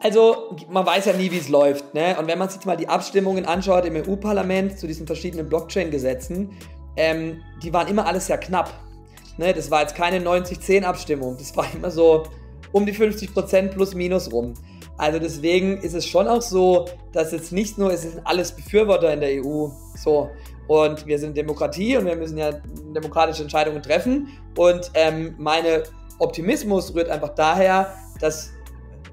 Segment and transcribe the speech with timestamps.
[0.00, 1.92] Also, man weiß ja nie, wie es läuft.
[1.94, 2.16] Ne?
[2.18, 6.50] Und wenn man sich mal die Abstimmungen anschaut im EU-Parlament zu diesen verschiedenen Blockchain-Gesetzen,
[6.96, 8.72] ähm, die waren immer alles sehr knapp.
[9.38, 9.52] Ne?
[9.52, 11.36] Das war jetzt keine 90-10-Abstimmung.
[11.38, 12.24] Das war immer so
[12.72, 14.54] um die 50% plus minus rum.
[14.98, 19.12] Also deswegen ist es schon auch so, dass jetzt nicht nur, es sind alles Befürworter
[19.12, 20.28] in der EU, so,
[20.66, 22.52] und wir sind Demokratie und wir müssen ja
[22.94, 24.28] demokratische Entscheidungen treffen.
[24.56, 25.64] Und ähm, mein
[26.18, 28.50] Optimismus rührt einfach daher, dass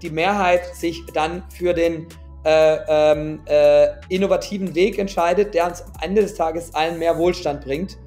[0.02, 2.07] die Mehrheit sich dann für den
[2.46, 7.64] äh, ähm, äh, innovativen Weg entscheidet, der uns am Ende des Tages allen mehr Wohlstand
[7.64, 7.97] bringt.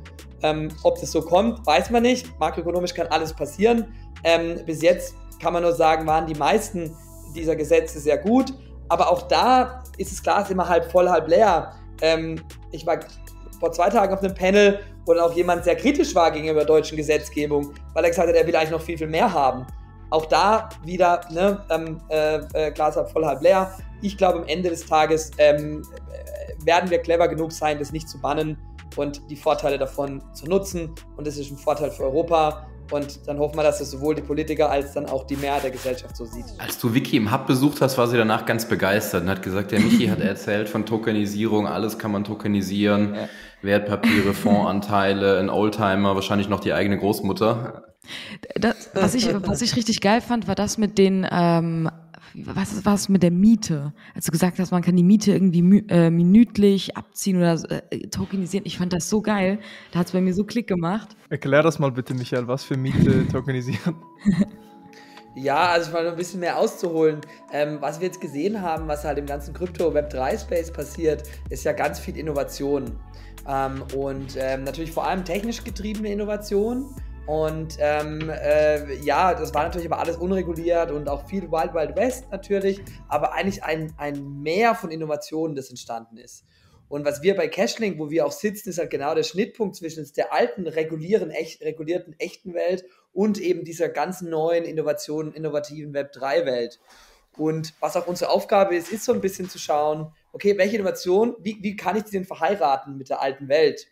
[0.43, 2.39] Ähm, ob das so kommt, weiß man nicht.
[2.39, 3.93] Makroökonomisch kann alles passieren.
[4.23, 6.97] Ähm, bis jetzt kann man nur sagen, waren die meisten
[7.35, 8.53] dieser Gesetze sehr gut.
[8.89, 11.73] Aber auch da ist es Glas immer halb voll, halb leer.
[12.01, 13.01] Ähm, ich war
[13.59, 16.67] vor zwei Tagen auf einem Panel, wo dann auch jemand sehr kritisch war gegenüber der
[16.67, 19.67] deutschen Gesetzgebung, weil er gesagt hat, er will eigentlich noch viel, viel mehr haben.
[20.11, 23.73] Auch da wieder ne, ähm, äh, äh, Glas halb voll, halb leer.
[24.01, 28.09] Ich glaube, am Ende des Tages ähm, äh, werden wir clever genug sein, das nicht
[28.09, 28.57] zu bannen
[28.97, 30.95] und die Vorteile davon zu nutzen.
[31.17, 32.67] Und das ist ein Vorteil für Europa.
[32.91, 35.71] Und dann hoffen wir, dass es sowohl die Politiker als dann auch die Mehrheit der
[35.73, 36.47] Gesellschaft so sieht.
[36.57, 39.73] Als du Vicky im Hub besucht hast, war sie danach ganz begeistert und hat gesagt,
[39.73, 43.29] der Michi hat erzählt von Tokenisierung, alles kann man tokenisieren, ja.
[43.61, 47.88] Wertpapiere, Fondsanteile, ein Oldtimer, wahrscheinlich noch die eigene Großmutter.
[48.55, 51.91] Das, was, ich, was ich richtig geil fand, war das mit den ähm,
[52.35, 53.93] was war es mit der Miete?
[54.15, 57.59] Als du gesagt hast, man kann die Miete irgendwie äh, minütlich abziehen oder
[57.91, 58.67] äh, tokenisieren.
[58.67, 59.59] Ich fand das so geil.
[59.93, 61.17] Da hat es bei mir so Klick gemacht.
[61.31, 63.97] Erklär das mal bitte, Michael, was für Miete tokenisieren?
[65.35, 67.21] Ja, also mal ein bisschen mehr auszuholen.
[67.53, 71.99] Ähm, was wir jetzt gesehen haben, was halt im ganzen Krypto-Web3-Space passiert, ist ja ganz
[71.99, 72.99] viel Innovation.
[73.47, 76.87] Ähm, und ähm, natürlich vor allem technisch getriebene Innovation.
[77.29, 81.95] Und ähm, äh, ja, das war natürlich aber alles unreguliert und auch viel Wild Wild
[81.95, 86.47] West natürlich, aber eigentlich ein, ein Meer von Innovationen, das entstanden ist.
[86.89, 90.11] Und was wir bei Cashlink, wo wir auch sitzen, ist halt genau der Schnittpunkt zwischen
[90.17, 96.81] der alten, regulieren, echt, regulierten, echten Welt und eben dieser ganz neuen Innovationen, innovativen Web3-Welt.
[97.37, 101.37] Und was auch unsere Aufgabe ist, ist so ein bisschen zu schauen, okay, welche Innovation,
[101.41, 103.87] wie, wie kann ich die denn verheiraten mit der alten Welt?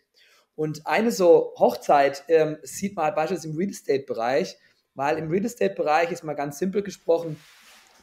[0.57, 4.57] Und eine so Hochzeit ähm, sieht man halt beispielsweise im Real Estate-Bereich,
[4.95, 7.39] weil im Real Estate-Bereich ist mal ganz simpel gesprochen,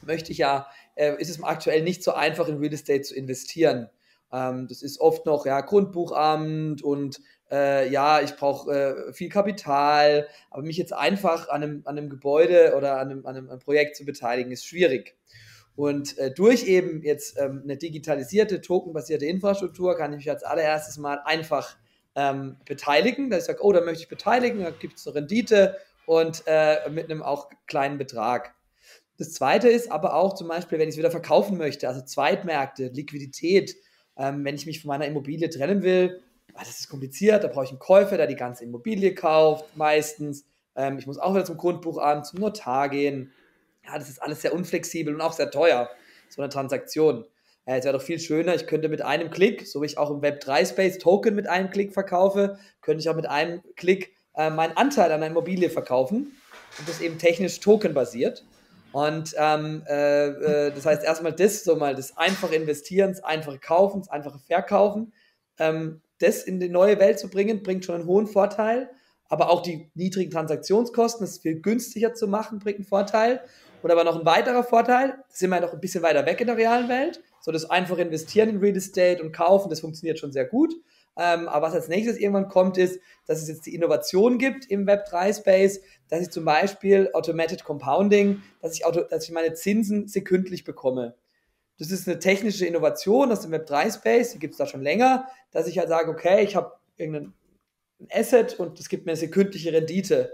[0.03, 3.89] möchte ich ja, äh, ist es aktuell nicht so einfach in Real Estate zu investieren.
[4.31, 7.19] Ähm, das ist oft noch ja, Grundbuchamt und
[7.51, 12.09] äh, ja, ich brauche äh, viel Kapital, aber mich jetzt einfach an einem, an einem
[12.09, 15.17] Gebäude oder an einem, an einem Projekt zu beteiligen, ist schwierig.
[15.75, 20.97] Und äh, durch eben jetzt ähm, eine digitalisierte, tokenbasierte Infrastruktur kann ich mich als allererstes
[20.97, 21.75] mal einfach
[22.15, 25.77] ähm, beteiligen, dass ich sage, oh, da möchte ich beteiligen, da gibt es eine Rendite
[26.05, 28.53] und äh, mit einem auch kleinen Betrag.
[29.17, 32.87] Das zweite ist aber auch zum Beispiel, wenn ich es wieder verkaufen möchte, also Zweitmärkte,
[32.87, 33.75] Liquidität,
[34.17, 36.21] ähm, wenn ich mich von meiner Immobilie trennen will,
[36.53, 40.45] ah, das ist kompliziert, da brauche ich einen Käufer, der die ganze Immobilie kauft, meistens.
[40.75, 43.31] Ähm, ich muss auch wieder zum Grundbuchamt, zum Notar gehen.
[43.85, 45.89] Ja, das ist alles sehr unflexibel und auch sehr teuer,
[46.29, 47.25] so eine Transaktion.
[47.65, 50.11] Äh, es wäre doch viel schöner, ich könnte mit einem Klick, so wie ich auch
[50.11, 54.77] im Web3-Space Token mit einem Klick verkaufe, könnte ich auch mit einem Klick äh, meinen
[54.77, 56.35] Anteil an einer Immobilie verkaufen.
[56.77, 58.43] Und das eben technisch tokenbasiert.
[58.91, 63.59] Und ähm, äh, äh, das heißt erstmal das, so mal das einfache Investieren, das einfache
[63.59, 65.13] Kaufen, das einfache Verkaufen,
[65.59, 68.89] ähm, das in die neue Welt zu bringen, bringt schon einen hohen Vorteil.
[69.27, 73.41] Aber auch die niedrigen Transaktionskosten, das viel günstiger zu machen, bringt einen Vorteil.
[73.81, 76.57] Und aber noch ein weiterer Vorteil, sind wir noch ein bisschen weiter weg in der
[76.57, 77.21] realen Welt.
[77.45, 80.73] So das einfach investieren in Real Estate und kaufen, das funktioniert schon sehr gut.
[81.15, 84.87] Ähm, aber was als nächstes irgendwann kommt, ist, dass es jetzt die Innovation gibt im
[84.87, 90.63] Web3-Space, dass ich zum Beispiel Automated Compounding, dass ich, auto, dass ich meine Zinsen sekündlich
[90.63, 91.13] bekomme.
[91.77, 95.67] Das ist eine technische Innovation aus dem Web3-Space, die gibt es da schon länger, dass
[95.67, 97.35] ich halt sage, okay, ich habe irgendein
[98.11, 100.33] Asset und das gibt mir eine sekündliche Rendite.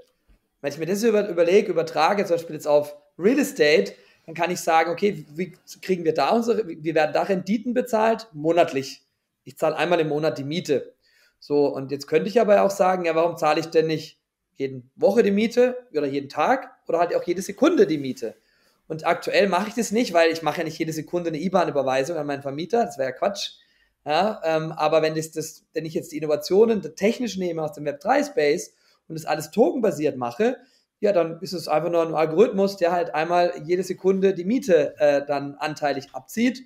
[0.61, 3.91] Wenn ich mir das über, überlege, übertrage, zum Beispiel jetzt auf Real Estate,
[4.31, 8.29] dann kann ich sagen, okay, wie kriegen wir da unsere, wie werden da Renditen bezahlt?
[8.31, 9.01] Monatlich.
[9.43, 10.93] Ich zahle einmal im Monat die Miete.
[11.39, 14.19] So, und jetzt könnte ich aber auch sagen, ja, warum zahle ich denn nicht
[14.55, 18.35] jede Woche die Miete oder jeden Tag oder halt auch jede Sekunde die Miete?
[18.87, 22.15] Und aktuell mache ich das nicht, weil ich mache ja nicht jede Sekunde eine IBAN-Überweisung
[22.15, 23.53] an meinen Vermieter, das wäre ja Quatsch.
[24.05, 27.85] Ja, ähm, aber wenn, das, das, wenn ich jetzt die Innovationen technisch nehme aus dem
[27.85, 28.73] Web3-Space
[29.07, 30.57] und das alles tokenbasiert mache,
[31.01, 34.95] ja, dann ist es einfach nur ein Algorithmus, der halt einmal jede Sekunde die Miete
[34.99, 36.63] äh, dann anteilig abzieht.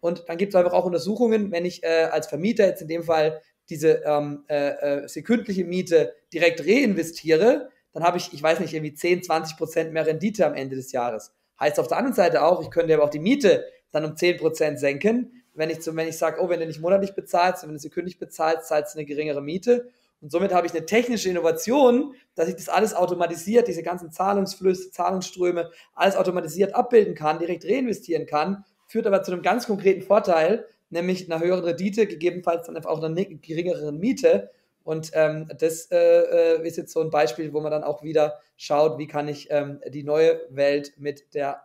[0.00, 3.02] Und dann gibt es einfach auch Untersuchungen, wenn ich äh, als Vermieter jetzt in dem
[3.02, 3.40] Fall
[3.70, 8.92] diese ähm, äh, äh sekündliche Miete direkt reinvestiere, dann habe ich, ich weiß nicht, irgendwie
[8.92, 11.32] 10, 20 Prozent mehr Rendite am Ende des Jahres.
[11.58, 14.76] Heißt auf der anderen Seite auch, ich könnte aber auch die Miete dann um 10%
[14.76, 15.42] senken.
[15.54, 18.94] Wenn ich, ich sage, oh, wenn du nicht monatlich bezahlst, wenn du sekündlich bezahlst, zahlst
[18.94, 19.88] du eine geringere Miete.
[20.20, 24.90] Und somit habe ich eine technische Innovation, dass ich das alles automatisiert, diese ganzen Zahlungsflüsse,
[24.90, 30.66] Zahlungsströme, alles automatisiert abbilden kann, direkt reinvestieren kann, führt aber zu einem ganz konkreten Vorteil,
[30.90, 34.50] nämlich einer höheren Rendite, gegebenenfalls dann einfach auch einer geringeren Miete.
[34.82, 38.40] Und ähm, das äh, äh, ist jetzt so ein Beispiel, wo man dann auch wieder
[38.56, 41.62] schaut, wie kann ich ähm, die neue Welt mit der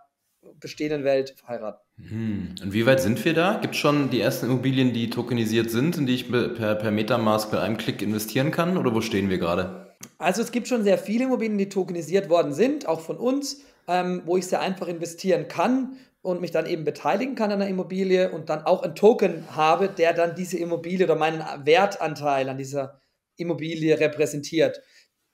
[0.60, 1.83] bestehenden Welt verheiraten.
[1.98, 2.56] Hm.
[2.62, 3.60] Und wie weit sind wir da?
[3.62, 7.52] Gibt es schon die ersten Immobilien, die tokenisiert sind, in die ich per, per Metamask
[7.52, 8.78] mit einem Klick investieren kann?
[8.78, 9.96] Oder wo stehen wir gerade?
[10.18, 14.24] Also es gibt schon sehr viele Immobilien, die tokenisiert worden sind, auch von uns, ähm,
[14.26, 18.32] wo ich sehr einfach investieren kann und mich dann eben beteiligen kann an der Immobilie
[18.32, 23.02] und dann auch einen Token habe, der dann diese Immobilie oder meinen Wertanteil an dieser
[23.36, 24.82] Immobilie repräsentiert.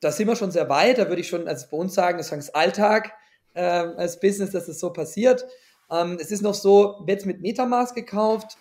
[0.02, 2.32] Da sind wir schon sehr weit, da würde ich schon, also bei uns sagen, das
[2.32, 3.14] ist Alltag
[3.54, 5.46] äh, als Business, dass das so passiert.
[5.92, 8.58] Ähm, es ist noch so, wird es mit Metamask gekauft?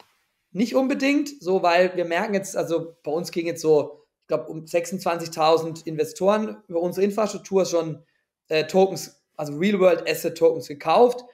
[0.50, 4.46] Nicht unbedingt, so, weil wir merken jetzt, also bei uns ging jetzt so, ich glaube,
[4.46, 8.02] um 26.000 Investoren über unsere Infrastruktur schon
[8.48, 11.24] äh, Tokens, also Real-World Asset Tokens gekauft.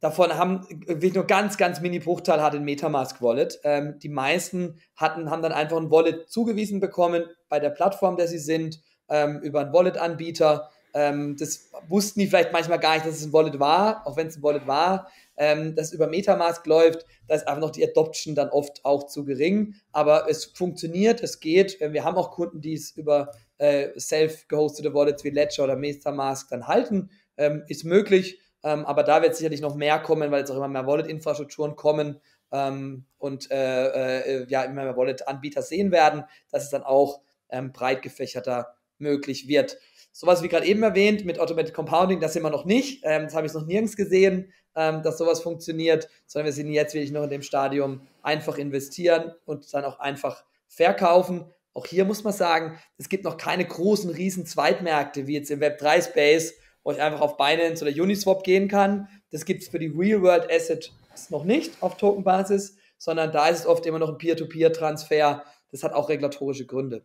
[0.00, 3.60] Davon haben wirklich nur ganz, ganz mini-Bruchteil hat ein Metamask-Wallet.
[3.62, 8.26] Ähm, die meisten hatten, haben dann einfach ein Wallet zugewiesen bekommen bei der Plattform, der
[8.26, 10.70] sie sind, ähm, über einen Wallet-Anbieter.
[10.94, 14.26] Ähm, das wussten die vielleicht manchmal gar nicht, dass es ein Wallet war, auch wenn
[14.26, 18.34] es ein Wallet war ähm, das über Metamask läuft, da ist einfach noch die Adoption
[18.34, 19.74] dann oft auch zu gering.
[19.92, 21.80] Aber es funktioniert, es geht.
[21.80, 26.48] Äh, wir haben auch Kunden, die es über äh, self-gehostete Wallets wie Ledger oder Metamask
[26.50, 27.10] dann halten.
[27.36, 30.68] Ähm, ist möglich, ähm, aber da wird sicherlich noch mehr kommen, weil jetzt auch immer
[30.68, 32.20] mehr Wallet-Infrastrukturen kommen
[32.52, 37.72] ähm, und äh, äh, ja, immer mehr Wallet-Anbieter sehen werden, dass es dann auch ähm,
[37.72, 39.78] breit gefächerter möglich wird.
[40.12, 43.02] Sowas wie gerade eben erwähnt mit Automated Compounding, das sind wir noch nicht.
[43.04, 46.94] Ähm, das habe ich noch nirgends gesehen ähm, dass sowas funktioniert, sondern wir sind jetzt
[46.94, 51.44] wirklich noch in dem Stadium einfach investieren und dann auch einfach verkaufen.
[51.74, 55.60] Auch hier muss man sagen, es gibt noch keine großen, riesen Zweitmärkte wie jetzt im
[55.60, 56.54] Web3 Space,
[56.84, 59.08] wo ich einfach auf Binance oder Uniswap gehen kann.
[59.30, 60.92] Das gibt es für die Real-World Asset
[61.28, 65.44] noch nicht auf Tokenbasis, sondern da ist es oft immer noch ein Peer-to-Peer-Transfer.
[65.70, 67.04] Das hat auch regulatorische Gründe.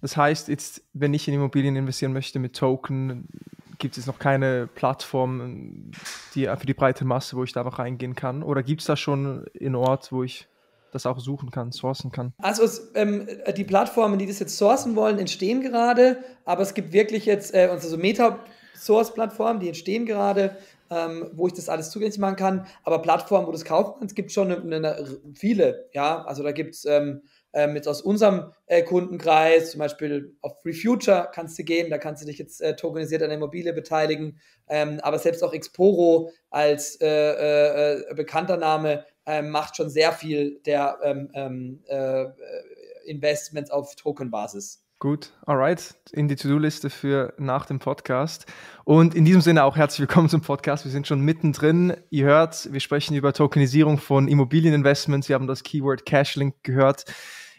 [0.00, 3.28] Das heißt, jetzt, wenn ich in Immobilien investieren möchte mit Token,
[3.78, 5.90] gibt es noch keine Plattform
[6.34, 8.42] die, für die breite Masse, wo ich da noch reingehen kann?
[8.42, 10.46] Oder gibt es da schon einen Ort, wo ich
[10.92, 12.32] das auch suchen kann, sourcen kann?
[12.38, 16.92] Also es, ähm, die Plattformen, die das jetzt sourcen wollen, entstehen gerade, aber es gibt
[16.92, 20.56] wirklich jetzt äh, unsere so Meta-Source-Plattformen, die entstehen gerade,
[20.90, 22.66] ähm, wo ich das alles zugänglich machen kann.
[22.84, 25.88] Aber Plattformen, wo du das kaufen kannst, gibt es schon eine, eine, viele.
[25.92, 27.22] Ja, also da gibt es ähm,
[27.52, 31.98] ähm, jetzt aus unserem äh, Kundenkreis, zum Beispiel auf Free Future kannst du gehen, da
[31.98, 36.30] kannst du dich jetzt äh, tokenisiert an der Immobilie beteiligen, ähm, aber selbst auch Exporo
[36.50, 42.26] als äh, äh, äh bekannter Name ähm, macht schon sehr viel der ähm, ähm, äh,
[43.06, 44.84] Investments auf Tokenbasis.
[45.00, 48.46] Gut, alright, in die To-Do-Liste für nach dem Podcast.
[48.82, 50.84] Und in diesem Sinne auch herzlich willkommen zum Podcast.
[50.84, 51.94] Wir sind schon mittendrin.
[52.10, 55.28] Ihr hört, wir sprechen über Tokenisierung von Immobilieninvestments.
[55.28, 57.04] Wir haben das Keyword Cashlink gehört.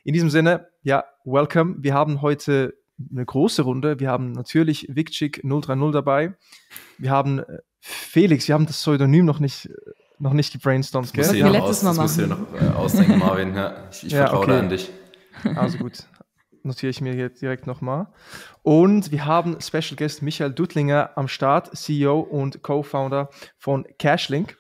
[0.04, 1.78] In diesem Sinne, ja, welcome.
[1.80, 2.74] Wir haben heute
[3.10, 4.02] eine große Runde.
[4.02, 6.36] Wir haben natürlich Vikchik 030 dabei.
[6.98, 9.70] Wir haben äh, Felix, wir haben das Pseudonym noch nicht,
[10.18, 11.24] noch nicht gebrainstormt, gell?
[11.24, 13.56] Das musst du ja noch, aus, das musst du noch äh, ausdenken, Marvin.
[13.56, 14.60] Ja, ich, ich ja, vertraue okay.
[14.60, 14.92] an dich.
[15.56, 16.04] Also gut,
[16.64, 18.08] notiere ich mir hier direkt nochmal.
[18.64, 24.58] Und wir haben Special Guest Michael Duttlinger am Start, CEO und Co-Founder von Cashlink.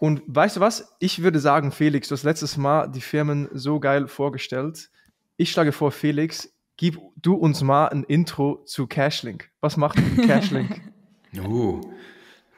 [0.00, 0.94] Und weißt du was?
[1.00, 4.90] Ich würde sagen, Felix, du hast letztes Mal die Firmen so geil vorgestellt.
[5.36, 9.50] Ich schlage vor, Felix, gib du uns mal ein Intro zu Cashlink.
[9.60, 10.80] Was macht Cashlink?
[11.36, 11.80] uh,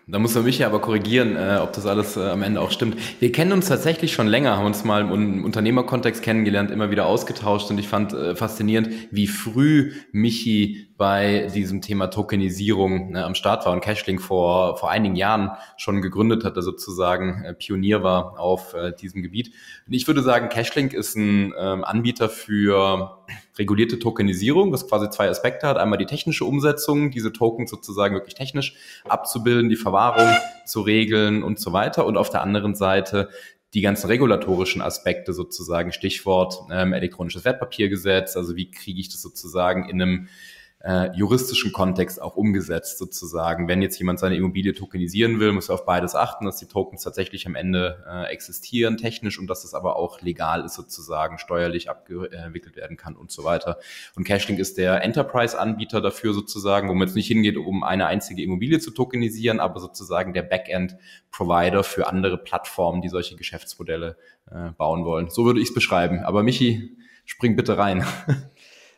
[0.06, 2.70] da muss man mich ja aber korrigieren, äh, ob das alles äh, am Ende auch
[2.70, 2.96] stimmt.
[3.20, 7.70] Wir kennen uns tatsächlich schon länger, haben uns mal im Unternehmerkontext kennengelernt, immer wieder ausgetauscht
[7.70, 13.64] und ich fand äh, faszinierend, wie früh Michi bei diesem Thema Tokenisierung ne, am Start
[13.64, 18.74] war und Cashlink vor, vor einigen Jahren schon gegründet hatte, sozusagen äh, Pionier war auf
[18.74, 19.54] äh, diesem Gebiet.
[19.86, 23.19] Und ich würde sagen, Cashlink ist ein ähm, Anbieter für
[23.58, 25.76] regulierte Tokenisierung, was quasi zwei Aspekte hat.
[25.76, 28.74] Einmal die technische Umsetzung, diese Tokens sozusagen wirklich technisch
[29.08, 30.28] abzubilden, die Verwahrung
[30.66, 32.06] zu regeln und so weiter.
[32.06, 33.28] Und auf der anderen Seite
[33.74, 39.88] die ganzen regulatorischen Aspekte sozusagen, Stichwort ähm, elektronisches Wertpapiergesetz, also wie kriege ich das sozusagen
[39.88, 40.28] in einem
[40.82, 43.68] äh, juristischen Kontext auch umgesetzt sozusagen.
[43.68, 47.02] Wenn jetzt jemand seine Immobilie tokenisieren will, muss er auf beides achten, dass die Tokens
[47.02, 51.90] tatsächlich am Ende äh, existieren, technisch, und dass es aber auch legal ist sozusagen, steuerlich
[51.90, 53.78] abgewickelt werden kann und so weiter.
[54.16, 58.42] Und Cashlink ist der Enterprise-Anbieter dafür sozusagen, wo man jetzt nicht hingeht, um eine einzige
[58.42, 64.16] Immobilie zu tokenisieren, aber sozusagen der Backend-Provider für andere Plattformen, die solche Geschäftsmodelle
[64.50, 65.28] äh, bauen wollen.
[65.28, 66.20] So würde ich es beschreiben.
[66.20, 66.96] Aber Michi,
[67.26, 68.04] spring bitte rein.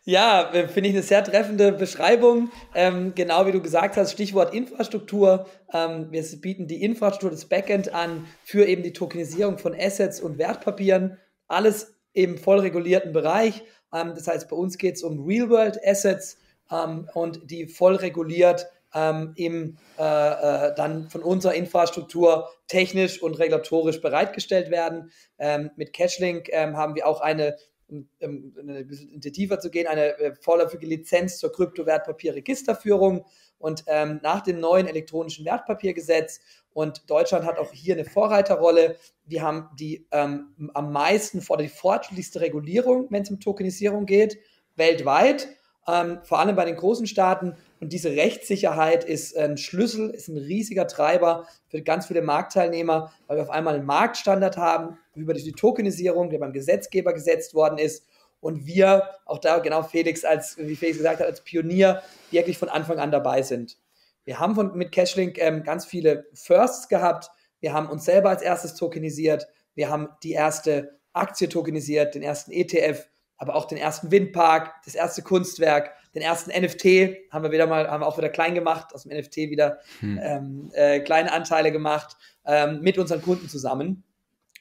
[0.05, 2.51] Ja, äh, finde ich eine sehr treffende Beschreibung.
[2.75, 5.47] Ähm, genau wie du gesagt hast, Stichwort Infrastruktur.
[5.73, 10.39] Ähm, wir bieten die Infrastruktur des Backend an für eben die Tokenisierung von Assets und
[10.39, 11.19] Wertpapieren.
[11.47, 13.63] Alles im voll regulierten Bereich.
[13.95, 16.37] Ähm, das heißt, bei uns geht es um Real-World-Assets
[16.73, 23.39] ähm, und die voll reguliert ähm, im, äh, äh, dann von unserer Infrastruktur technisch und
[23.39, 25.13] regulatorisch bereitgestellt werden.
[25.39, 27.57] Ähm, mit Cashlink haben wir auch eine
[27.93, 33.25] um, um ein bisschen tiefer zu gehen, eine äh, vorläufige Lizenz zur Kryptowertpapierregisterführung
[33.59, 36.41] und ähm, nach dem neuen elektronischen Wertpapiergesetz
[36.73, 38.97] und Deutschland hat auch hier eine Vorreiterrolle.
[39.25, 44.39] Wir haben die ähm, am meisten vor die fortschrittlichste Regulierung, wenn es um Tokenisierung geht,
[44.75, 45.49] weltweit
[45.87, 47.57] ähm, vor allem bei den großen Staaten.
[47.83, 53.39] Und diese Rechtssicherheit ist ein Schlüssel, ist ein riesiger Treiber für ganz viele Marktteilnehmer, weil
[53.39, 58.07] wir auf einmal einen Marktstandard haben über die Tokenisierung, der beim Gesetzgeber gesetzt worden ist.
[58.39, 62.69] Und wir, auch da genau Felix, als, wie Felix gesagt hat, als Pionier wirklich von
[62.69, 63.79] Anfang an dabei sind.
[64.23, 67.33] Wir haben von, mit Cashlink ähm, ganz viele Firsts gehabt.
[67.59, 69.49] Wir haben uns selber als erstes tokenisiert.
[69.75, 73.09] Wir haben die erste Aktie tokenisiert, den ersten ETF
[73.43, 77.89] aber auch den ersten Windpark, das erste Kunstwerk, den ersten NFT haben wir wieder mal,
[77.89, 80.21] haben wir auch wieder klein gemacht, aus dem NFT wieder hm.
[80.23, 84.05] ähm, äh, kleine Anteile gemacht, ähm, mit unseren Kunden zusammen.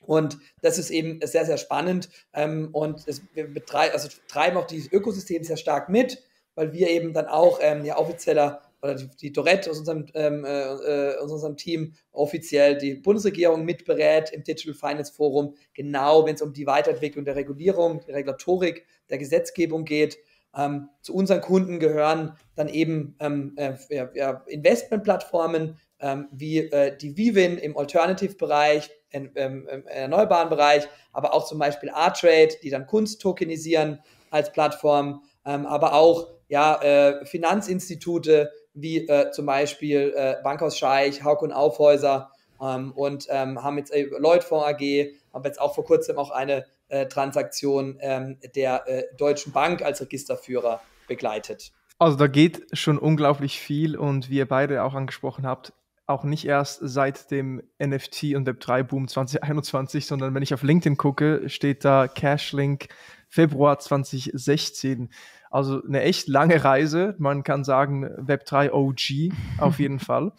[0.06, 2.10] Und das ist eben sehr, sehr spannend.
[2.34, 6.24] Ähm, und es, wir betreiben, also treiben auch dieses Ökosystem sehr stark mit,
[6.56, 10.44] weil wir eben dann auch ähm, ja, offizieller oder die, die Dorette aus unserem, ähm,
[10.44, 16.42] äh, aus unserem Team offiziell die Bundesregierung mitberät im Digital Finance Forum, genau wenn es
[16.42, 20.18] um die Weiterentwicklung der Regulierung, der Regulatorik, der Gesetzgebung geht.
[20.56, 23.74] Ähm, zu unseren Kunden gehören dann eben ähm, äh,
[24.14, 31.46] ja, Investmentplattformen ähm, wie äh, die Vivin im Alternative-Bereich, ähm, im erneuerbaren Bereich, aber auch
[31.46, 38.52] zum Beispiel A-Trade, die dann Kunst tokenisieren als Plattform, ähm, aber auch ja, äh, Finanzinstitute,
[38.74, 42.32] wie äh, zum Beispiel äh, Bankhaus Scheich, Hauk und Aufhäuser
[42.62, 46.66] ähm, und haben jetzt äh, Lloydfonds AG, haben jetzt auch vor kurzem auch eine
[47.08, 51.72] Transaktion ähm, der äh, Deutschen Bank als Registerführer begleitet.
[52.00, 55.74] Also da geht schon unglaublich viel und wie ihr beide auch angesprochen habt,
[56.08, 61.48] auch nicht erst seit dem NFT und Web3-Boom 2021, sondern wenn ich auf LinkedIn gucke,
[61.48, 62.88] steht da Cashlink
[63.30, 65.10] Februar 2016.
[65.50, 67.16] Also eine echt lange Reise.
[67.18, 70.34] Man kann sagen Web3 OG auf jeden Fall.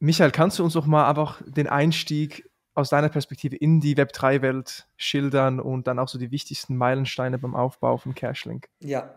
[0.00, 2.47] Michael, kannst du uns doch mal einfach den Einstieg
[2.78, 7.56] aus deiner Perspektive in die Web3-Welt schildern und dann auch so die wichtigsten Meilensteine beim
[7.56, 8.68] Aufbau von Cashlink?
[8.80, 9.14] Ja,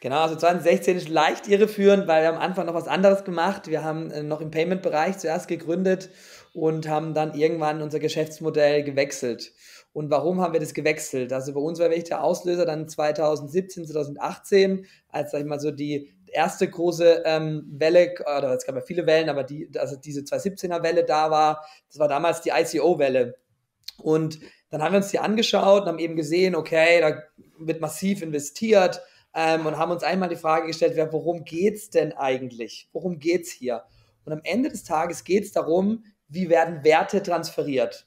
[0.00, 3.66] Genau, also 2016 ist leicht irreführend, weil wir am Anfang noch was anderes gemacht.
[3.66, 6.10] Wir haben äh, noch im Payment-Bereich zuerst gegründet
[6.54, 9.52] und haben dann irgendwann unser Geschäftsmodell gewechselt.
[9.92, 11.32] Und warum haben wir das gewechselt?
[11.32, 15.72] Also bei uns war wirklich der Auslöser dann 2017, 2018, als, sag ich mal, so
[15.72, 20.20] die erste große ähm, Welle, oder es gab ja viele Wellen, aber die, also diese
[20.20, 23.36] 2017er Welle da war, das war damals die ICO-Welle.
[23.98, 27.22] Und dann haben wir uns die angeschaut und haben eben gesehen, okay, da
[27.58, 29.02] wird massiv investiert
[29.34, 32.88] ähm, und haben uns einmal die Frage gestellt, ja, worum es denn eigentlich?
[32.92, 33.84] Worum geht es hier?
[34.24, 38.06] Und am Ende des Tages geht es darum, wie werden Werte transferiert?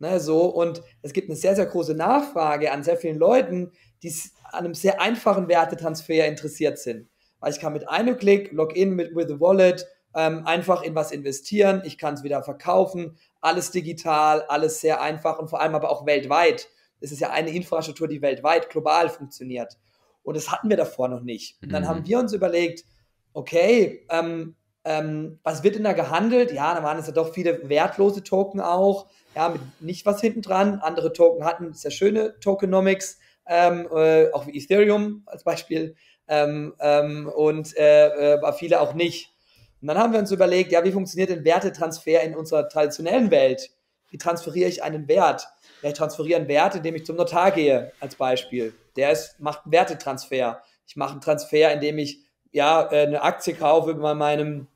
[0.00, 3.72] Ne, so, und es gibt eine sehr, sehr große Nachfrage an sehr vielen Leuten,
[4.02, 7.08] die an einem sehr einfachen Wertetransfer interessiert sind.
[7.40, 11.12] Weil ich kann mit einem Klick, Login mit with a Wallet, ähm, einfach in was
[11.12, 15.90] investieren, ich kann es wieder verkaufen, alles digital, alles sehr einfach und vor allem aber
[15.90, 16.68] auch weltweit.
[17.00, 19.78] Es ist ja eine Infrastruktur, die weltweit, global funktioniert.
[20.22, 21.62] Und das hatten wir davor noch nicht.
[21.62, 21.88] Und dann mhm.
[21.88, 22.84] haben wir uns überlegt,
[23.32, 26.50] okay, ähm, ähm, was wird denn da gehandelt?
[26.52, 30.42] Ja, da waren es ja doch viele wertlose Token auch ja, mit nicht was hinten
[30.42, 30.80] dran.
[30.80, 35.94] Andere Token hatten sehr schöne Tokenomics, ähm, äh, auch wie Ethereum als Beispiel,
[36.28, 39.32] ähm, ähm, und äh, äh, viele auch nicht.
[39.80, 43.70] Und dann haben wir uns überlegt, ja, wie funktioniert denn Wertetransfer in unserer traditionellen Welt?
[44.10, 45.46] Wie transferiere ich einen Wert?
[45.82, 48.74] Ja, ich transferiere einen Wert, indem ich zum Notar gehe, als Beispiel.
[48.96, 50.62] Der ist, macht einen Wertetransfer.
[50.86, 52.20] Ich mache einen Transfer, indem ich
[52.50, 54.66] ja, äh, eine Aktie kaufe bei meinem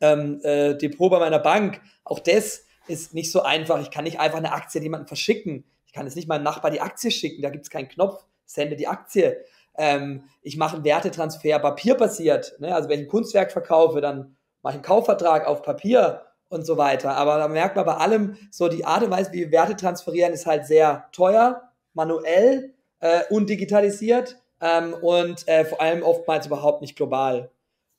[0.00, 1.80] ähm, äh, Depot bei meiner Bank.
[2.04, 3.80] Auch das ist nicht so einfach.
[3.82, 5.64] Ich kann nicht einfach eine Aktie jemandem verschicken.
[5.86, 7.42] Ich kann jetzt nicht meinem Nachbar die Aktie schicken.
[7.42, 9.44] Da gibt es keinen Knopf, sende die Aktie.
[9.80, 12.74] Ähm, ich mache einen Wertetransfer papierbasiert, ne?
[12.74, 16.76] also wenn ich ein Kunstwerk verkaufe, dann mache ich einen Kaufvertrag auf Papier und so
[16.76, 17.16] weiter.
[17.16, 20.34] Aber da merkt man bei allem, so die Art und Weise, wie wir Werte transferieren,
[20.34, 21.62] ist halt sehr teuer,
[21.94, 27.50] manuell äh, und digitalisiert ähm, und äh, vor allem oftmals überhaupt nicht global.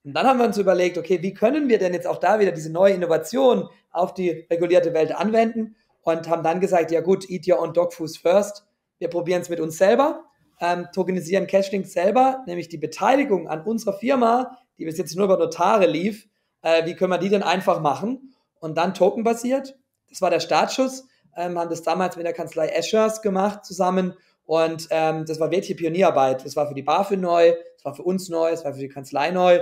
[0.04, 2.52] Und dann haben wir uns überlegt, okay, wie können wir denn jetzt auch da wieder
[2.52, 7.48] diese neue Innovation auf die regulierte Welt anwenden und haben dann gesagt, ja gut, eat
[7.48, 8.68] your own dog food first.
[9.00, 10.26] Wir probieren es mit uns selber,
[10.62, 15.38] ähm, tokenisieren Cashlink selber, nämlich die Beteiligung an unserer Firma, die bis jetzt nur über
[15.38, 16.30] Notare lief,
[16.62, 19.76] äh, wie können wir die denn einfach machen und dann tokenbasiert.
[20.10, 24.14] Das war der Startschuss, ähm, haben das damals mit der Kanzlei Eschers gemacht zusammen
[24.46, 26.46] und ähm, das war wirklich Pionierarbeit.
[26.46, 28.90] Das war für die BaFin neu, das war für uns neu, das war für die
[28.90, 29.60] Kanzlei neu.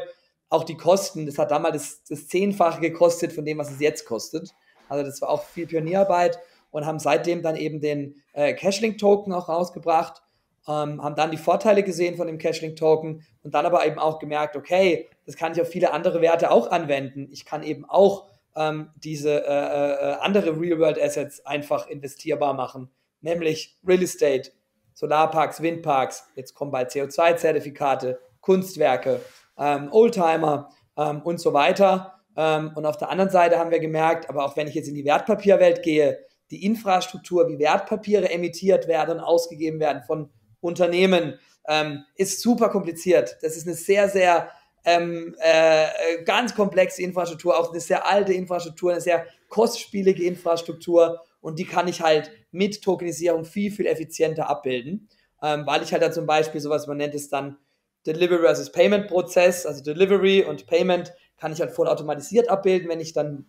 [0.50, 4.06] Auch die Kosten, das hat damals das, das Zehnfache gekostet von dem, was es jetzt
[4.06, 4.50] kostet.
[4.90, 6.40] Also das war auch viel Pionierarbeit
[6.72, 10.24] und haben seitdem dann eben den äh, Cashlink-Token auch rausgebracht,
[10.70, 14.56] ähm, haben dann die Vorteile gesehen von dem Cashlink-Token und dann aber eben auch gemerkt,
[14.56, 17.28] okay, das kann ich auf viele andere Werte auch anwenden.
[17.32, 24.04] Ich kann eben auch ähm, diese äh, äh, andere Real-World-Assets einfach investierbar machen, nämlich Real
[24.04, 24.52] Estate,
[24.94, 29.22] Solarparks, Windparks, jetzt kommen bald CO2-Zertifikate, Kunstwerke,
[29.58, 32.20] ähm, Oldtimer ähm, und so weiter.
[32.36, 34.96] Ähm, und auf der anderen Seite haben wir gemerkt, aber auch wenn ich jetzt in
[34.96, 36.20] die Wertpapierwelt gehe,
[36.52, 40.30] die Infrastruktur, wie Wertpapiere emittiert werden und ausgegeben werden von
[40.62, 43.38] Unternehmen, ähm, ist super kompliziert.
[43.42, 44.50] Das ist eine sehr, sehr
[44.86, 51.22] ähm, äh, ganz komplexe Infrastruktur, auch eine sehr alte Infrastruktur, eine sehr kostspielige Infrastruktur.
[51.42, 55.10] Und die kann ich halt mit Tokenisierung viel, viel effizienter abbilden,
[55.42, 57.58] ähm, weil ich halt dann zum Beispiel sowas, man nennt es dann
[58.06, 63.00] Delivery versus Payment Prozess, also Delivery und Payment kann ich halt voll automatisiert abbilden, wenn
[63.00, 63.46] ich dann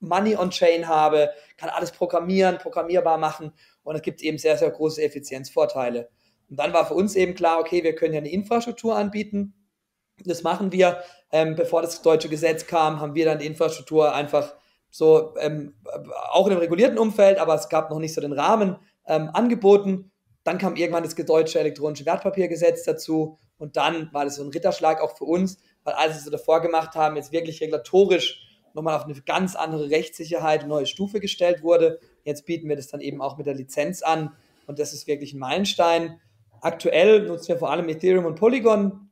[0.00, 3.52] Money on Chain habe, kann alles programmieren, programmierbar machen.
[3.82, 6.08] Und es gibt eben sehr, sehr große Effizienzvorteile.
[6.48, 9.54] Und dann war für uns eben klar, okay, wir können ja eine Infrastruktur anbieten.
[10.24, 11.02] Das machen wir.
[11.32, 14.54] Ähm, bevor das deutsche Gesetz kam, haben wir dann die Infrastruktur einfach
[14.90, 15.74] so ähm,
[16.30, 20.12] auch in einem regulierten Umfeld, aber es gab noch nicht so den Rahmen ähm, angeboten.
[20.44, 25.00] Dann kam irgendwann das deutsche elektronische Wertpapiergesetz dazu und dann war das so ein Ritterschlag
[25.00, 29.04] auch für uns, weil alles, was wir davor gemacht haben, jetzt wirklich regulatorisch nochmal auf
[29.04, 31.98] eine ganz andere Rechtssicherheit, neue Stufe gestellt wurde.
[32.24, 34.36] Jetzt bieten wir das dann eben auch mit der Lizenz an
[34.66, 36.20] und das ist wirklich ein Meilenstein.
[36.64, 39.10] Aktuell nutzen wir vor allem Ethereum und Polygon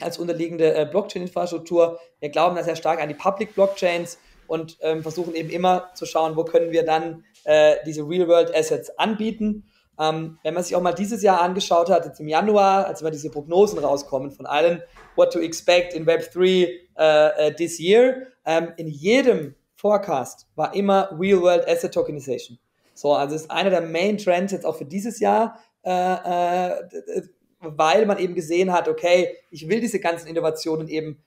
[0.00, 1.98] als unterliegende äh, Blockchain-Infrastruktur.
[2.18, 6.04] Wir glauben da sehr stark an die Public Blockchains und ähm, versuchen eben immer zu
[6.04, 9.64] schauen, wo können wir dann äh, diese Real-World-Assets anbieten.
[9.98, 13.10] Ähm, wenn man sich auch mal dieses Jahr angeschaut hat, jetzt im Januar, als immer
[13.10, 14.82] diese Prognosen rauskommen von allen,
[15.16, 21.08] what to expect in Web3 äh, uh, this year, ähm, in jedem Forecast war immer
[21.18, 22.58] Real-World Asset Tokenization.
[22.92, 27.22] So, also ist einer der Main Trends jetzt auch für dieses Jahr, äh, äh,
[27.60, 31.22] weil man eben gesehen hat, okay, ich will diese ganzen Innovationen eben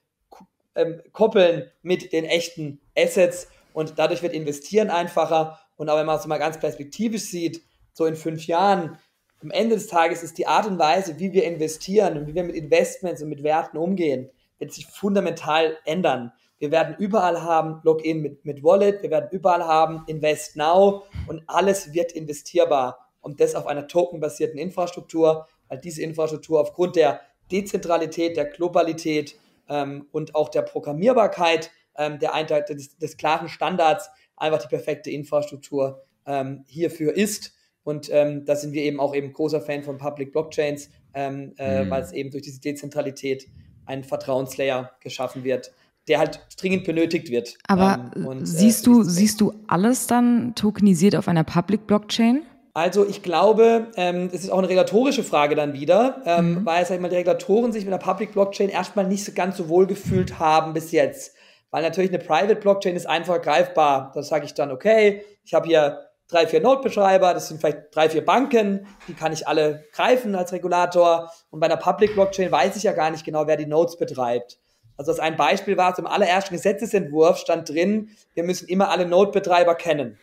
[0.75, 5.59] ähm, koppeln mit den echten Assets und dadurch wird investieren einfacher.
[5.77, 7.61] Und auch wenn man es mal ganz perspektivisch sieht,
[7.93, 8.97] so in fünf Jahren,
[9.41, 12.43] am Ende des Tages ist die Art und Weise, wie wir investieren und wie wir
[12.43, 16.31] mit Investments und mit Werten umgehen, wird sich fundamental ändern.
[16.59, 21.43] Wir werden überall haben Login mit, mit Wallet, wir werden überall haben Invest Now und
[21.47, 23.02] alles wird investierbar.
[23.23, 30.07] Und das auf einer tokenbasierten Infrastruktur, weil diese Infrastruktur aufgrund der Dezentralität, der Globalität ähm,
[30.11, 36.03] und auch der Programmierbarkeit ähm, der Einheit des, des, klaren Standards einfach die perfekte Infrastruktur
[36.25, 37.53] ähm, hierfür ist.
[37.83, 41.83] Und ähm, da sind wir eben auch eben großer Fan von Public Blockchains, ähm, äh,
[41.83, 41.89] mhm.
[41.89, 43.47] weil es eben durch diese Dezentralität
[43.85, 45.73] ein Vertrauenslayer geschaffen wird,
[46.07, 47.57] der halt dringend benötigt wird.
[47.67, 52.43] Aber ähm, und, siehst äh, du siehst du alles dann tokenisiert auf einer Public Blockchain?
[52.75, 56.65] Also ich glaube, ähm, es ist auch eine regulatorische Frage dann wieder, ähm, mhm.
[56.65, 59.57] weil sag ich mal, die Regulatoren sich mit der Public Blockchain erstmal nicht so ganz
[59.57, 61.35] so wohl gefühlt haben bis jetzt.
[61.69, 64.11] Weil natürlich eine Private Blockchain ist einfach greifbar.
[64.15, 68.09] Da sage ich dann, okay, ich habe hier drei, vier Node-Betreiber, das sind vielleicht drei,
[68.09, 71.31] vier Banken, die kann ich alle greifen als Regulator.
[71.51, 74.57] Und bei einer Public Blockchain weiß ich ja gar nicht genau, wer die Nodes betreibt.
[74.97, 79.75] Also das ein Beispiel war, zum allerersten Gesetzesentwurf stand drin, wir müssen immer alle Node-Betreiber
[79.75, 80.17] kennen.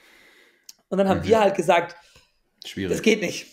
[0.88, 1.28] Und dann haben mhm.
[1.28, 1.96] wir halt gesagt,
[2.64, 2.92] Schwierig.
[2.92, 3.46] Das geht nicht.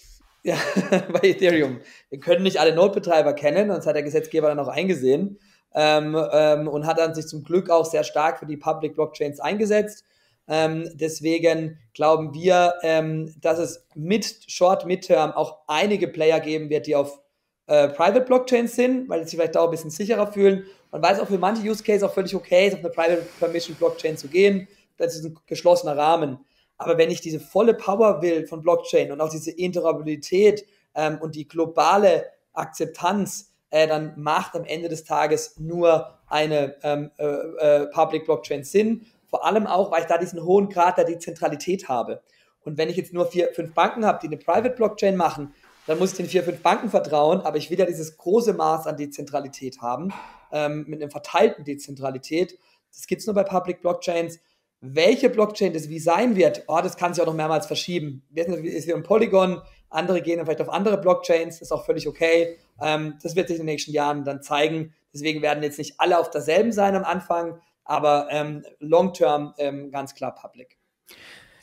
[0.44, 0.58] Ja,
[1.12, 1.80] bei Ethereum.
[2.10, 5.40] Wir können nicht alle Node-Betreiber kennen, das hat der Gesetzgeber dann auch eingesehen
[5.74, 9.40] ähm, ähm, und hat dann sich zum Glück auch sehr stark für die Public Blockchains
[9.40, 10.06] eingesetzt.
[10.48, 16.88] Ähm, deswegen glauben wir, ähm, dass es mit Short Midterm auch einige Player geben wird,
[16.88, 17.20] die auf
[17.66, 21.20] äh, Private Blockchains sind, weil sie sich vielleicht auch ein bisschen sicherer fühlen weil es
[21.20, 24.28] auch für manche Use Cases auch völlig okay ist, auf eine Private Permission Blockchain zu
[24.28, 24.68] gehen.
[24.98, 26.40] Das ist ein geschlossener Rahmen.
[26.78, 31.36] Aber wenn ich diese volle Power will von Blockchain und auch diese Interoperabilität ähm, und
[31.36, 37.88] die globale Akzeptanz, äh, dann macht am Ende des Tages nur eine ähm, äh, äh,
[37.88, 39.06] Public Blockchain Sinn.
[39.30, 42.22] Vor allem auch, weil ich da diesen hohen Grad der Dezentralität habe.
[42.62, 45.54] Und wenn ich jetzt nur vier, fünf Banken habe, die eine Private Blockchain machen,
[45.86, 48.88] dann muss ich den vier, fünf Banken vertrauen, aber ich will ja dieses große Maß
[48.88, 50.14] an Dezentralität haben,
[50.52, 52.60] ähm, mit einer verteilten Dezentralität.
[52.92, 54.40] Das gibt es nur bei Public Blockchains.
[54.80, 58.24] Welche Blockchain das wie sein wird, oh, das kann sich auch noch mehrmals verschieben.
[58.30, 61.86] Wir wissen, ist wie ein Polygon, andere gehen dann vielleicht auf andere Blockchains, ist auch
[61.86, 62.58] völlig okay.
[62.82, 64.94] Ähm, das wird sich in den nächsten Jahren dann zeigen.
[65.14, 70.14] Deswegen werden jetzt nicht alle auf derselben sein am Anfang, aber ähm, long-term ähm, ganz
[70.14, 70.78] klar public.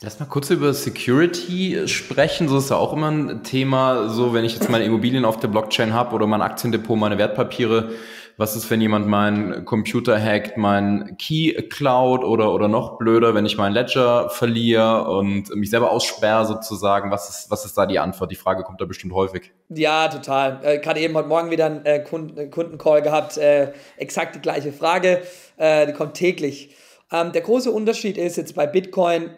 [0.01, 2.49] Lass mal kurz über Security sprechen.
[2.49, 4.09] So ist ja auch immer ein Thema.
[4.09, 7.91] So, wenn ich jetzt meine Immobilien auf der Blockchain habe oder mein Aktiendepot, meine Wertpapiere,
[8.37, 13.45] was ist, wenn jemand meinen Computer hackt, mein Key klaut oder, oder noch blöder, wenn
[13.45, 17.11] ich meinen Ledger verliere und mich selber aussperre sozusagen?
[17.11, 18.31] Was ist, was ist da die Antwort?
[18.31, 19.51] Die Frage kommt da bestimmt häufig.
[19.69, 20.59] Ja, total.
[20.63, 23.37] Äh, Gerade eben heute Morgen wieder einen äh, Kunden, Kundencall gehabt.
[23.37, 25.21] Äh, exakt die gleiche Frage.
[25.57, 26.75] Äh, die kommt täglich.
[27.11, 29.29] Ähm, der große Unterschied ist jetzt bei Bitcoin,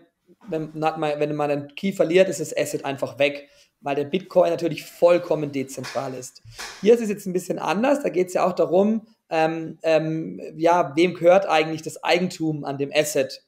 [0.50, 3.50] wenn, wenn man einen Key verliert, ist das Asset einfach weg
[3.82, 6.42] weil der Bitcoin natürlich vollkommen dezentral ist.
[6.82, 10.42] Hier ist es jetzt ein bisschen anders, da geht es ja auch darum, ähm, ähm,
[10.56, 13.44] ja, wem gehört eigentlich das Eigentum an dem Asset?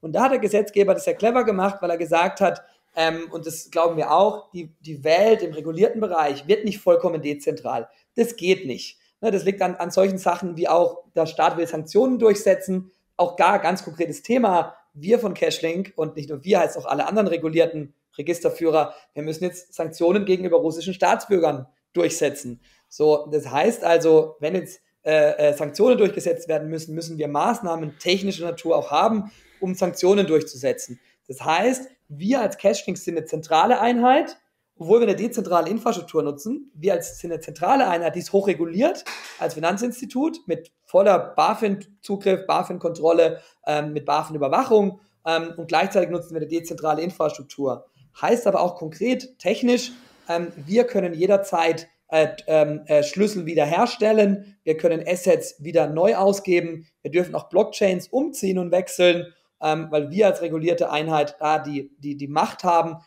[0.00, 2.62] Und da hat der Gesetzgeber das ja clever gemacht, weil er gesagt hat,
[2.96, 7.22] ähm, und das glauben wir auch, die, die Welt im regulierten Bereich wird nicht vollkommen
[7.22, 7.88] dezentral.
[8.14, 8.98] Das geht nicht.
[9.20, 13.36] Ne, das liegt an, an solchen Sachen wie auch, der Staat will Sanktionen durchsetzen, auch
[13.36, 14.76] gar ganz konkretes Thema.
[14.92, 19.44] Wir von Cashlink und nicht nur wir, heißt auch alle anderen regulierten Registerführer, wir müssen
[19.44, 22.60] jetzt Sanktionen gegenüber russischen Staatsbürgern durchsetzen.
[22.88, 27.98] So, das heißt also, wenn jetzt äh, äh, Sanktionen durchgesetzt werden müssen, müssen wir Maßnahmen
[27.98, 30.98] technischer Natur auch haben, um Sanktionen durchzusetzen.
[31.28, 34.38] Das heißt, wir als Cashlink sind eine zentrale Einheit,
[34.78, 36.70] obwohl wir eine dezentrale Infrastruktur nutzen.
[36.74, 39.04] Wir als sind eine zentrale Einheit, die ist hochreguliert
[39.38, 46.48] als Finanzinstitut mit voller BaFin-Zugriff, BaFin-Kontrolle, ähm, mit BaFin-Überwachung ähm, und gleichzeitig nutzen wir eine
[46.48, 47.86] dezentrale Infrastruktur.
[48.20, 49.92] Heißt aber auch konkret, technisch,
[50.28, 56.86] ähm, wir können jederzeit äh, ähm, äh, Schlüssel wiederherstellen, wir können Assets wieder neu ausgeben,
[57.02, 61.90] wir dürfen auch Blockchains umziehen und wechseln, ähm, weil wir als regulierte Einheit da die,
[61.98, 62.98] die, die Macht haben.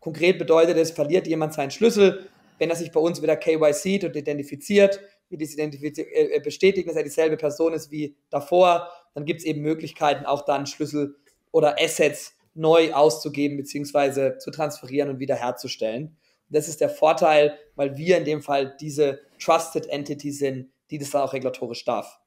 [0.00, 4.14] Konkret bedeutet es, verliert jemand seinen Schlüssel, wenn er sich bei uns wieder KYC und
[4.14, 9.40] identifiziert, wir dies identifiz äh, bestätigen, dass er dieselbe Person ist wie davor, dann gibt
[9.40, 11.16] es eben Möglichkeiten, auch dann Schlüssel
[11.50, 14.38] oder Assets neu auszugeben bzw.
[14.38, 16.16] zu transferieren und wiederherzustellen.
[16.48, 21.10] Das ist der Vorteil, weil wir in dem Fall diese Trusted Entity sind, die das
[21.10, 22.18] dann auch regulatorisch darf.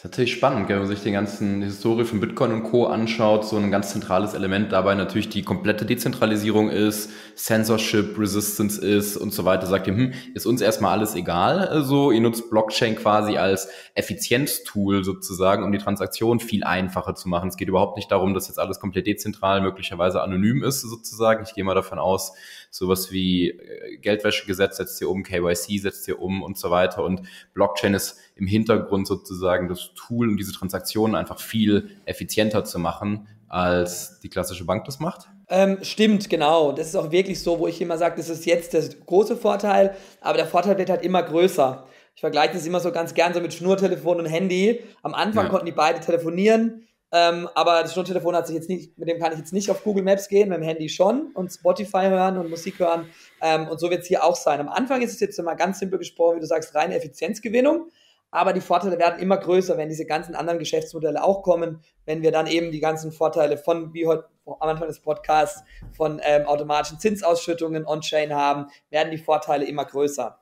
[0.00, 2.86] Das ist natürlich spannend, wenn man sich die ganzen Historie von Bitcoin und Co.
[2.86, 3.44] anschaut.
[3.44, 9.34] So ein ganz zentrales Element dabei natürlich die komplette Dezentralisierung ist, Censorship, Resistance ist und
[9.34, 9.66] so weiter.
[9.66, 11.68] Sagt ihr, hm, ist uns erstmal alles egal.
[11.68, 17.50] Also ihr nutzt Blockchain quasi als Effizienztool sozusagen, um die Transaktion viel einfacher zu machen.
[17.50, 21.44] Es geht überhaupt nicht darum, dass jetzt alles komplett dezentral, möglicherweise anonym ist sozusagen.
[21.46, 22.32] Ich gehe mal davon aus,
[22.70, 27.04] sowas wie äh, Geldwäschegesetz setzt ihr um, KYC setzt ihr um und so weiter.
[27.04, 27.20] Und
[27.52, 33.28] Blockchain ist im Hintergrund sozusagen das Tool, um diese Transaktionen einfach viel effizienter zu machen,
[33.48, 35.28] als die klassische Bank das macht?
[35.48, 36.72] Ähm, stimmt, genau.
[36.72, 39.96] Das ist auch wirklich so, wo ich immer sage, das ist jetzt der große Vorteil,
[40.20, 41.84] aber der Vorteil wird halt immer größer.
[42.14, 44.80] Ich vergleiche das immer so ganz gern so mit Schnurtelefon und Handy.
[45.02, 45.50] Am Anfang ja.
[45.50, 49.32] konnten die beide telefonieren, ähm, aber das Schnurtelefon hat sich jetzt nicht, mit dem kann
[49.32, 52.48] ich jetzt nicht auf Google Maps gehen, mit dem Handy schon und Spotify hören und
[52.48, 53.06] Musik hören.
[53.42, 54.60] Ähm, und so wird es hier auch sein.
[54.60, 57.90] Am Anfang ist es jetzt mal ganz simpel gesprochen, wie du sagst, reine Effizienzgewinnung.
[58.30, 62.30] Aber die Vorteile werden immer größer, wenn diese ganzen anderen Geschäftsmodelle auch kommen, wenn wir
[62.30, 66.98] dann eben die ganzen Vorteile von, wie heute am Anfang des Podcasts, von ähm, automatischen
[66.98, 70.38] Zinsausschüttungen on-chain haben, werden die Vorteile immer größer.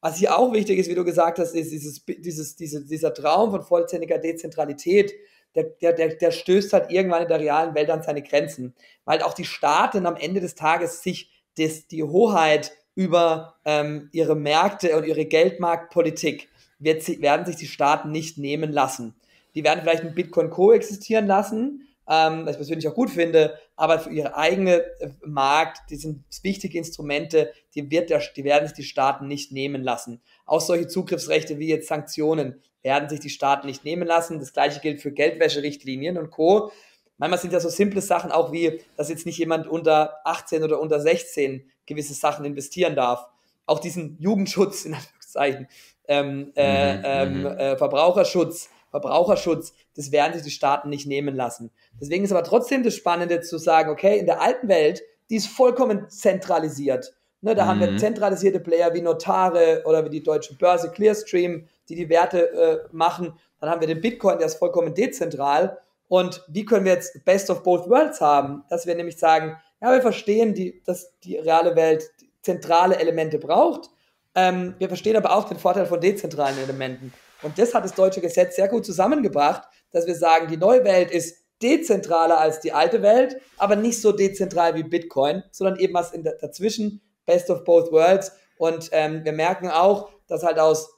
[0.00, 3.50] Was hier auch wichtig ist, wie du gesagt hast, ist dieses, dieses, diese, dieser Traum
[3.50, 5.14] von vollständiger Dezentralität,
[5.54, 9.22] der, der, der, der stößt halt irgendwann in der realen Welt an seine Grenzen, weil
[9.22, 14.96] auch die Staaten am Ende des Tages sich des, die Hoheit über ähm, ihre Märkte
[14.96, 19.14] und ihre Geldmarktpolitik wird, werden sich die Staaten nicht nehmen lassen.
[19.54, 23.98] Die werden vielleicht mit Bitcoin koexistieren lassen, ähm, was ich persönlich auch gut finde, aber
[23.98, 28.76] für ihre eigene äh, Markt, die sind wichtige Instrumente, die, wird der, die werden sich
[28.76, 30.20] die Staaten nicht nehmen lassen.
[30.44, 34.38] Auch solche Zugriffsrechte wie jetzt Sanktionen werden sich die Staaten nicht nehmen lassen.
[34.38, 36.70] Das gleiche gilt für Geldwäscherichtlinien und Co.
[37.16, 40.80] Manchmal sind ja so simple Sachen auch wie, dass jetzt nicht jemand unter 18 oder
[40.80, 43.26] unter 16 gewisse Sachen investieren darf.
[43.66, 45.68] Auch diesen Jugendschutz, in Anführungszeichen,
[46.08, 47.46] ähm, äh, mhm, ähm, mhm.
[47.46, 51.70] äh, Verbraucherschutz, Verbraucherschutz, das werden sich die Staaten nicht nehmen lassen.
[52.00, 55.48] Deswegen ist aber trotzdem das Spannende zu sagen, okay, in der alten Welt, die ist
[55.48, 57.12] vollkommen zentralisiert.
[57.40, 57.68] Ne, da mhm.
[57.68, 57.98] haben wir mhm.
[57.98, 63.34] zentralisierte Player wie Notare oder wie die deutsche Börse Clearstream, die die Werte äh, machen.
[63.60, 65.78] Dann haben wir den Bitcoin, der ist vollkommen dezentral.
[66.08, 68.64] Und wie können wir jetzt Best of Both Worlds haben?
[68.70, 73.90] Dass wir nämlich sagen, ja, wir verstehen, die, dass die reale Welt zentrale Elemente braucht.
[74.34, 77.12] Ähm, wir verstehen aber auch den Vorteil von dezentralen Elementen.
[77.42, 81.10] Und das hat das deutsche Gesetz sehr gut zusammengebracht, dass wir sagen, die neue Welt
[81.10, 86.12] ist dezentraler als die alte Welt, aber nicht so dezentral wie Bitcoin, sondern eben was
[86.12, 88.32] in dazwischen, Best of Both Worlds.
[88.58, 90.90] Und ähm, wir merken auch, dass halt aus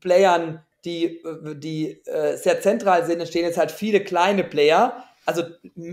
[0.00, 1.22] Playern, die,
[1.56, 5.04] die äh, sehr zentral sind, entstehen jetzt halt viele kleine Player.
[5.26, 5.42] Also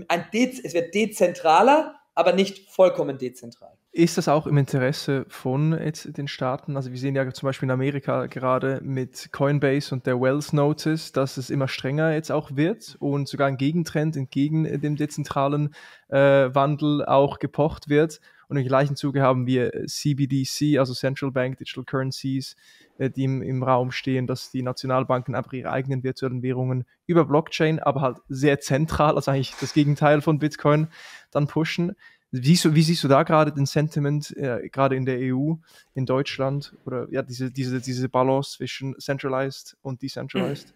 [0.08, 3.72] ein De es wird dezentraler, aber nicht vollkommen dezentral.
[3.94, 6.76] Ist das auch im Interesse von jetzt den Staaten?
[6.76, 11.12] Also wir sehen ja zum Beispiel in Amerika gerade mit Coinbase und der Wells Notice,
[11.12, 15.74] dass es immer strenger jetzt auch wird und sogar ein Gegentrend entgegen dem dezentralen
[16.08, 16.16] äh,
[16.54, 18.22] Wandel auch gepocht wird.
[18.48, 22.56] Und im gleichen Zuge haben wir CBDC, also Central Bank Digital Currencies,
[22.96, 27.26] äh, die im, im Raum stehen, dass die Nationalbanken einfach ihre eigenen virtuellen Währungen über
[27.26, 30.88] Blockchain, aber halt sehr zentral, also eigentlich das Gegenteil von Bitcoin,
[31.30, 31.94] dann pushen.
[32.34, 35.54] Wie, so, wie siehst du da gerade den Sentiment, äh, gerade in der EU,
[35.94, 40.72] in Deutschland, oder ja, diese, diese, diese Balance zwischen centralized und decentralized?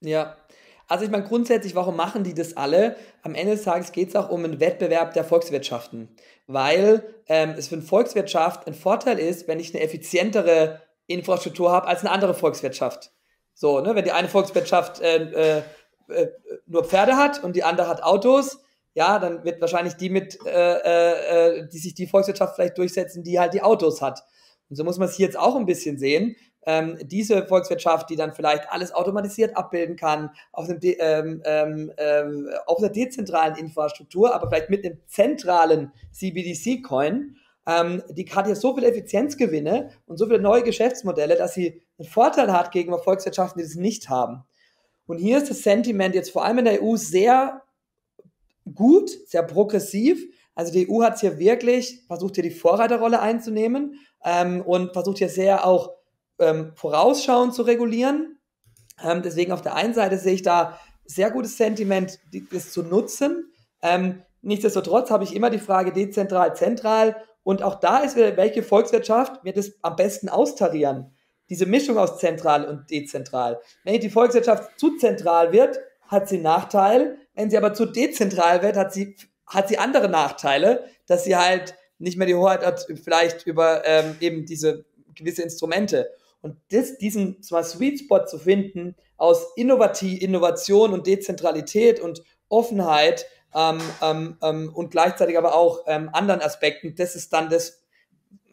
[0.00, 0.36] Ja,
[0.88, 2.96] also ich meine grundsätzlich, warum machen die das alle?
[3.22, 6.08] Am Ende des Tages geht es auch um einen Wettbewerb der Volkswirtschaften,
[6.48, 11.86] weil ähm, es für eine Volkswirtschaft ein Vorteil ist, wenn ich eine effizientere Infrastruktur habe
[11.86, 13.12] als eine andere Volkswirtschaft.
[13.54, 15.62] So, ne, wenn die eine Volkswirtschaft äh, äh,
[16.08, 16.28] äh
[16.66, 18.60] nur Pferde hat und die andere hat Autos,
[18.94, 23.22] ja, dann wird wahrscheinlich die mit, äh, äh, äh, die sich die Volkswirtschaft vielleicht durchsetzen,
[23.22, 24.24] die halt die Autos hat.
[24.68, 26.36] Und so muss man es hier jetzt auch ein bisschen sehen.
[26.66, 32.24] Ähm, diese Volkswirtschaft, die dann vielleicht alles automatisiert abbilden kann, auf, einem ähm, ähm, äh,
[32.66, 38.74] auf einer dezentralen Infrastruktur, aber vielleicht mit einem zentralen CBDC-Coin, ähm, die hat jetzt so
[38.74, 43.68] viele Effizienzgewinne und so viele neue Geschäftsmodelle, dass sie einen Vorteil hat gegenüber Volkswirtschaften, die
[43.68, 44.44] das nicht haben.
[45.06, 47.62] Und hier ist das Sentiment jetzt vor allem in der EU sehr
[48.74, 50.24] gut, sehr progressiv.
[50.54, 55.28] Also die EU hat hier wirklich versucht, hier die Vorreiterrolle einzunehmen ähm, und versucht hier
[55.28, 55.92] sehr auch
[56.38, 58.38] ähm, vorausschauend zu regulieren.
[59.02, 62.18] Ähm, deswegen auf der einen Seite sehe ich da sehr gutes Sentiment,
[62.52, 63.52] das zu nutzen.
[63.82, 67.16] Ähm, nichtsdestotrotz habe ich immer die Frage dezentral, zentral.
[67.42, 71.14] Und auch da ist welche Volkswirtschaft wird es am besten austarieren?
[71.48, 73.60] Diese Mischung aus zentral und dezentral.
[73.84, 77.16] Wenn die Volkswirtschaft zu zentral wird, hat sie Nachteil.
[77.38, 79.14] Wenn sie aber zu dezentral wird, hat sie,
[79.46, 84.16] hat sie andere Nachteile, dass sie halt nicht mehr die Hoheit hat, vielleicht über ähm,
[84.18, 86.10] eben diese gewisse Instrumente.
[86.42, 93.24] Und das, diesen zwar Sweet Spot zu finden aus Innovativ, Innovation und Dezentralität und Offenheit
[93.54, 97.84] ähm, ähm, ähm, und gleichzeitig aber auch ähm, anderen Aspekten, das ist dann das,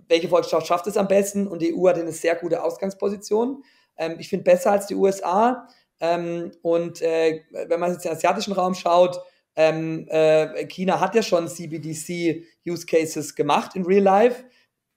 [0.08, 3.64] welche Volkswirtschaft schafft es am besten und die EU hat eine sehr gute Ausgangsposition.
[3.98, 5.68] Ähm, ich finde besser als die USA.
[6.00, 9.20] Ähm, und äh, wenn man jetzt den asiatischen Raum schaut,
[9.56, 14.44] ähm, äh, China hat ja schon CBDC-Use Cases gemacht in Real Life.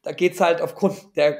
[0.03, 1.39] Da geht es halt aufgrund der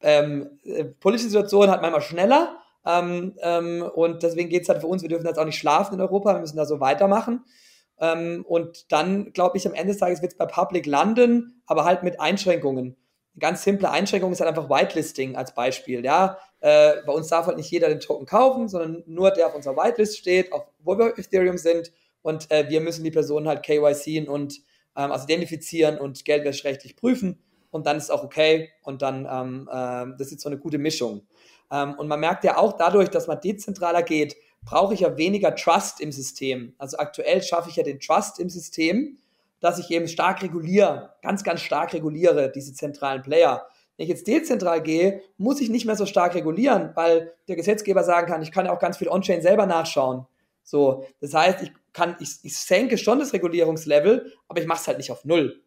[0.00, 2.58] ähm, äh, politischen Situation halt manchmal schneller.
[2.86, 5.94] Ähm, ähm, und deswegen geht es halt für uns, wir dürfen jetzt auch nicht schlafen
[5.94, 7.44] in Europa, wir müssen da so weitermachen.
[7.98, 11.84] Ähm, und dann, glaube ich, am Ende des Tages wird es bei Public landen, aber
[11.84, 12.96] halt mit Einschränkungen.
[13.34, 16.04] Eine ganz simple Einschränkung ist halt einfach Whitelisting als Beispiel.
[16.04, 19.54] Ja, äh, bei uns darf halt nicht jeder den Token kaufen, sondern nur der auf
[19.54, 21.92] unserer Whitelist steht, auf, wo wir Ethereum sind.
[22.22, 24.60] Und äh, wir müssen die Personen halt KYCen und
[24.96, 27.42] ähm, also identifizieren und geldwäscherechtlich prüfen.
[27.70, 28.70] Und dann ist auch okay.
[28.82, 31.26] Und dann, ähm, äh, das ist so eine gute Mischung.
[31.72, 35.54] Ähm, und man merkt ja auch dadurch, dass man dezentraler geht, brauche ich ja weniger
[35.54, 36.74] Trust im System.
[36.78, 39.18] Also aktuell schaffe ich ja den Trust im System,
[39.64, 43.66] dass ich eben stark reguliere, ganz, ganz stark reguliere, diese zentralen Player.
[43.96, 48.04] Wenn ich jetzt dezentral gehe, muss ich nicht mehr so stark regulieren, weil der Gesetzgeber
[48.04, 50.26] sagen kann, ich kann ja auch ganz viel On-Chain selber nachschauen.
[50.64, 54.86] So, das heißt, ich kann, ich, ich senke schon das Regulierungslevel, aber ich mache es
[54.86, 55.62] halt nicht auf null.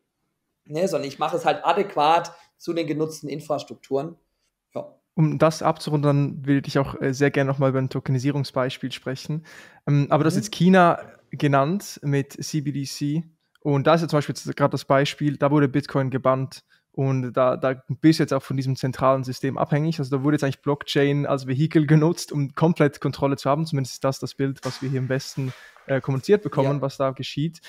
[0.65, 4.15] Ne, sondern ich mache es halt adäquat zu den genutzten Infrastrukturen.
[4.75, 4.93] Ja.
[5.15, 9.43] Um das abzurunden, will ich auch äh, sehr gerne nochmal über ein Tokenisierungsbeispiel sprechen.
[9.87, 10.25] Ähm, aber mhm.
[10.25, 10.99] das ist China
[11.31, 13.23] genannt mit CBDC.
[13.67, 17.57] Und da ist ja zum Beispiel gerade das Beispiel, da wurde Bitcoin gebannt und da,
[17.57, 19.99] da bist du jetzt auch von diesem zentralen System abhängig.
[19.99, 23.65] Also da wurde jetzt eigentlich Blockchain als Vehikel genutzt, um komplett Kontrolle zu haben.
[23.65, 25.51] Zumindest ist das das Bild, was wir hier im Westen
[25.85, 26.81] äh, kommuniziert bekommen, ja.
[26.81, 27.59] was da geschieht.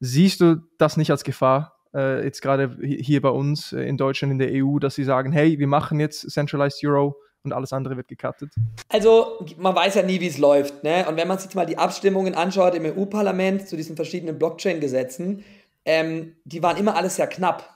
[0.00, 4.32] Siehst du das nicht als Gefahr, äh, jetzt gerade hier bei uns äh, in Deutschland,
[4.32, 7.96] in der EU, dass sie sagen, hey, wir machen jetzt Centralized Euro und alles andere
[7.96, 8.52] wird gecuttet?
[8.88, 10.82] Also man weiß ja nie, wie es läuft.
[10.82, 11.06] Ne?
[11.08, 15.44] Und wenn man sich mal die Abstimmungen anschaut im EU-Parlament zu diesen verschiedenen Blockchain-Gesetzen,
[15.84, 17.70] ähm, die waren immer alles sehr knapp.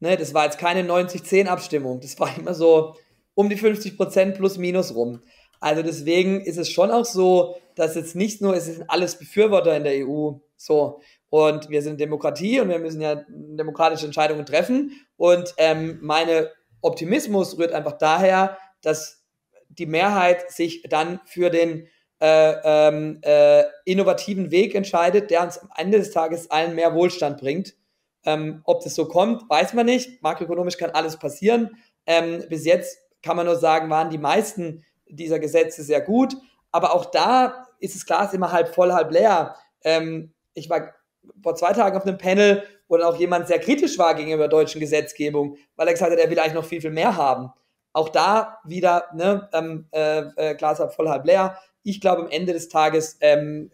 [0.00, 2.00] Ne, das war jetzt keine 90-10-Abstimmung.
[2.00, 2.94] Das war immer so
[3.34, 5.20] um die 50 Prozent plus minus rum.
[5.60, 9.76] Also deswegen ist es schon auch so, dass jetzt nicht nur, es sind alles Befürworter
[9.76, 11.00] in der EU, so.
[11.30, 14.92] Und wir sind Demokratie und wir müssen ja demokratische Entscheidungen treffen.
[15.16, 16.50] Und ähm, meine
[16.80, 19.24] Optimismus rührt einfach daher, dass
[19.68, 21.88] die Mehrheit sich dann für den
[22.20, 27.38] äh, ähm, äh, innovativen Weg entscheidet, der uns am Ende des Tages allen mehr Wohlstand
[27.38, 27.76] bringt.
[28.24, 30.22] Ähm, ob das so kommt, weiß man nicht.
[30.22, 31.76] Makroökonomisch kann alles passieren.
[32.06, 36.34] Ähm, bis jetzt kann man nur sagen, waren die meisten dieser Gesetze sehr gut.
[36.72, 39.54] Aber auch da ist das Glas immer halb voll, halb leer.
[39.84, 40.94] Ähm, ich war
[41.42, 44.48] vor zwei Tagen auf einem Panel, wo dann auch jemand sehr kritisch war gegenüber der
[44.48, 47.50] deutschen Gesetzgebung, weil er gesagt hat, er will eigentlich noch viel, viel mehr haben.
[47.98, 51.58] Auch da wieder ne, ähm, äh, äh, Glas halb voll, halb leer.
[51.82, 53.72] Ich glaube, am Ende des Tages ähm,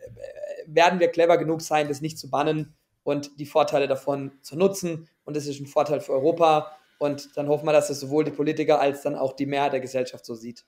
[0.67, 5.11] werden wir clever genug sein, das nicht zu bannen und die Vorteile davon zu nutzen.
[5.27, 6.73] Und das ist ein Vorteil für Europa.
[6.97, 9.81] Und dann hoffen wir, dass das sowohl die Politiker als dann auch die Mehrheit der
[9.81, 10.65] Gesellschaft so sieht.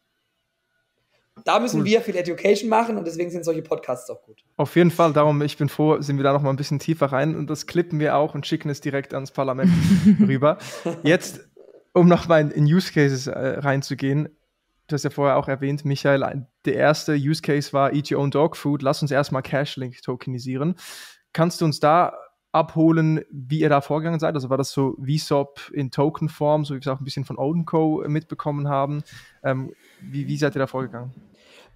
[1.47, 1.87] Da müssen cool.
[1.87, 4.45] wir viel Education machen und deswegen sind solche Podcasts auch gut.
[4.59, 7.07] Auf jeden Fall, darum, ich bin froh, sind wir da noch mal ein bisschen tiefer
[7.07, 9.73] rein und das klippen wir auch und schicken es direkt ans Parlament
[10.21, 10.59] rüber.
[11.03, 11.49] Jetzt,
[11.97, 14.29] um noch mal in Use Cases äh, reinzugehen,
[14.87, 18.31] du hast ja vorher auch erwähnt, Michael, der erste Use Case war Eat Your Own
[18.31, 18.83] Dog Food.
[18.83, 20.77] Lass uns erstmal Cashlink tokenisieren.
[21.33, 22.13] Kannst du uns da
[22.53, 24.35] abholen, wie ihr da vorgegangen seid?
[24.35, 27.39] Also war das so VSOP in Tokenform, so wie wir es auch ein bisschen von
[27.39, 29.03] Odenco mitbekommen haben?
[29.43, 31.15] Ähm, wie, wie seid ihr da vorgegangen?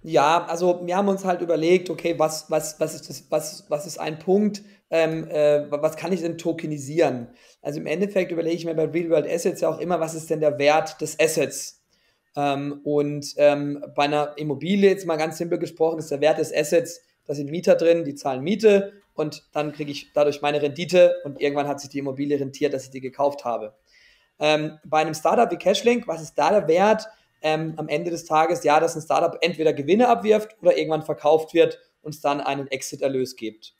[0.03, 3.87] Ja, also wir haben uns halt überlegt, okay, was, was, was, ist, das, was, was
[3.87, 7.29] ist ein Punkt, ähm, äh, was kann ich denn tokenisieren?
[7.61, 10.29] Also im Endeffekt überlege ich mir bei Real World Assets ja auch immer, was ist
[10.29, 11.81] denn der Wert des Assets?
[12.35, 16.53] Ähm, und ähm, bei einer Immobilie, jetzt mal ganz simpel gesprochen, ist der Wert des
[16.53, 21.15] Assets, da sind Mieter drin, die zahlen Miete und dann kriege ich dadurch meine Rendite
[21.23, 23.73] und irgendwann hat sich die Immobilie rentiert, dass ich die gekauft habe.
[24.39, 27.07] Ähm, bei einem Startup wie Cashlink, was ist da der Wert?
[27.41, 31.53] ähm, am Ende des Tages, ja, dass ein Startup entweder Gewinne abwirft oder irgendwann verkauft
[31.53, 33.73] wird und es dann einen Exit-Erlös gibt.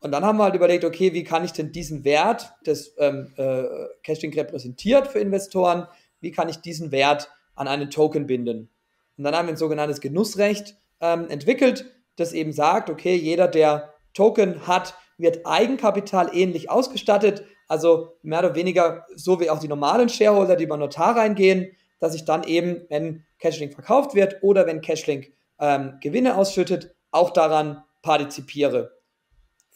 [0.00, 3.32] Und dann haben wir halt überlegt, okay, wie kann ich denn diesen Wert, das ähm,
[3.36, 3.64] äh,
[4.04, 5.88] Cashlink repräsentiert für Investoren,
[6.20, 8.70] wie kann ich diesen Wert an einen Token binden?
[9.16, 13.94] Und dann haben wir ein sogenanntes Genussrecht ähm, entwickelt, das eben sagt, okay, jeder, der
[14.14, 20.08] Token hat, wird Eigenkapital ähnlich ausgestattet, also mehr oder weniger so wie auch die normalen
[20.08, 24.80] Shareholder, die über Notar reingehen, dass ich dann eben, wenn Cashlink verkauft wird oder wenn
[24.80, 28.97] Cashlink ähm, Gewinne ausschüttet, auch daran partizipiere.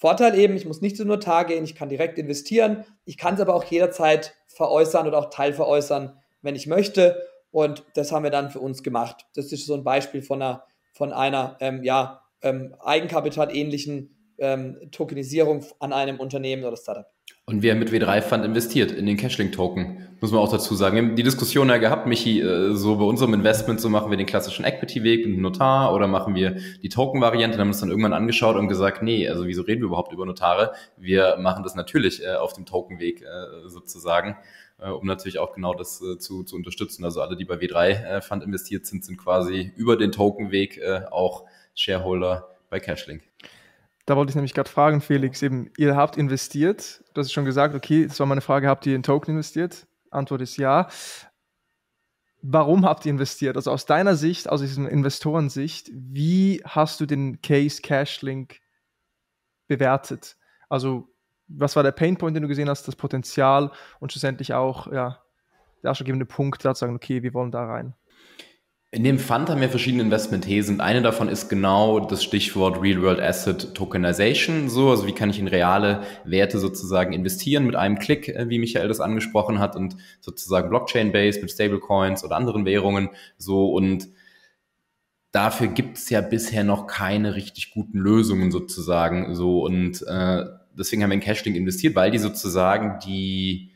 [0.03, 3.41] Vorteil eben, ich muss nicht zu Notar gehen, ich kann direkt investieren, ich kann es
[3.41, 7.23] aber auch jederzeit veräußern oder auch teilveräußern, wenn ich möchte.
[7.53, 9.27] Und das haben wir dann für uns gemacht.
[9.37, 15.65] Das ist so ein Beispiel von einer, von einer ähm, ja, ähm, Eigenkapitalähnlichen ähm, Tokenisierung
[15.79, 17.07] an einem Unternehmen oder Startup.
[17.45, 20.95] Und haben mit W3 Fund investiert in den Cashlink-Token, muss man auch dazu sagen.
[20.95, 24.17] Wir haben die Diskussion ja gehabt, Michi, äh, so bei unserem Investment, so machen wir
[24.17, 27.59] den klassischen Equity-Weg mit Notar oder machen wir die Token-Variante.
[27.59, 30.73] Haben uns dann irgendwann angeschaut und gesagt, nee, also wieso reden wir überhaupt über Notare?
[30.97, 34.37] Wir machen das natürlich äh, auf dem Token-Weg äh, sozusagen,
[34.79, 37.05] um natürlich auch genau das zu, zu unterstützen.
[37.05, 40.81] Also alle, die bei W3 Fund investiert sind, sind quasi über den Token-Weg
[41.13, 43.23] auch Shareholder bei Cashlink.
[44.05, 47.05] Da wollte ich nämlich gerade fragen, Felix, eben, ihr habt investiert.
[47.15, 49.87] Du hast schon gesagt, okay, das war meine Frage, habt ihr in Token investiert?
[50.11, 50.89] Antwort ist ja.
[52.43, 53.57] Warum habt ihr investiert?
[53.57, 58.59] Also aus deiner Sicht, aus diesem Investorensicht, wie hast du den Case Cashlink
[59.69, 60.37] bewertet?
[60.69, 61.09] Also,
[61.47, 65.23] was war der Painpoint, den du gesehen hast, das Potenzial und schlussendlich auch, ja,
[65.83, 67.95] der ausschlaggebende Punkt, da zu sagen, okay, wir wollen da rein?
[68.95, 70.83] In dem Fund haben wir verschiedene Investmentthesen.
[70.83, 74.69] Eine davon ist genau das Stichwort Real World Asset Tokenization.
[74.69, 78.59] So, also wie kann ich in reale Werte sozusagen investieren mit einem Klick, äh, wie
[78.59, 83.09] Michael das angesprochen hat, und sozusagen Blockchain-based mit Stablecoins oder anderen Währungen.
[83.39, 84.09] So und
[85.31, 89.35] dafür gibt es ja bisher noch keine richtig guten Lösungen sozusagen.
[89.35, 90.45] So und äh,
[90.79, 93.72] deswegen haben wir in Cashlink investiert, weil die sozusagen die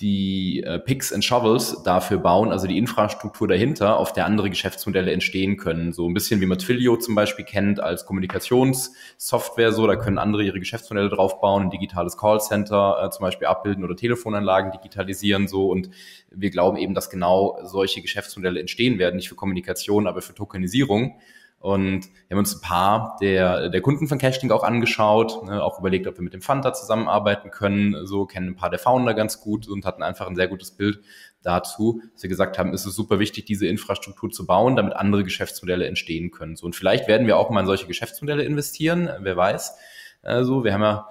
[0.00, 5.10] die äh, Picks and Shovels dafür bauen, also die Infrastruktur dahinter, auf der andere Geschäftsmodelle
[5.10, 5.92] entstehen können.
[5.92, 10.44] So ein bisschen wie man Twilio zum Beispiel kennt als Kommunikationssoftware, so da können andere
[10.44, 15.90] ihre Geschäftsmodelle draufbauen, ein digitales Callcenter äh, zum Beispiel abbilden oder Telefonanlagen digitalisieren so und
[16.30, 21.18] wir glauben eben, dass genau solche Geschäftsmodelle entstehen werden, nicht für Kommunikation, aber für Tokenisierung.
[21.60, 25.80] Und wir haben uns ein paar der, der Kunden von Cashlink auch angeschaut, ne, auch
[25.80, 28.06] überlegt, ob wir mit dem Funda zusammenarbeiten können.
[28.06, 31.00] So kennen ein paar der Founder ganz gut und hatten einfach ein sehr gutes Bild
[31.42, 35.24] dazu, dass wir gesagt haben, ist es super wichtig, diese Infrastruktur zu bauen, damit andere
[35.24, 36.54] Geschäftsmodelle entstehen können.
[36.54, 39.76] So, und vielleicht werden wir auch mal in solche Geschäftsmodelle investieren, wer weiß.
[40.22, 41.08] Also, wir haben ja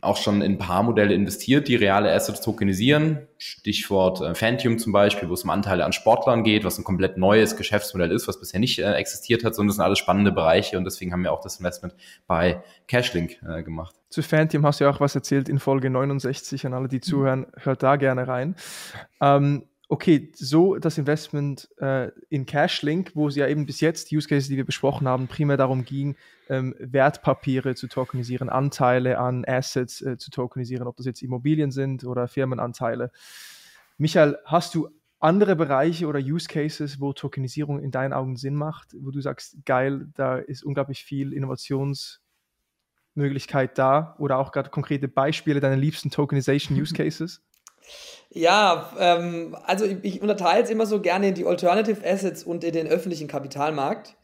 [0.00, 3.26] auch schon in ein paar Modelle investiert, die reale Assets tokenisieren.
[3.36, 7.16] Stichwort äh, Phantom zum Beispiel, wo es um Anteile an Sportlern geht, was ein komplett
[7.16, 10.78] neues Geschäftsmodell ist, was bisher nicht äh, existiert hat, sondern das sind alles spannende Bereiche
[10.78, 11.94] und deswegen haben wir auch das Investment
[12.28, 13.96] bei Cashlink äh, gemacht.
[14.08, 17.46] Zu Phantom hast du ja auch was erzählt in Folge 69 an alle, die zuhören,
[17.56, 18.54] hört da gerne rein.
[19.20, 24.18] Ähm, okay, so das Investment äh, in Cashlink, wo es ja eben bis jetzt, die
[24.18, 26.16] Use Cases, die wir besprochen haben, primär darum ging,
[26.50, 32.04] ähm, Wertpapiere zu tokenisieren, Anteile an Assets äh, zu tokenisieren, ob das jetzt Immobilien sind
[32.04, 33.10] oder Firmenanteile.
[33.96, 38.94] Michael, hast du andere Bereiche oder Use Cases, wo Tokenisierung in deinen Augen Sinn macht,
[39.00, 45.58] wo du sagst, geil, da ist unglaublich viel Innovationsmöglichkeit da oder auch gerade konkrete Beispiele
[45.60, 47.42] deiner liebsten Tokenization Use Cases?
[48.30, 52.64] Ja, ähm, also ich, ich unterteile es immer so gerne in die Alternative Assets und
[52.64, 54.16] in den öffentlichen Kapitalmarkt.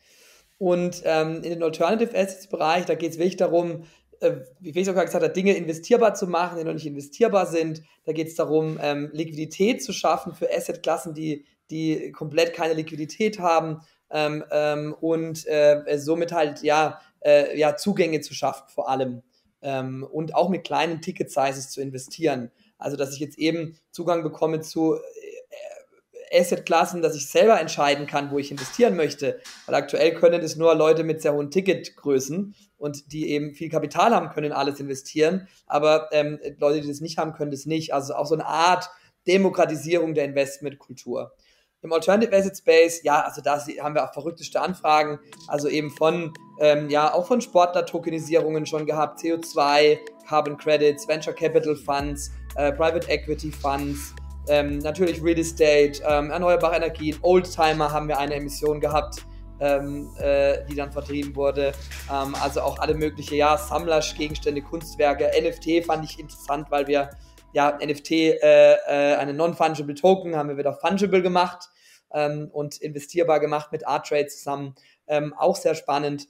[0.59, 3.85] Und ähm, in den Alternative Assets Bereich, da geht es wirklich darum,
[4.21, 7.83] äh, wie Felix auch gesagt hat, Dinge investierbar zu machen, die noch nicht investierbar sind.
[8.05, 13.39] Da geht es darum, ähm, Liquidität zu schaffen für Assetklassen, die, die komplett keine Liquidität
[13.39, 19.23] haben ähm, ähm und äh, somit halt ja, äh, ja Zugänge zu schaffen vor allem
[19.63, 22.51] ähm, und auch mit kleinen Ticket-Sizes zu investieren.
[22.85, 28.31] Also, dass ich jetzt eben Zugang bekomme zu äh, Assetklassen, dass ich selber entscheiden kann,
[28.31, 29.41] wo ich investieren möchte.
[29.65, 34.15] Weil aktuell können das nur Leute mit sehr hohen Ticketgrößen und die eben viel Kapital
[34.15, 35.49] haben können, alles investieren.
[35.67, 37.95] Aber ähm, Leute, die das nicht haben, können das nicht.
[37.95, 38.91] Also auch so eine Art
[39.27, 41.33] Demokratisierung der Investmentkultur.
[41.81, 45.19] Im Alternative Asset Space, ja, also da haben wir auch verrückteste Anfragen,
[45.49, 51.77] also eben von, ähm, ja, auch von Sportler-Tokenisierungen schon gehabt, CO2, Carbon Credits, Venture Capital
[51.77, 54.15] Funds, äh, Private Equity Funds,
[54.49, 59.25] ähm, natürlich Real Estate, ähm, erneuerbare Energien, Oldtimer haben wir eine Emission gehabt,
[59.61, 61.73] ähm, äh, die dann vertrieben wurde.
[62.13, 67.11] Ähm, also auch alle möglichen, ja, Sammlergegenstände, Kunstwerke, NFT fand ich interessant, weil wir
[67.53, 71.69] ja NFT, äh, äh, eine Non-Fungible Token, haben wir wieder fungible gemacht
[72.13, 74.75] ähm, und investierbar gemacht mit Artrade zusammen.
[75.07, 76.29] Ähm, auch sehr spannend.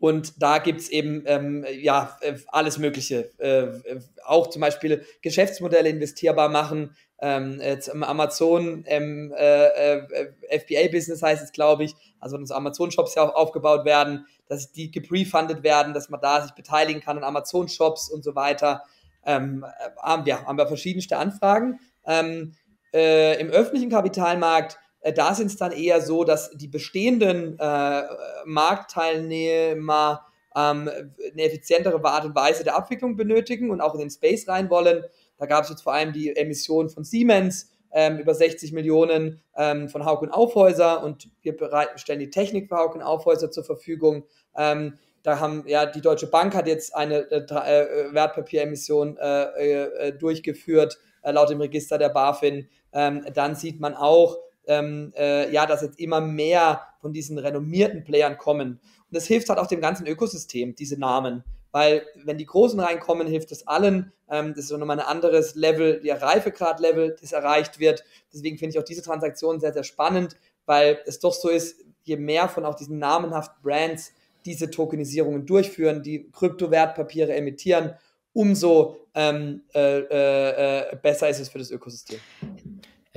[0.00, 3.30] Und da gibt es eben ähm, ja, äh, alles Mögliche.
[3.38, 6.96] Äh, auch zum Beispiel Geschäftsmodelle investierbar machen.
[7.20, 7.60] Ähm,
[8.02, 11.94] Amazon ähm, äh, äh FBA-Business heißt es, glaube ich.
[12.18, 16.52] Also unsere Amazon-Shops ja auch aufgebaut werden, dass die geprefundet werden, dass man da sich
[16.52, 18.84] beteiligen kann an Amazon-Shops und so weiter.
[19.26, 21.78] Ähm, äh, haben, wir, verschiedenste Anfragen.
[22.06, 22.54] Ähm,
[22.94, 28.02] äh, Im öffentlichen Kapitalmarkt äh, da sind es dann eher so, dass die bestehenden äh,
[28.44, 34.48] Marktteilnehmer ähm, eine effizientere Art und Weise der Abwicklung benötigen und auch in den Space
[34.48, 35.04] rein wollen.
[35.38, 39.88] Da gab es jetzt vor allem die Emission von Siemens ähm, über 60 Millionen ähm,
[39.88, 41.56] von Hauk und Aufhäuser und wir
[41.96, 44.24] stellen die Technik für Hauk und Aufhäuser zur Verfügung.
[44.56, 50.12] Ähm, da haben ja die Deutsche Bank hat jetzt eine äh, äh Wertpapieremission äh, äh,
[50.12, 52.68] durchgeführt äh, laut dem Register der BaFin.
[52.92, 54.38] Ähm, dann sieht man auch,
[54.70, 58.78] ähm, äh, ja, dass jetzt immer mehr von diesen renommierten Playern kommen.
[58.78, 61.42] Und das hilft halt auch dem ganzen Ökosystem, diese Namen.
[61.72, 64.12] Weil wenn die Großen reinkommen, hilft es allen.
[64.30, 68.04] Ähm, das ist nochmal ein anderes Level, der Reifegrad-Level, das erreicht wird.
[68.32, 72.16] Deswegen finde ich auch diese Transaktion sehr, sehr spannend, weil es doch so ist, je
[72.16, 74.12] mehr von auch diesen namenhaften Brands
[74.44, 77.94] diese Tokenisierungen durchführen, die Kryptowertpapiere emittieren,
[78.32, 82.20] umso ähm, äh, äh, besser ist es für das Ökosystem.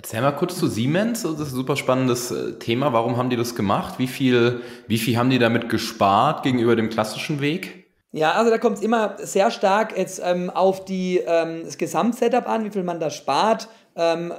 [0.04, 2.92] Erzähl mal kurz zu Siemens, das ist ein super spannendes äh, Thema.
[2.92, 4.00] Warum haben die das gemacht?
[4.00, 7.88] Wie viel, wie viel haben die damit gespart gegenüber dem klassischen Weg?
[8.12, 12.50] Ja, also da kommt es immer sehr stark jetzt ähm, auf die, ähm, das Gesamtsetup
[12.50, 13.70] an, wie viel man da spart.
[13.96, 14.34] Ähm,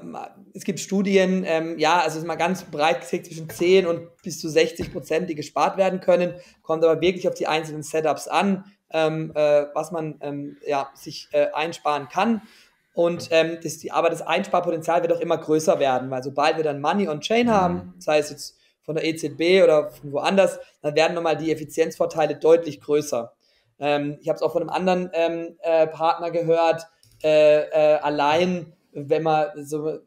[0.53, 4.41] es gibt Studien, ähm, ja, also ist mal ganz breit gesagt zwischen 10 und bis
[4.41, 6.35] zu 60 Prozent, die gespart werden können.
[6.61, 11.29] Kommt aber wirklich auf die einzelnen Setups an, ähm, äh, was man ähm, ja, sich
[11.33, 12.43] äh, einsparen kann.
[12.95, 16.65] Und ähm, das, die, aber das Einsparpotenzial wird auch immer größer werden, weil sobald wir
[16.65, 18.01] dann Money on Chain haben, mhm.
[18.01, 22.81] sei es jetzt von der EZB oder von woanders, dann werden nochmal die Effizienzvorteile deutlich
[22.81, 23.33] größer.
[23.81, 26.87] Ähm, ich habe es auch von einem anderen ähm, äh, Partner gehört,
[27.23, 30.01] äh, äh, allein wenn man so, äh,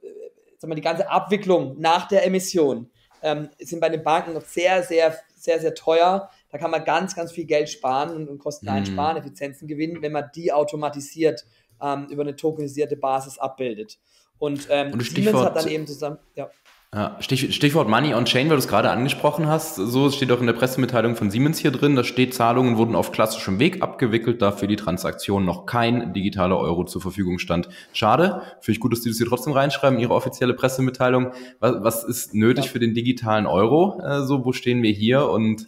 [0.58, 2.90] sag mal, die ganze Abwicklung nach der Emission
[3.22, 6.30] ähm, sind bei den Banken noch sehr, sehr, sehr, sehr teuer.
[6.50, 8.74] Da kann man ganz, ganz viel Geld sparen und, und Kosten mhm.
[8.74, 11.46] einsparen, Effizienzen gewinnen, wenn man die automatisiert
[11.82, 13.98] ähm, über eine tokenisierte Basis abbildet.
[14.40, 16.50] Und, ähm, und Siemens hat dann eben zusammen, ja.
[16.96, 19.76] Ja, Stichwort Money on Chain, weil du es gerade angesprochen hast.
[19.76, 21.98] So steht auch in der Pressemitteilung von Siemens hier drin.
[21.98, 26.58] Da steht, Zahlungen wurden auf klassischem Weg abgewickelt, da für die Transaktion noch kein digitaler
[26.58, 27.68] Euro zur Verfügung stand.
[27.92, 28.42] Schade.
[28.62, 31.34] Finde ich gut, dass die das hier trotzdem reinschreiben, ihre offizielle Pressemitteilung.
[31.60, 32.72] Was, was ist nötig ja.
[32.72, 34.02] für den digitalen Euro?
[34.02, 35.68] Äh, so, wo stehen wir hier und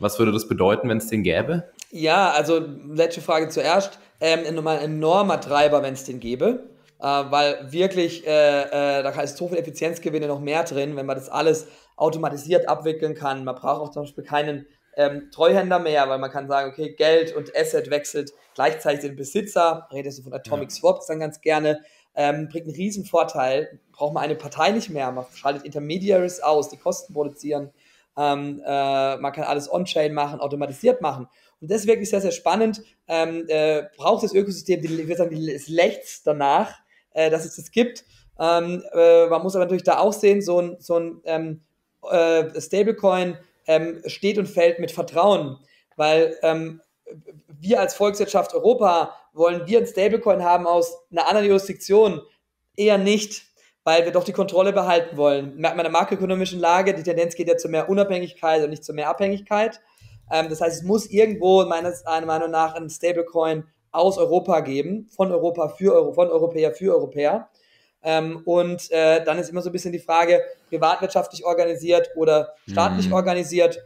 [0.00, 1.70] Was würde das bedeuten, wenn es den gäbe?
[1.90, 3.98] Ja, also letzte Frage zuerst.
[4.20, 6.64] Ähm, ein enormer Treiber, wenn es den gäbe.
[6.98, 11.16] Äh, weil wirklich, äh, äh, da ist so viel Effizienzgewinne noch mehr drin, wenn man
[11.16, 13.44] das alles automatisiert abwickeln kann.
[13.44, 17.34] Man braucht auch zum Beispiel keinen ähm, Treuhänder mehr, weil man kann sagen, okay, Geld
[17.34, 19.88] und Asset wechselt gleichzeitig den Besitzer.
[19.92, 20.76] Redest du von Atomic ja.
[20.76, 21.80] Swaps dann ganz gerne.
[22.14, 23.80] Ähm, bringt einen riesen Vorteil.
[23.92, 25.10] Braucht man eine Partei nicht mehr.
[25.12, 27.70] Man schaltet Intermediaries aus, die Kosten produzieren.
[28.16, 31.28] Ähm, äh, man kann alles on-chain machen, automatisiert machen.
[31.60, 32.82] Und das ist wirklich sehr, sehr spannend.
[33.06, 36.74] Ähm, äh, braucht das Ökosystem, die, ich würde sagen, das Lechts danach,
[37.12, 38.04] äh, dass es das gibt.
[38.38, 41.60] Ähm, äh, man muss aber natürlich da auch sehen, so ein, so ein ähm,
[42.10, 43.36] äh, Stablecoin
[43.66, 45.58] ähm, steht und fällt mit Vertrauen,
[45.96, 46.80] weil ähm,
[47.48, 52.22] wir als Volkswirtschaft Europa wollen wir ein Stablecoin haben aus einer anderen Jurisdiktion?
[52.76, 53.49] Eher nicht,
[53.84, 55.56] weil wir doch die Kontrolle behalten wollen.
[55.56, 58.84] Merkt man in der makroökonomischen Lage, die Tendenz geht ja zu mehr Unabhängigkeit und nicht
[58.84, 59.80] zu mehr Abhängigkeit.
[60.30, 65.08] Ähm, das heißt, es muss irgendwo meines meiner Meinung nach ein Stablecoin aus Europa geben,
[65.14, 67.48] von Europa für Euro, von Europäer für Europäer.
[68.02, 73.08] Ähm, und äh, dann ist immer so ein bisschen die Frage, privatwirtschaftlich organisiert oder staatlich
[73.08, 73.14] mhm.
[73.14, 73.82] organisiert.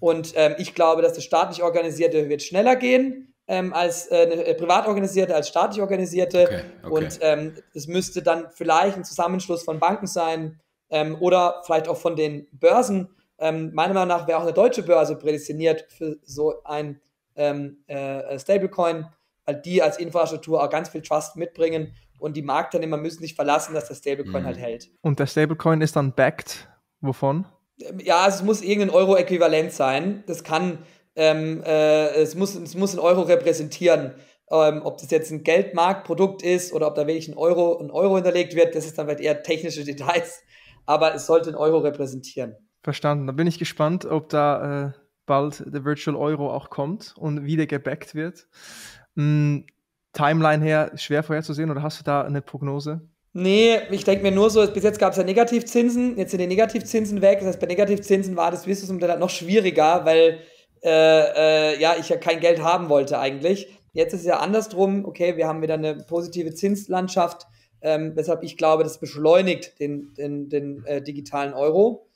[0.00, 4.54] Und ähm, ich glaube, dass das staatlich organisierte wird schneller gehen ähm, als äh, äh
[4.54, 6.44] privat organisierte, als staatlich organisierte.
[6.44, 6.92] Okay, okay.
[6.92, 11.96] Und ähm, es müsste dann vielleicht ein Zusammenschluss von Banken sein ähm, oder vielleicht auch
[11.96, 13.08] von den Börsen.
[13.38, 17.00] Ähm, meiner Meinung nach wäre auch eine deutsche Börse prädestiniert für so ein
[17.36, 19.06] ähm, äh, Stablecoin,
[19.44, 23.74] weil die als Infrastruktur auch ganz viel Trust mitbringen und die Marktteilnehmer müssen sich verlassen,
[23.74, 24.46] dass der Stablecoin mhm.
[24.46, 24.90] halt hält.
[25.02, 26.68] Und der Stablecoin ist dann backed
[27.00, 27.46] wovon?
[28.02, 30.24] Ja, also es muss irgendein Euro-Äquivalent sein.
[30.26, 30.78] Das kann,
[31.18, 34.14] ähm, äh, es, muss, es muss ein Euro repräsentieren.
[34.50, 38.14] Ähm, ob das jetzt ein Geldmarktprodukt ist oder ob da wirklich ein Euro, ein Euro
[38.14, 40.42] hinterlegt wird, das ist dann vielleicht eher technische Details.
[40.86, 42.56] Aber es sollte ein Euro repräsentieren.
[42.82, 43.26] Verstanden.
[43.26, 44.92] Da bin ich gespannt, ob da äh,
[45.26, 48.46] bald der Virtual Euro auch kommt und wieder gebackt wird.
[49.16, 49.66] Hm,
[50.12, 53.02] Timeline her schwer vorherzusehen oder hast du da eine Prognose?
[53.34, 56.46] Nee, ich denke mir nur so, bis jetzt gab es ja Negativzinsen, jetzt sind die
[56.46, 57.40] Negativzinsen weg.
[57.40, 60.40] Das heißt, bei Negativzinsen war das Business dann noch schwieriger, weil
[60.82, 63.68] äh, äh, ja, ich ja kein Geld haben wollte eigentlich.
[63.92, 67.46] Jetzt ist es ja andersrum, okay, wir haben wieder eine positive Zinslandschaft,
[67.80, 72.06] ähm, weshalb ich glaube, das beschleunigt den, den, den äh, digitalen Euro.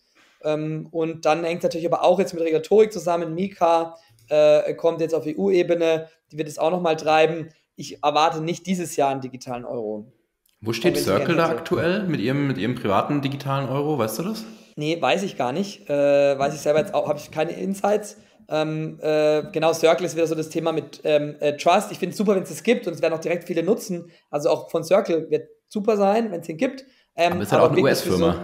[0.45, 3.35] Ähm, und dann hängt es natürlich aber auch jetzt mit Regulatorik zusammen.
[3.35, 3.97] Mika
[4.29, 8.97] äh, kommt jetzt auf EU-Ebene, die wird es auch nochmal treiben ich erwarte nicht dieses
[8.97, 10.13] Jahr einen digitalen Euro.
[10.61, 13.99] Wo steht Circle da aktuell mit ihrem, mit ihrem privaten digitalen Euro?
[13.99, 14.45] Weißt du das?
[14.77, 15.91] Nee, weiß ich gar nicht.
[15.91, 18.17] Äh, weiß ich selber jetzt auch, habe ich keine Insights.
[18.49, 21.93] Ähm, äh, genau, Circle ist wieder so das Thema mit ähm, äh, Trust.
[21.93, 24.11] Ich finde es super, wenn es das gibt und es werden auch direkt viele nutzen.
[24.31, 26.85] Also auch von Circle wird super sein, wenn es den gibt.
[27.17, 28.33] Ähm, aber es ist halt auch eine US-Firma.
[28.33, 28.41] So,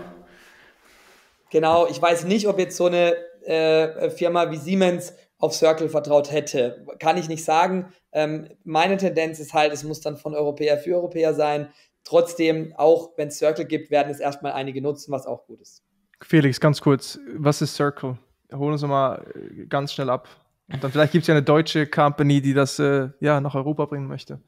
[1.51, 6.33] genau, ich weiß nicht, ob jetzt so eine äh, Firma wie Siemens auf Circle vertraut
[6.33, 6.85] hätte.
[6.99, 7.93] Kann ich nicht sagen.
[8.13, 11.69] Ähm, meine Tendenz ist halt, es muss dann von Europäer für Europäer sein.
[12.05, 15.83] Trotzdem, auch wenn es Circle gibt, werden es erstmal einige nutzen, was auch gut ist.
[16.23, 18.19] Felix, ganz kurz, was ist Circle?
[18.53, 20.29] Holen uns mal äh, ganz schnell ab.
[20.73, 23.87] Und dann vielleicht gibt es ja eine deutsche Company, die das äh, ja, nach Europa
[23.87, 24.41] bringen möchte.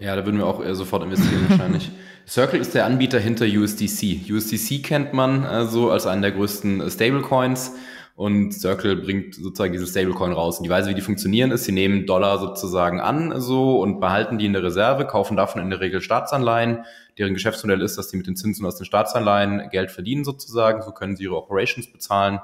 [0.00, 1.90] Ja, da würden wir auch sofort investieren wahrscheinlich.
[2.26, 4.30] Circle ist der Anbieter hinter USDC.
[4.30, 7.72] USDC kennt man äh, so als einen der größten äh, Stablecoins
[8.14, 10.58] und Circle bringt sozusagen diese Stablecoin raus.
[10.58, 14.38] Und die Weise, wie die funktionieren, ist, sie nehmen Dollar sozusagen an so und behalten
[14.38, 16.84] die in der Reserve, kaufen davon in der Regel Staatsanleihen.
[17.18, 20.82] Deren Geschäftsmodell ist, dass sie mit den Zinsen aus den Staatsanleihen Geld verdienen sozusagen.
[20.82, 22.40] So können sie ihre Operations bezahlen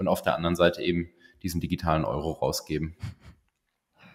[0.00, 1.10] und auf der anderen Seite eben
[1.42, 2.96] diesen digitalen Euro rausgeben.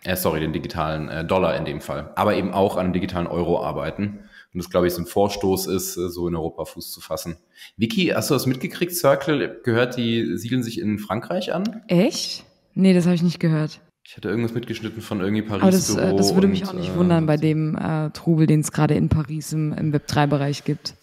[0.03, 2.11] Äh, sorry, den digitalen äh, Dollar in dem Fall.
[2.15, 4.19] Aber eben auch an einem digitalen Euro arbeiten.
[4.53, 7.38] Und das, glaube ich, so ein Vorstoß ist, äh, so in Europa Fuß zu fassen.
[7.77, 8.93] Vicky, hast du das mitgekriegt?
[8.93, 11.83] Circle gehört, die siedeln sich in Frankreich an?
[11.88, 12.45] Echt?
[12.73, 13.79] Nee, das habe ich nicht gehört.
[14.03, 15.61] Ich hatte irgendwas mitgeschnitten von irgendwie Paris.
[15.61, 18.59] Aber das, äh, das würde mich auch nicht äh, wundern bei dem äh, Trubel, den
[18.59, 20.93] es gerade in Paris im, im Web3-Bereich gibt.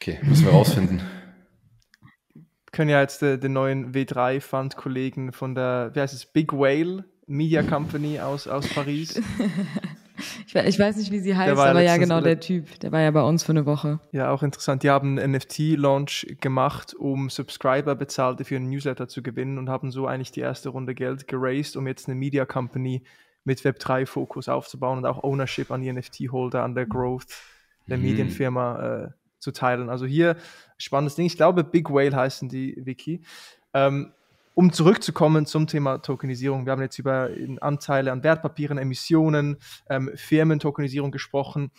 [0.00, 1.00] Okay, müssen wir rausfinden.
[2.76, 7.06] Wir können ja jetzt äh, den neuen W3-Fund-Kollegen von der, wie heißt es, Big Whale
[7.26, 9.18] Media Company aus, aus Paris
[10.46, 12.78] Ich, ich, weiß nicht, wie sie heißt, aber ja, genau, der Typ.
[12.80, 14.00] Der war ja bei uns für eine Woche.
[14.12, 14.82] Ja, auch interessant.
[14.82, 19.90] Die haben einen NFT-Launch gemacht, um Subscriber bezahlte für einen Newsletter zu gewinnen und haben
[19.90, 23.04] so eigentlich die erste Runde Geld geraced, um jetzt eine Media Company
[23.44, 27.40] mit Web3-Fokus aufzubauen und auch Ownership an die NFT-Holder, an der Growth
[27.86, 28.04] der mhm.
[28.04, 29.08] Medienfirma äh,
[29.38, 29.88] zu teilen.
[29.88, 30.36] Also hier
[30.78, 31.26] spannendes Ding.
[31.26, 33.22] Ich glaube, Big Whale heißen die Wiki.
[33.74, 34.12] Ähm,
[34.54, 37.28] um zurückzukommen zum Thema Tokenisierung, wir haben jetzt über
[37.60, 39.58] Anteile an Wertpapieren, Emissionen,
[39.90, 41.70] ähm, Firmentokenisierung gesprochen.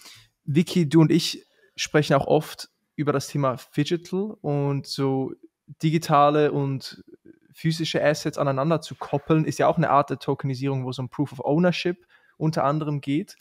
[0.43, 1.45] Vicky, du und ich
[1.75, 5.33] sprechen auch oft über das Thema Digital und so
[5.81, 7.03] digitale und
[7.51, 11.09] physische Assets aneinander zu koppeln, ist ja auch eine Art der Tokenisierung, wo es um
[11.09, 12.05] Proof of Ownership
[12.37, 13.35] unter anderem geht.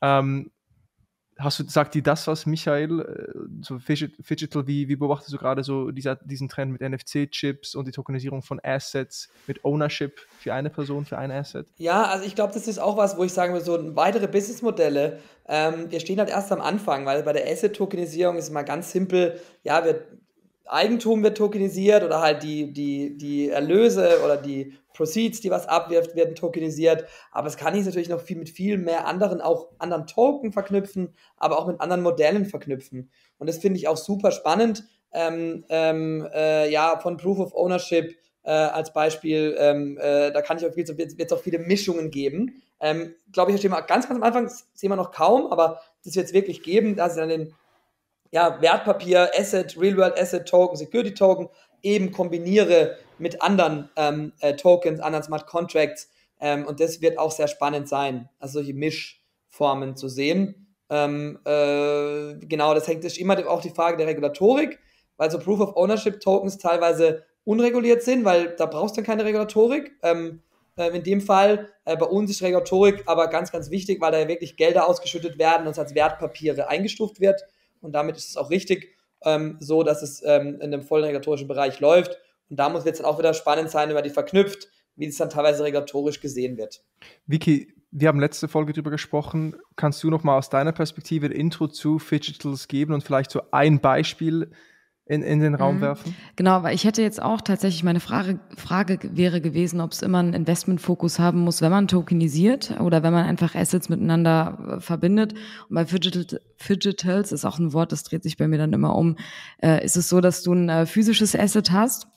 [0.00, 0.52] Ähm,
[1.38, 3.00] hast du, sagt dir das was, Michael?
[3.00, 7.86] Äh, so Digital, wie, wie beobachtest du gerade so dieser, diesen Trend mit NFC-Chips und
[7.86, 11.66] die Tokenisierung von Assets mit Ownership für eine Person, für ein Asset?
[11.76, 15.20] Ja, also ich glaube, das ist auch was, wo ich sagen würde, so weitere Businessmodelle,
[15.46, 19.40] ähm, wir stehen halt erst am Anfang, weil bei der Asset-Tokenisierung ist mal ganz simpel,
[19.62, 20.04] ja, wir
[20.68, 26.16] Eigentum wird tokenisiert oder halt die, die, die Erlöse oder die Proceeds, die was abwirft,
[26.16, 27.04] werden tokenisiert.
[27.30, 31.14] Aber es kann ich natürlich noch viel mit viel mehr anderen, auch anderen Token verknüpfen,
[31.36, 33.10] aber auch mit anderen Modellen verknüpfen.
[33.38, 34.84] Und das finde ich auch super spannend.
[35.12, 40.58] Ähm, ähm, äh, ja, von Proof of Ownership äh, als Beispiel, ähm, äh, da kann
[40.58, 42.62] ich auch viel, wird es auch viele Mischungen geben.
[42.80, 45.80] Ähm, Glaube ich, stehen wir ganz, ganz am Anfang, das sehen wir noch kaum, aber
[46.04, 47.54] das wird es wirklich geben, dass sie dann den
[48.30, 51.48] ja, Wertpapier, Asset, Real-World Asset Token, Security Token
[51.82, 56.10] eben kombiniere mit anderen ähm, äh, Tokens, anderen Smart Contracts.
[56.40, 60.76] Ähm, und das wird auch sehr spannend sein, also solche Mischformen zu sehen.
[60.90, 64.78] Ähm, äh, genau, das hängt ist immer auch die Frage der Regulatorik,
[65.16, 69.24] weil so Proof of Ownership Tokens teilweise unreguliert sind, weil da brauchst du dann keine
[69.24, 69.92] Regulatorik.
[70.02, 70.42] Ähm,
[70.76, 74.18] äh, in dem Fall, äh, bei uns ist Regulatorik aber ganz, ganz wichtig, weil da
[74.18, 77.42] ja wirklich Gelder ausgeschüttet werden und es als Wertpapiere eingestuft wird
[77.80, 81.48] und damit ist es auch richtig ähm, so, dass es ähm, in dem vollen regulatorischen
[81.48, 82.18] Bereich läuft.
[82.48, 85.64] Und da muss jetzt auch wieder spannend sein, über die verknüpft, wie es dann teilweise
[85.64, 86.82] regulatorisch gesehen wird.
[87.26, 89.56] Vicky, wir haben letzte Folge darüber gesprochen.
[89.76, 93.42] Kannst du noch mal aus deiner Perspektive ein Intro zu Fidgetals geben und vielleicht so
[93.50, 94.50] ein Beispiel
[95.08, 95.80] in, in den Raum mhm.
[95.80, 96.14] werfen?
[96.36, 100.18] Genau, weil ich hätte jetzt auch tatsächlich meine Frage, Frage wäre gewesen, ob es immer
[100.18, 105.32] einen Investmentfokus haben muss, wenn man tokenisiert oder wenn man einfach Assets miteinander äh, verbindet.
[105.68, 108.94] Und bei Fidget, Fidgetals ist auch ein Wort, das dreht sich bei mir dann immer
[108.94, 109.16] um,
[109.62, 112.08] äh, ist es so, dass du ein äh, physisches Asset hast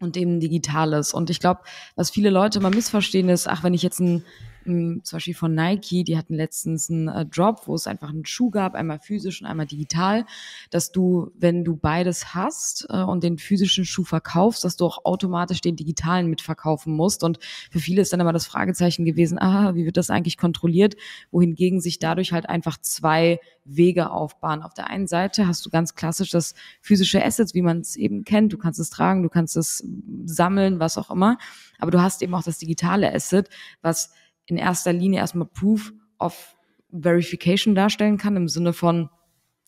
[0.00, 1.12] und eben digitales.
[1.12, 1.60] Und ich glaube,
[1.94, 4.24] was viele Leute mal missverstehen ist, ach, wenn ich jetzt ein
[4.64, 8.50] zum Beispiel von Nike, die hatten letztens einen äh, Drop, wo es einfach einen Schuh
[8.50, 10.26] gab, einmal physisch und einmal digital,
[10.70, 15.04] dass du, wenn du beides hast äh, und den physischen Schuh verkaufst, dass du auch
[15.04, 17.24] automatisch den digitalen mitverkaufen musst.
[17.24, 17.38] Und
[17.70, 20.96] für viele ist dann immer das Fragezeichen gewesen, ah, wie wird das eigentlich kontrolliert?
[21.30, 24.62] Wohingegen sich dadurch halt einfach zwei Wege aufbauen.
[24.62, 28.24] Auf der einen Seite hast du ganz klassisch das physische Assets, wie man es eben
[28.24, 28.52] kennt.
[28.52, 29.84] Du kannst es tragen, du kannst es
[30.24, 31.38] sammeln, was auch immer.
[31.78, 33.48] Aber du hast eben auch das digitale Asset,
[33.82, 34.12] was
[34.50, 36.56] in erster Linie erstmal Proof of
[36.92, 39.08] Verification darstellen kann, im Sinne von,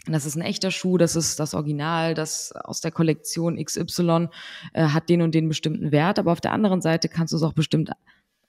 [0.06, 4.28] das ist ein echter Schuh, das ist das Original, das aus der Kollektion XY
[4.72, 6.18] äh, hat den und den bestimmten Wert.
[6.18, 7.90] Aber auf der anderen Seite kannst du es auch bestimmt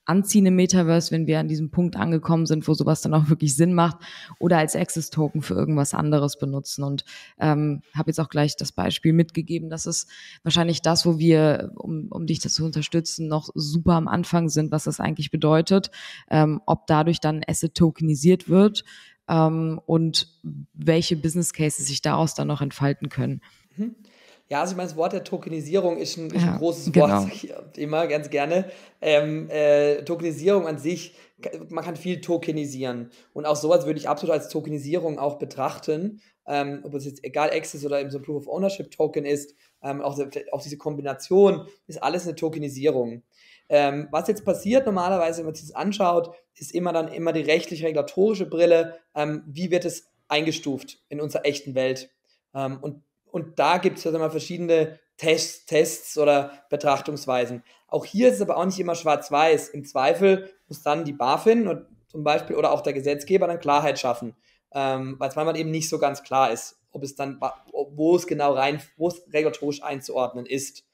[0.06, 3.56] anziehen im Metaverse, wenn wir an diesem Punkt angekommen sind, wo sowas dann auch wirklich
[3.56, 3.98] Sinn macht,
[4.40, 6.84] oder als Access-Token für irgendwas anderes benutzen.
[6.84, 7.06] Und
[7.40, 9.70] ähm, habe jetzt auch gleich das Beispiel mitgegeben.
[9.70, 10.10] Das ist
[10.44, 14.72] wahrscheinlich das, wo wir, um, um dich das zu unterstützen, noch super am Anfang sind,
[14.72, 15.92] was das eigentlich bedeutet,
[16.30, 18.84] ähm, ob dadurch dann Asset tokenisiert wird
[19.28, 20.28] ähm, und
[20.74, 23.42] welche Business Cases sich daraus dann noch entfalten können.
[23.76, 23.96] Mhm.
[24.54, 27.10] Ja, also ich meine, das Wort der Tokenisierung ist ein, ist ein großes genau.
[27.10, 28.70] Wort, sag ich immer ganz gerne.
[29.02, 31.16] Ähm, äh, Tokenisierung an sich,
[31.70, 33.10] man kann viel tokenisieren.
[33.34, 36.22] Und auch sowas würde ich absolut als Tokenisierung auch betrachten.
[36.46, 39.56] Ähm, ob es jetzt egal Access oder eben so ein Proof of Ownership Token ist,
[39.82, 40.20] ähm, auch,
[40.52, 43.24] auch, diese Kombination ist alles eine Tokenisierung.
[43.70, 47.42] Ähm, was jetzt passiert normalerweise, wenn man sich das anschaut, ist immer dann immer die
[47.42, 49.00] rechtlich-regulatorische Brille.
[49.16, 52.12] Ähm, wie wird es eingestuft in unserer echten Welt?
[52.54, 53.02] Ähm, und
[53.34, 57.64] und da gibt es also mal verschiedene Tests, Tests oder Betrachtungsweisen.
[57.88, 59.70] Auch hier ist es aber auch nicht immer schwarz-weiß.
[59.70, 63.98] Im Zweifel muss dann die BaFin und zum Beispiel oder auch der Gesetzgeber dann Klarheit
[63.98, 64.36] schaffen,
[64.72, 68.28] ähm, weil es manchmal eben nicht so ganz klar ist, ob es dann, wo es
[68.28, 70.86] genau rein, wo es regulatorisch einzuordnen ist.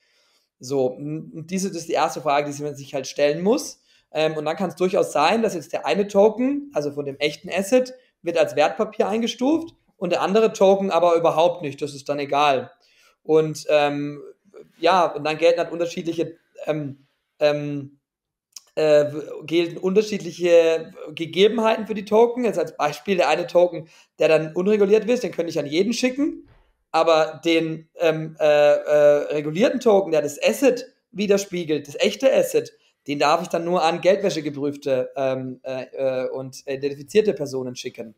[0.60, 3.82] So, und diese das ist die erste Frage, die man sich halt stellen muss.
[4.14, 7.18] Ähm, und dann kann es durchaus sein, dass jetzt der eine Token, also von dem
[7.18, 11.82] echten Asset, wird als Wertpapier eingestuft und der andere Token aber überhaupt nicht.
[11.82, 12.72] Das ist dann egal.
[13.22, 14.22] Und ähm,
[14.80, 17.06] ja, und dann gelten halt unterschiedliche ähm,
[17.40, 18.00] ähm,
[18.76, 19.12] äh,
[19.44, 22.46] gelten unterschiedliche Gegebenheiten für die Token.
[22.46, 23.90] Jetzt als Beispiel der eine Token,
[24.20, 26.48] der dann unreguliert wird, den könnte ich an jeden schicken.
[26.92, 32.72] Aber den ähm, äh, äh, regulierten Token, der das Asset widerspiegelt, das echte Asset,
[33.08, 38.16] den darf ich dann nur an Geldwäschegeprüfte ähm, äh, äh, und identifizierte Personen schicken.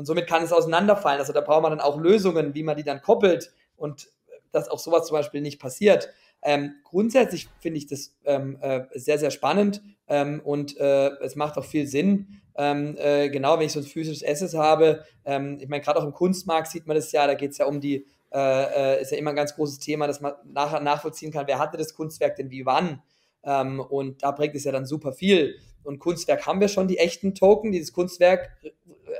[0.00, 1.20] Und somit kann es auseinanderfallen.
[1.20, 4.08] Also da braucht man dann auch Lösungen, wie man die dann koppelt und
[4.50, 6.08] dass auch sowas zum Beispiel nicht passiert.
[6.40, 11.58] Ähm, grundsätzlich finde ich das ähm, äh, sehr, sehr spannend ähm, und äh, es macht
[11.58, 12.40] auch viel Sinn.
[12.56, 16.04] Ähm, äh, genau, wenn ich so ein physisches Asset habe, ähm, ich meine, gerade auch
[16.04, 19.12] im Kunstmarkt sieht man das ja, da geht es ja um die äh, äh, ist
[19.12, 22.36] ja immer ein ganz großes Thema, dass man nachher nachvollziehen kann, wer hatte das Kunstwerk
[22.36, 23.02] denn wie wann.
[23.42, 25.56] Ähm, und da bringt es ja dann super viel.
[25.84, 28.50] Und Kunstwerk haben wir schon die echten Token, die das Kunstwerk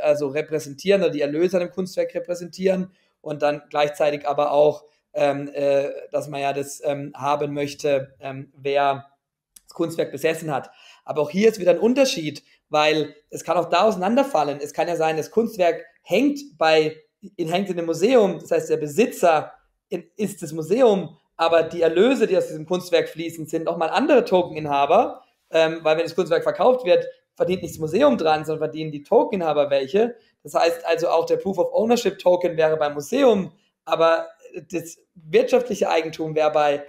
[0.02, 5.50] also repräsentieren oder die Erlöse an dem Kunstwerk repräsentieren und dann gleichzeitig aber auch, ähm,
[5.52, 9.06] äh, dass man ja das ähm, haben möchte, ähm, wer
[9.66, 10.70] das Kunstwerk besessen hat.
[11.04, 14.60] Aber auch hier ist wieder ein Unterschied, weil es kann auch da auseinanderfallen.
[14.60, 16.96] Es kann ja sein, das Kunstwerk hängt bei,
[17.36, 19.52] hängt in einem Museum, das heißt, der Besitzer
[20.16, 24.24] ist das Museum, aber die Erlöse, die aus diesem Kunstwerk fließen, sind auch mal andere
[24.24, 28.92] Tokeninhaber, ähm, weil wenn das Kunstwerk verkauft wird, verdient nicht das Museum dran, sondern verdienen
[28.92, 30.16] die Tokeninhaber welche.
[30.42, 33.52] Das heißt also auch der Proof of Ownership Token wäre beim Museum,
[33.84, 34.28] aber
[34.70, 36.84] das wirtschaftliche Eigentum wäre bei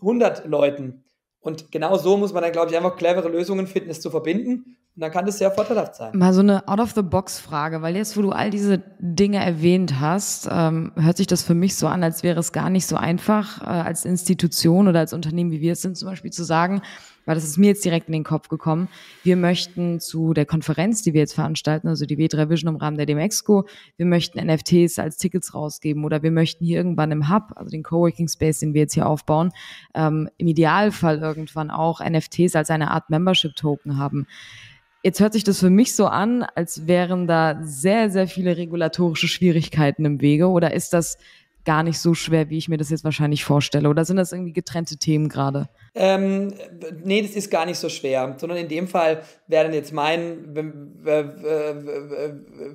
[0.00, 1.04] 100 Leuten.
[1.40, 4.76] Und genau so muss man dann, glaube ich, einfach clevere Lösungen finden, es zu verbinden.
[4.98, 6.18] Und dann kann das sehr vorteilhaft sein.
[6.18, 11.18] Mal so eine Out-of-the-Box-Frage, weil jetzt, wo du all diese Dinge erwähnt hast, ähm, hört
[11.18, 14.04] sich das für mich so an, als wäre es gar nicht so einfach, äh, als
[14.04, 16.82] Institution oder als Unternehmen, wie wir es sind, zum Beispiel zu sagen,
[17.26, 18.88] weil das ist mir jetzt direkt in den Kopf gekommen.
[19.22, 22.96] Wir möchten zu der Konferenz, die wir jetzt veranstalten, also die W3 Vision im Rahmen
[22.96, 23.68] der Demexco,
[23.98, 27.84] wir möchten NFTs als Tickets rausgeben oder wir möchten hier irgendwann im Hub, also den
[27.84, 29.52] Coworking Space, den wir jetzt hier aufbauen,
[29.94, 34.26] ähm, im Idealfall irgendwann auch NFTs als eine Art Membership Token haben.
[35.02, 39.28] Jetzt hört sich das für mich so an, als wären da sehr, sehr viele regulatorische
[39.28, 40.48] Schwierigkeiten im Wege.
[40.48, 41.18] Oder ist das
[41.68, 43.90] gar nicht so schwer, wie ich mir das jetzt wahrscheinlich vorstelle?
[43.90, 45.68] Oder sind das irgendwie getrennte Themen gerade?
[45.94, 46.54] Ähm,
[47.04, 50.54] nee, das ist gar nicht so schwer, sondern in dem Fall wäre dann jetzt mein,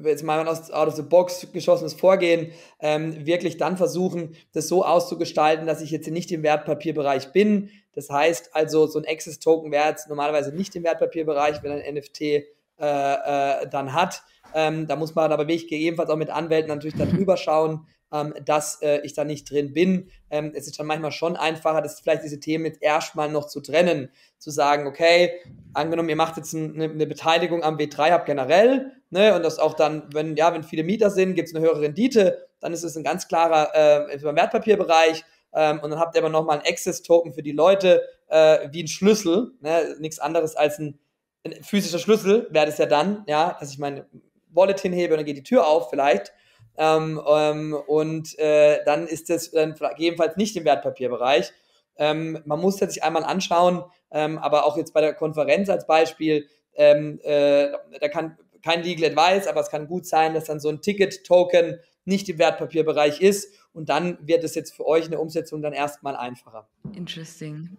[0.03, 2.51] jetzt mal aus out of the box geschossenes Vorgehen,
[2.81, 7.69] ähm, wirklich dann versuchen, das so auszugestalten, dass ich jetzt nicht im Wertpapierbereich bin.
[7.93, 11.95] Das heißt also, so ein Access Token wäre jetzt normalerweise nicht im Wertpapierbereich, wenn ein
[11.95, 12.41] NFT äh,
[12.79, 14.23] äh, dann hat.
[14.53, 18.81] Ähm, da muss man aber wirklich gegebenenfalls auch mit Anwälten natürlich darüber schauen, ähm, dass
[18.81, 20.09] äh, ich da nicht drin bin.
[20.29, 23.61] Ähm, es ist dann manchmal schon einfacher, das vielleicht diese Themen jetzt erstmal noch zu
[23.61, 25.31] trennen, zu sagen, okay,
[25.73, 30.03] angenommen, ihr macht jetzt eine, eine Beteiligung am W3-Hub generell, ne, und das auch dann,
[30.13, 33.03] wenn, ja, wenn viele Mieter sind, gibt es eine höhere Rendite, dann ist es ein
[33.03, 35.25] ganz klarer äh, im Wertpapierbereich.
[35.53, 38.87] Ähm, und dann habt ihr aber nochmal ein Access-Token für die Leute, äh, wie ein
[38.87, 40.99] Schlüssel, ne, nichts anderes als ein,
[41.45, 44.05] ein physischer Schlüssel wäre das ja dann, ja, dass ich meine
[44.49, 46.33] Wallet hinhebe und dann geht die Tür auf vielleicht.
[46.77, 51.51] Ähm, ähm, und äh, dann ist das dann gegebenenfalls nicht im Wertpapierbereich.
[51.97, 55.85] Ähm, man muss das sich einmal anschauen, ähm, aber auch jetzt bei der Konferenz als
[55.85, 60.59] Beispiel, ähm, äh, da kann kein Legal Advice, aber es kann gut sein, dass dann
[60.59, 65.19] so ein Ticket-Token nicht im Wertpapierbereich ist und dann wird es jetzt für euch eine
[65.19, 66.67] Umsetzung dann erstmal einfacher.
[66.95, 67.77] Interesting.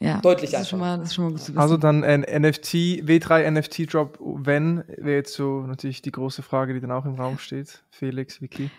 [0.00, 1.58] Ja, deutlich das ist, schon mal, das ist schon mal gut zu wissen.
[1.58, 6.74] Also dann ein NFT, W3 NFT Drop, wenn, wäre jetzt so natürlich die große Frage,
[6.74, 7.82] die dann auch im Raum steht.
[7.90, 8.70] Felix, Vicky.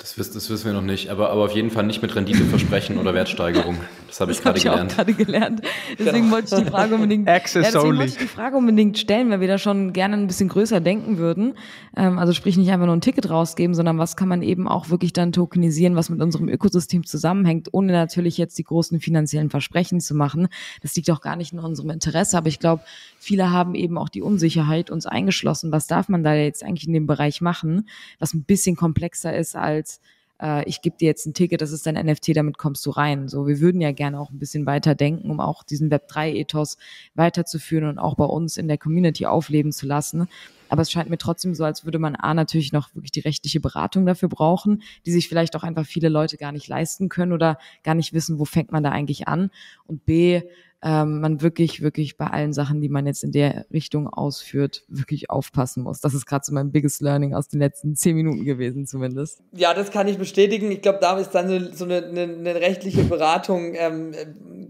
[0.00, 2.98] Das, wiss, das wissen wir noch nicht, aber, aber auf jeden Fall nicht mit Renditeversprechen
[2.98, 3.78] oder Wertsteigerung.
[4.06, 4.94] Das habe ich gerade gelernt.
[4.94, 5.62] gerade gelernt.
[5.98, 6.36] Deswegen genau.
[6.36, 9.40] wollte ich die Frage unbedingt, Access ja, deswegen wollte ich die Frage unbedingt stellen, weil
[9.40, 11.54] wir da schon gerne ein bisschen größer denken würden.
[11.96, 14.88] Ähm, also sprich nicht einfach nur ein Ticket rausgeben, sondern was kann man eben auch
[14.88, 20.00] wirklich dann tokenisieren, was mit unserem Ökosystem zusammenhängt, ohne natürlich jetzt die großen finanziellen Versprechen
[20.00, 20.46] zu machen.
[20.80, 22.82] Das liegt auch gar nicht in unserem Interesse, aber ich glaube,
[23.28, 25.70] viele haben eben auch die Unsicherheit uns eingeschlossen.
[25.70, 27.86] Was darf man da jetzt eigentlich in dem Bereich machen,
[28.18, 30.00] was ein bisschen komplexer ist als
[30.40, 33.28] äh, ich gebe dir jetzt ein Ticket, das ist dein NFT, damit kommst du rein.
[33.28, 36.78] So, wir würden ja gerne auch ein bisschen weiter denken, um auch diesen Web3-Ethos
[37.14, 40.26] weiterzuführen und auch bei uns in der Community aufleben zu lassen.
[40.68, 43.60] Aber es scheint mir trotzdem so, als würde man A natürlich noch wirklich die rechtliche
[43.60, 47.58] Beratung dafür brauchen, die sich vielleicht auch einfach viele Leute gar nicht leisten können oder
[47.82, 49.50] gar nicht wissen, wo fängt man da eigentlich an.
[49.86, 50.42] Und B,
[50.82, 55.28] ähm, man wirklich, wirklich bei allen Sachen, die man jetzt in der Richtung ausführt, wirklich
[55.28, 56.00] aufpassen muss.
[56.00, 59.42] Das ist gerade so mein biggest learning aus den letzten zehn Minuten gewesen, zumindest.
[59.52, 60.70] Ja, das kann ich bestätigen.
[60.70, 64.14] Ich glaube, da ist dann so, eine, eine, eine, rechtliche Beratung ähm,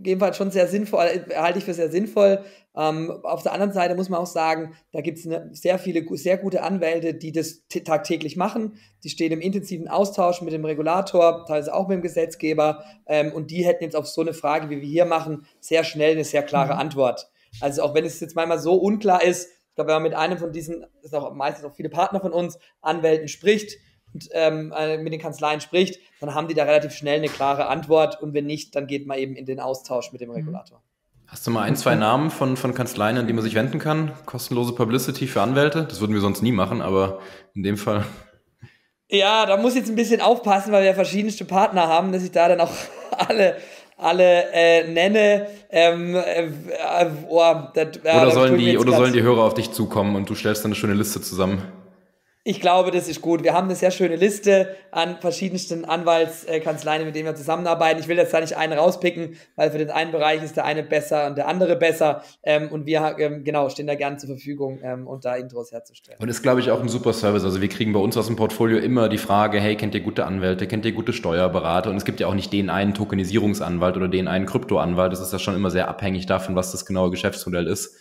[0.02, 2.42] jedenfalls schon sehr sinnvoll, halte ich für sehr sinnvoll.
[2.74, 5.28] Ähm, auf der anderen Seite muss man auch sagen, da gibt es
[5.60, 8.78] sehr viele, sehr gute Anwälte, die das tagtäglich machen.
[9.04, 12.84] Die stehen im intensiven Austausch mit dem Regulator, teilweise auch mit dem Gesetzgeber.
[13.06, 16.12] Ähm, und die hätten jetzt auf so eine Frage, wie wir hier machen, sehr schnell
[16.12, 16.80] eine sehr klare mhm.
[16.80, 17.30] Antwort.
[17.60, 20.38] Also auch wenn es jetzt manchmal so unklar ist, ich glaube, wenn man mit einem
[20.38, 23.78] von diesen, das sind auch meistens auch viele Partner von uns, Anwälten spricht,
[24.14, 27.66] und ähm, äh, mit den Kanzleien spricht, dann haben die da relativ schnell eine klare
[27.66, 30.58] Antwort und wenn nicht, dann geht man eben in den Austausch mit dem mhm.
[31.30, 34.12] Hast du mal ein, zwei Namen von, von Kanzleien, an die man sich wenden kann?
[34.24, 35.84] Kostenlose Publicity für Anwälte?
[35.86, 37.18] Das würden wir sonst nie machen, aber
[37.54, 38.06] in dem Fall.
[39.10, 42.30] Ja, da muss ich jetzt ein bisschen aufpassen, weil wir verschiedenste Partner haben, dass ich
[42.30, 42.72] da dann auch
[43.10, 43.56] alle,
[43.98, 45.48] alle äh, nenne.
[45.68, 46.48] Ähm, äh,
[47.28, 50.34] oh, das, ja, oder sollen, die, oder sollen die Hörer auf dich zukommen und du
[50.34, 51.60] stellst dann eine schöne Liste zusammen?
[52.48, 53.44] Ich glaube, das ist gut.
[53.44, 58.00] Wir haben eine sehr schöne Liste an verschiedensten Anwaltskanzleien, mit denen wir zusammenarbeiten.
[58.00, 60.82] Ich will jetzt da nicht einen rauspicken, weil für den einen Bereich ist der eine
[60.82, 62.22] besser und der andere besser.
[62.42, 66.18] Ähm, und wir ähm, genau stehen da gerne zur Verfügung, ähm, um da Intros herzustellen.
[66.22, 67.44] Und ist, glaube ich, auch ein super Service.
[67.44, 70.24] Also wir kriegen bei uns aus dem Portfolio immer die Frage, hey, kennt ihr gute
[70.24, 71.90] Anwälte, kennt ihr gute Steuerberater?
[71.90, 75.12] Und es gibt ja auch nicht den einen Tokenisierungsanwalt oder den einen Kryptoanwalt.
[75.12, 77.94] Das ist ja schon immer sehr abhängig davon, was das genaue Geschäftsmodell ist.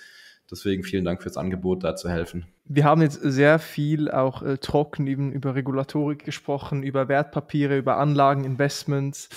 [0.50, 2.46] Deswegen vielen Dank fürs Angebot, da zu helfen.
[2.66, 7.98] Wir haben jetzt sehr viel auch äh, trocken eben über Regulatorik gesprochen, über Wertpapiere, über
[7.98, 9.30] Anlagen, Investments.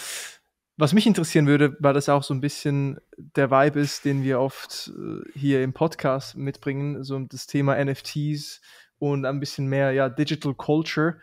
[0.77, 4.41] Was mich interessieren würde, weil das auch so ein bisschen der Vibe ist, den wir
[4.41, 8.61] oft äh, hier im Podcast mitbringen, so das Thema NFTs
[8.99, 11.19] und ein bisschen mehr ja, Digital Culture.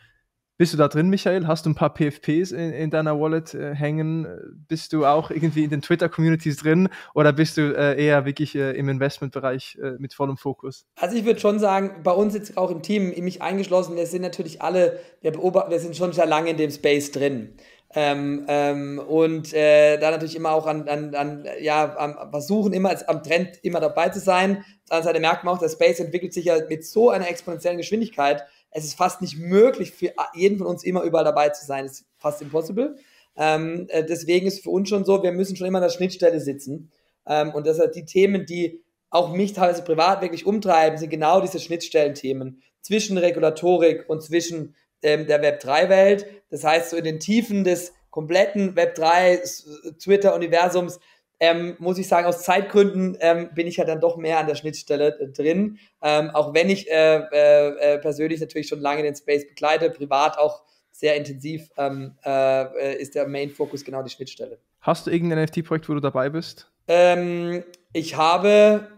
[0.58, 1.46] Bist du da drin, Michael?
[1.46, 4.26] Hast du ein paar PFPs in, in deiner Wallet äh, hängen?
[4.66, 8.72] Bist du auch irgendwie in den Twitter-Communities drin oder bist du äh, eher wirklich äh,
[8.72, 10.84] im Investmentbereich äh, mit vollem Fokus?
[10.96, 14.22] Also ich würde schon sagen, bei uns jetzt auch im Team, mich eingeschlossen, wir sind
[14.22, 17.54] natürlich alle, wir, beobachten, wir sind schon sehr lange in dem Space drin.
[17.94, 22.88] Ähm, ähm, und äh, da natürlich immer auch an, an, an ja, am Versuchen, immer
[22.88, 24.58] als, am Trend immer dabei zu sein.
[24.58, 27.28] Auf der anderen Seite merkt man auch, der Space entwickelt sich ja mit so einer
[27.28, 31.64] exponentiellen Geschwindigkeit, es ist fast nicht möglich für jeden von uns immer überall dabei zu
[31.64, 31.84] sein.
[31.84, 32.96] Es ist fast impossible.
[33.36, 36.40] Ähm, äh, deswegen ist für uns schon so, wir müssen schon immer an der Schnittstelle
[36.40, 36.90] sitzen.
[37.26, 41.60] Ähm, und deshalb die Themen, die auch mich teilweise privat wirklich umtreiben, sind genau diese
[41.60, 46.26] Schnittstellenthemen zwischen Regulatorik und zwischen ähm, der Web3-Welt.
[46.50, 51.00] Das heißt, so in den Tiefen des kompletten Web3-Twitter-Universums
[51.40, 54.54] ähm, muss ich sagen, aus Zeitgründen ähm, bin ich ja dann doch mehr an der
[54.54, 55.78] Schnittstelle äh, drin.
[56.02, 60.38] Ähm, auch wenn ich äh, äh, äh, persönlich natürlich schon lange den Space begleite, privat
[60.38, 64.58] auch sehr intensiv, ähm, äh, äh, ist der Main-Fokus genau die Schnittstelle.
[64.80, 66.70] Hast du irgendein NFT-Projekt, wo du dabei bist?
[66.88, 67.62] Ähm,
[67.92, 68.88] ich habe,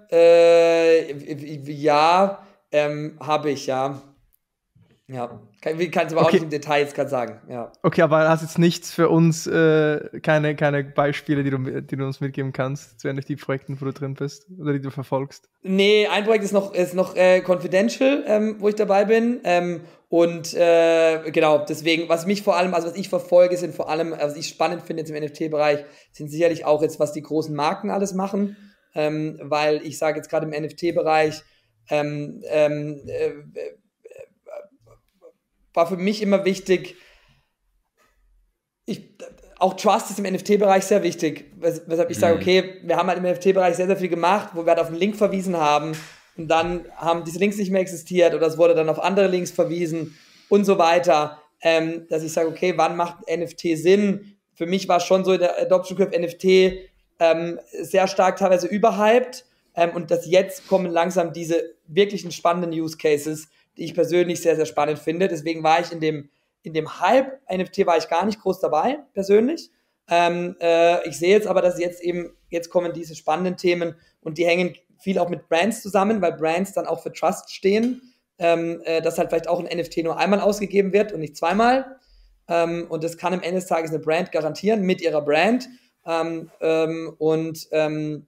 [1.66, 4.00] ja, ähm, habe ich, ja.
[5.12, 6.28] Ja, kann, kannst du aber okay.
[6.28, 7.40] auch nicht im Detail jetzt gerade sagen.
[7.48, 7.72] Ja.
[7.82, 12.04] Okay, aber hast jetzt nichts für uns, äh, keine, keine Beispiele, die du, die du
[12.04, 15.48] uns mitgeben kannst zu NFT-Projekten, wo du drin bist oder die du verfolgst?
[15.62, 19.40] Nee, ein Projekt ist noch, ist noch äh, confidential, ähm, wo ich dabei bin.
[19.42, 23.90] Ähm, und äh, genau, deswegen, was mich vor allem, also was ich verfolge, sind vor
[23.90, 27.54] allem, was ich spannend finde jetzt im NFT-Bereich, sind sicherlich auch jetzt, was die großen
[27.54, 28.56] Marken alles machen.
[28.94, 31.42] Ähm, weil ich sage jetzt gerade im NFT-Bereich,
[31.88, 33.30] ähm, ähm, äh,
[35.74, 36.96] war für mich immer wichtig,
[38.86, 39.16] ich,
[39.58, 42.20] auch Trust ist im NFT-Bereich sehr wichtig, weshalb ich mhm.
[42.20, 44.88] sage, okay, wir haben halt im NFT-Bereich sehr, sehr viel gemacht, wo wir halt auf
[44.88, 45.92] einen Link verwiesen haben
[46.36, 49.50] und dann haben diese Links nicht mehr existiert oder es wurde dann auf andere Links
[49.50, 50.18] verwiesen
[50.48, 54.36] und so weiter, ähm, dass ich sage, okay, wann macht NFT Sinn?
[54.54, 56.44] Für mich war schon so der Adoption Curve NFT
[57.18, 59.44] ähm, sehr stark teilweise überhyped
[59.74, 64.56] ähm, und dass jetzt kommen langsam diese wirklichen spannenden Use Cases, die ich persönlich sehr,
[64.56, 65.28] sehr spannend finde.
[65.28, 66.30] Deswegen war ich in dem,
[66.62, 69.70] in dem Hype NFT war ich gar nicht groß dabei, persönlich.
[70.08, 74.38] Ähm, äh, ich sehe jetzt aber, dass jetzt eben, jetzt kommen diese spannenden Themen und
[74.38, 78.02] die hängen viel auch mit Brands zusammen, weil Brands dann auch für Trust stehen,
[78.38, 81.96] ähm, äh, dass halt vielleicht auch ein NFT nur einmal ausgegeben wird und nicht zweimal.
[82.48, 85.68] Ähm, und das kann am Ende des Tages eine Brand garantieren mit ihrer Brand.
[86.04, 88.26] Ähm, ähm, und ähm,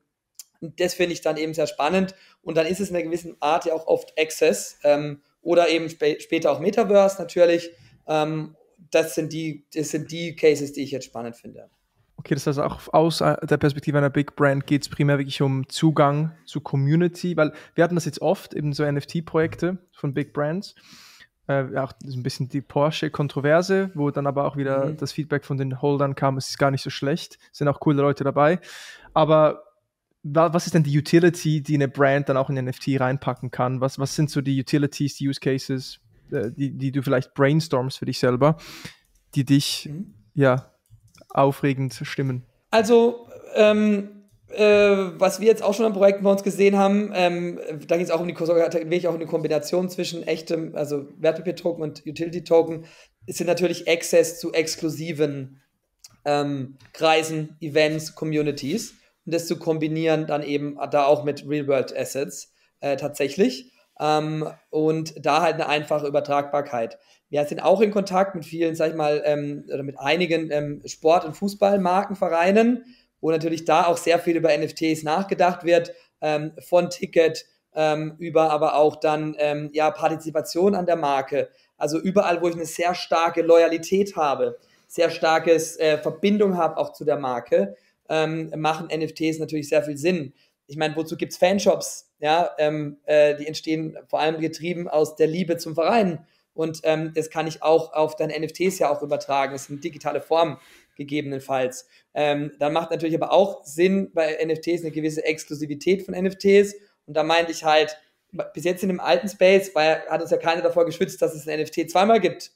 [0.60, 2.14] das finde ich dann eben sehr spannend.
[2.42, 4.78] Und dann ist es in einer gewissen Art ja auch oft Access.
[4.84, 7.70] Ähm, oder eben sp später auch Metaverse natürlich.
[8.06, 8.56] Ähm,
[8.90, 11.68] das, sind die, das sind die Cases, die ich jetzt spannend finde.
[12.16, 15.68] Okay, das heißt auch aus der Perspektive einer Big Brand geht es primär wirklich um
[15.68, 20.76] Zugang zu Community, weil wir hatten das jetzt oft, eben so NFT-Projekte von Big Brands.
[21.48, 24.96] Äh, auch ein bisschen die Porsche-Kontroverse, wo dann aber auch wieder mhm.
[24.98, 28.00] das Feedback von den Holdern kam, es ist gar nicht so schlecht, sind auch coole
[28.00, 28.60] Leute dabei.
[29.14, 29.64] Aber
[30.22, 33.80] was ist denn die Utility, die eine Brand dann auch in NFT reinpacken kann?
[33.80, 35.98] Was, was sind so die Utilities, die Use Cases,
[36.30, 38.56] äh, die, die du vielleicht brainstormst für dich selber,
[39.34, 40.14] die dich mhm.
[40.34, 40.70] ja
[41.30, 42.44] aufregend stimmen?
[42.70, 44.10] Also, ähm,
[44.48, 44.62] äh,
[45.18, 47.58] was wir jetzt auch schon an Projekten bei uns gesehen haben, ähm,
[47.88, 51.82] da geht es auch um die wirklich auch um die Kombination zwischen echtem, also Wertpapier-Token
[51.82, 52.84] und Utility-Token,
[53.26, 55.60] sind natürlich Access zu exklusiven
[56.24, 58.94] ähm, Kreisen, Events, Communities
[59.26, 65.42] und das zu kombinieren dann eben da auch mit Real-World-Assets äh, tatsächlich ähm, und da
[65.42, 66.98] halt eine einfache Übertragbarkeit.
[67.30, 70.82] Wir sind auch in Kontakt mit vielen, sag ich mal, ähm, oder mit einigen ähm,
[70.84, 72.84] Sport- und Fußballmarkenvereinen,
[73.20, 78.50] wo natürlich da auch sehr viel über NFTs nachgedacht wird, ähm, von Ticket ähm, über
[78.50, 81.48] aber auch dann ähm, ja Partizipation an der Marke.
[81.78, 86.92] Also überall, wo ich eine sehr starke Loyalität habe, sehr starkes äh, Verbindung habe auch
[86.92, 87.76] zu der Marke,
[88.12, 90.34] ähm, machen NFTs natürlich sehr viel Sinn.
[90.66, 92.12] Ich meine, wozu gibt es Fanshops?
[92.20, 96.26] Ja, ähm, äh, die entstehen vor allem getrieben aus der Liebe zum Verein.
[96.54, 99.54] und ähm, das kann ich auch auf deine NFTs ja auch übertragen.
[99.54, 100.58] Das sind digitale Formen
[100.96, 101.88] gegebenenfalls.
[102.12, 106.74] Ähm, dann macht natürlich aber auch Sinn bei NFTs eine gewisse Exklusivität von NFTs.
[107.06, 107.96] Und da meinte ich halt,
[108.52, 111.48] bis jetzt in dem alten Space weil, hat uns ja keiner davor geschützt, dass es
[111.48, 112.52] ein NFT zweimal gibt.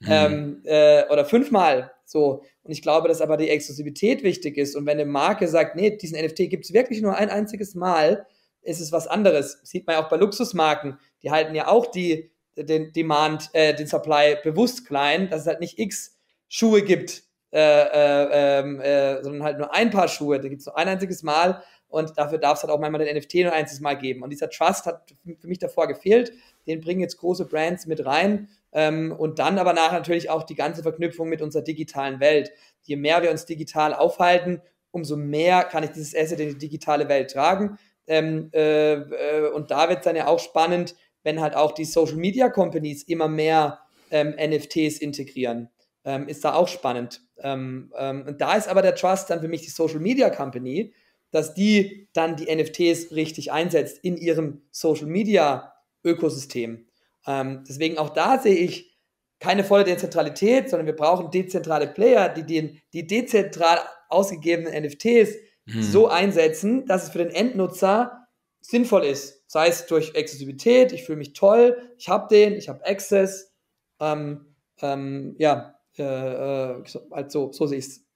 [0.00, 0.08] Mhm.
[0.10, 1.92] Ähm, äh, oder fünfmal.
[2.04, 2.42] So.
[2.62, 4.76] Und ich glaube, dass aber die Exklusivität wichtig ist.
[4.76, 8.26] Und wenn eine Marke sagt, nee, diesen NFT gibt es wirklich nur ein einziges Mal,
[8.62, 9.60] ist es was anderes.
[9.62, 10.98] Sieht man ja auch bei Luxusmarken.
[11.22, 15.60] Die halten ja auch die, den Demand, äh, den Supply bewusst klein, dass es halt
[15.60, 16.18] nicht x
[16.48, 20.40] Schuhe gibt, äh, äh, ähm, äh, sondern halt nur ein paar Schuhe.
[20.40, 23.16] Da gibt es nur ein einziges Mal und dafür darf es halt auch manchmal den
[23.16, 24.22] NFT nur ein einziges Mal geben.
[24.22, 26.32] Und dieser Trust hat für mich davor gefehlt.
[26.66, 28.48] Den bringen jetzt große Brands mit rein.
[28.76, 32.52] Ähm, und dann aber nachher natürlich auch die ganze Verknüpfung mit unserer digitalen Welt.
[32.82, 34.60] Je mehr wir uns digital aufhalten,
[34.90, 37.78] umso mehr kann ich dieses Asset in die digitale Welt tragen.
[38.06, 41.86] Ähm, äh, äh, und da wird es dann ja auch spannend, wenn halt auch die
[41.86, 45.70] Social Media Companies immer mehr ähm, NFTs integrieren.
[46.04, 47.22] Ähm, ist da auch spannend.
[47.38, 50.92] Ähm, ähm, und da ist aber der Trust dann für mich die Social Media Company,
[51.30, 55.72] dass die dann die NFTs richtig einsetzt in ihrem Social Media
[56.04, 56.85] Ökosystem.
[57.26, 58.96] Ähm, deswegen auch da sehe ich
[59.40, 65.34] keine volle Dezentralität, sondern wir brauchen dezentrale Player, die den, die dezentral ausgegebenen NFTs
[65.68, 65.82] hm.
[65.82, 68.26] so einsetzen, dass es für den Endnutzer
[68.60, 69.42] sinnvoll ist.
[69.46, 73.52] Sei es durch Exklusivität, ich fühle mich toll, ich habe den, ich habe Access.
[74.00, 78.06] Ähm, ähm, ja, äh, also so sehe ich es.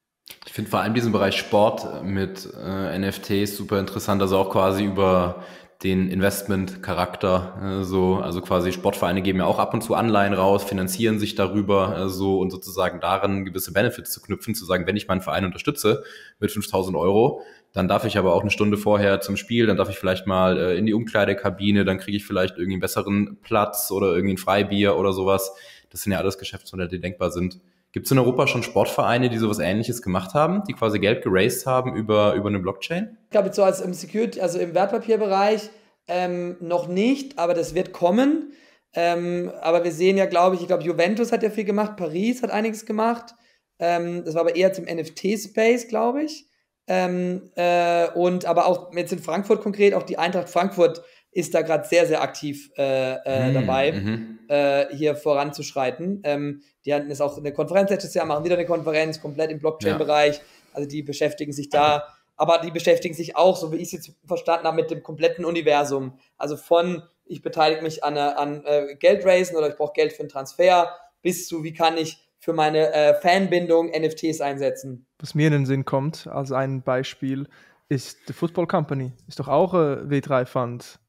[0.47, 4.85] Ich finde vor allem diesen Bereich Sport mit äh, NFTs super interessant, also auch quasi
[4.85, 5.45] über
[5.83, 10.65] den Investment-Charakter, äh, so, also quasi Sportvereine geben ja auch ab und zu Anleihen raus,
[10.65, 14.97] finanzieren sich darüber, äh, so und sozusagen daran gewisse Benefits zu knüpfen, zu sagen, wenn
[14.97, 16.05] ich meinen Verein unterstütze
[16.39, 19.89] mit 5000 Euro, dann darf ich aber auch eine Stunde vorher zum Spiel, dann darf
[19.89, 23.91] ich vielleicht mal äh, in die Umkleidekabine, dann kriege ich vielleicht irgendwie einen besseren Platz
[23.91, 25.53] oder irgendwie ein Freibier oder sowas.
[25.89, 27.59] Das sind ja alles Geschäftsmodelle, die denkbar sind.
[27.93, 31.67] Gibt es in Europa schon Sportvereine, die sowas ähnliches gemacht haben, die quasi Geld geraced
[31.67, 33.19] haben über, über eine Blockchain?
[33.25, 35.71] Ich glaube, so als im Security, also im Wertpapierbereich
[36.07, 38.53] ähm, noch nicht, aber das wird kommen.
[38.93, 42.43] Ähm, aber wir sehen ja, glaube ich, ich glaube, Juventus hat ja viel gemacht, Paris
[42.43, 43.35] hat einiges gemacht.
[43.79, 46.47] Ähm, das war aber eher zum NFT-Space, glaube ich.
[46.87, 51.03] Ähm, äh, und aber auch jetzt in Frankfurt konkret, auch die Eintracht Frankfurt
[51.33, 54.39] ist da gerade sehr, sehr aktiv äh, äh, hm, dabei, mhm.
[54.49, 56.21] äh, hier voranzuschreiten.
[56.25, 59.59] Ähm, die hatten jetzt auch eine Konferenz letztes Jahr, machen wieder eine Konferenz, komplett im
[59.59, 60.37] Blockchain-Bereich.
[60.37, 60.43] Ja.
[60.73, 64.13] Also die beschäftigen sich da, aber die beschäftigen sich auch, so wie ich es jetzt
[64.27, 66.19] verstanden habe, mit dem kompletten Universum.
[66.37, 70.31] Also von, ich beteilige mich an, an äh, Geldraisen oder ich brauche Geld für einen
[70.31, 70.91] Transfer,
[71.23, 75.07] bis zu, wie kann ich für meine äh, Fanbindung NFTs einsetzen.
[75.19, 77.47] Was mir in den Sinn kommt, als ein Beispiel,
[77.91, 79.13] ist die Football Company.
[79.29, 81.00] Ist doch auch ein W3-Fund.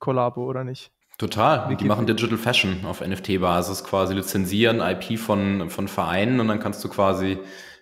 [0.00, 0.90] Kollabo, oder nicht?
[1.18, 1.76] Total.
[1.76, 6.82] Die machen Digital Fashion auf NFT-Basis, quasi lizenzieren IP von, von Vereinen und dann kannst
[6.82, 7.38] du quasi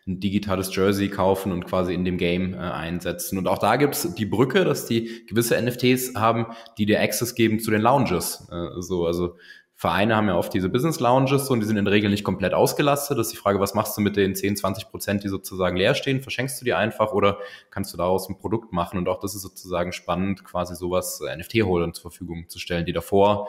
[0.08, 3.38] ein digitales Jersey kaufen und quasi in dem Game äh, einsetzen.
[3.38, 6.46] Und auch da gibt's die Brücke, dass die gewisse NFTs haben,
[6.78, 8.48] die dir Access geben zu den Lounges.
[8.50, 9.36] Äh, so, also
[9.80, 12.52] Vereine haben ja oft diese Business Lounges und die sind in der Regel nicht komplett
[12.52, 13.16] ausgelastet.
[13.16, 15.94] Das ist die Frage, was machst du mit den 10, 20 Prozent, die sozusagen leer
[15.94, 16.20] stehen?
[16.20, 17.38] Verschenkst du die einfach oder
[17.70, 18.98] kannst du daraus ein Produkt machen?
[18.98, 22.92] Und auch das ist sozusagen spannend, quasi sowas äh, NFT-Holdern zur Verfügung zu stellen, die
[22.92, 23.46] davor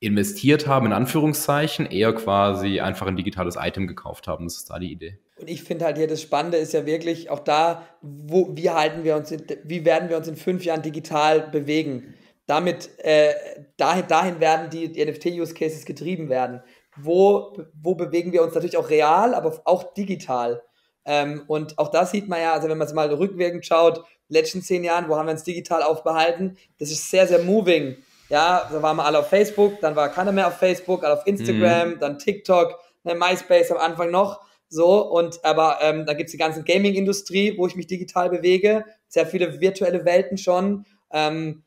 [0.00, 4.44] investiert haben, in Anführungszeichen, eher quasi einfach ein digitales Item gekauft haben.
[4.44, 5.18] Das ist da die Idee.
[5.40, 9.02] Und ich finde halt hier das Spannende ist ja wirklich auch da, wo, wie halten
[9.02, 12.12] wir uns, in, wie werden wir uns in fünf Jahren digital bewegen?
[12.46, 13.34] Damit äh,
[13.76, 16.62] dahin, dahin werden die, die NFT-Use-Cases getrieben werden.
[16.96, 20.62] Wo, wo bewegen wir uns natürlich auch real, aber auch digital.
[21.04, 24.62] Ähm, und auch das sieht man ja, also wenn man es mal rückwirkend schaut, letzten
[24.62, 26.56] zehn Jahren, wo haben wir uns digital aufbehalten?
[26.78, 27.96] Das ist sehr, sehr moving.
[28.30, 31.26] Ja, da waren wir alle auf Facebook, dann war keiner mehr auf Facebook, alle auf
[31.26, 31.98] Instagram, mhm.
[32.00, 34.40] dann TikTok, ne, MySpace am Anfang noch.
[34.68, 38.84] So, und aber ähm, da gibt es die ganze Gaming-Industrie, wo ich mich digital bewege,
[39.08, 40.86] sehr viele virtuelle Welten schon.
[41.12, 41.64] Ähm,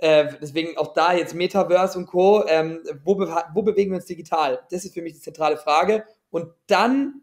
[0.00, 2.44] äh, deswegen auch da jetzt Metaverse und Co.
[2.46, 4.60] Ähm, wo, be wo bewegen wir uns digital?
[4.70, 6.04] Das ist für mich die zentrale Frage.
[6.30, 7.22] Und dann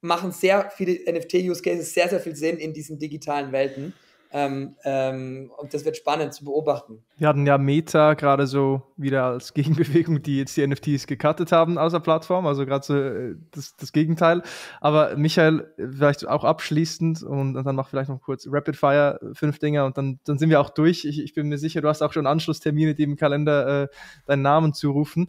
[0.00, 3.94] machen sehr viele NFT-Use-Cases sehr, sehr viel Sinn in diesen digitalen Welten.
[4.32, 7.04] Ähm, ähm, und das wird spannend zu beobachten.
[7.18, 11.78] Wir hatten ja Meta gerade so wieder als Gegenbewegung, die jetzt die NFTs gecuttet haben
[11.78, 14.42] aus der Plattform, also gerade so äh, das, das, Gegenteil.
[14.80, 19.86] Aber Michael, vielleicht auch abschließend und, dann mach vielleicht noch kurz Rapid Fire, fünf Dinger
[19.86, 21.04] und dann, dann sind wir auch durch.
[21.04, 23.88] Ich, ich bin mir sicher, du hast auch schon Anschlusstermine, die im Kalender äh,
[24.26, 25.26] deinen Namen zurufen.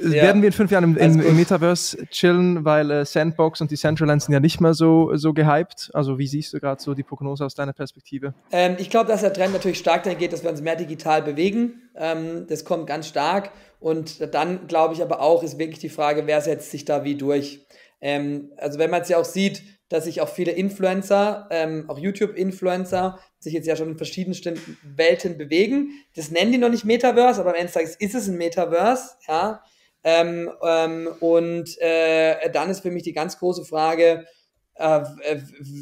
[0.00, 0.22] Ja.
[0.22, 4.22] Werden wir in fünf Jahren im, im, im Metaverse chillen, weil äh, Sandbox und Decentraland
[4.22, 5.90] sind ja nicht mehr so, so gehypt.
[5.92, 8.32] Also wie siehst du gerade so die Prognose aus deiner Perspektive?
[8.52, 11.17] Ähm, ich glaube, dass der Trend natürlich stark dahin geht, dass wir uns mehr digital
[11.18, 11.90] digital bewegen.
[11.96, 13.50] Ähm, das kommt ganz stark.
[13.80, 17.16] Und dann glaube ich aber auch, ist wirklich die Frage, wer setzt sich da wie
[17.16, 17.66] durch.
[18.00, 21.98] Ähm, also wenn man es ja auch sieht, dass sich auch viele Influencer, ähm, auch
[21.98, 25.92] YouTube-Influencer, sich jetzt ja schon in verschiedensten Welten bewegen.
[26.14, 29.14] Das nennen die noch nicht Metaverse, aber am Ende des Tages ist es ein Metaverse,
[29.26, 29.62] ja.
[30.04, 34.26] Ähm, ähm, und äh, dann ist für mich die ganz große Frage,
[34.74, 35.00] äh,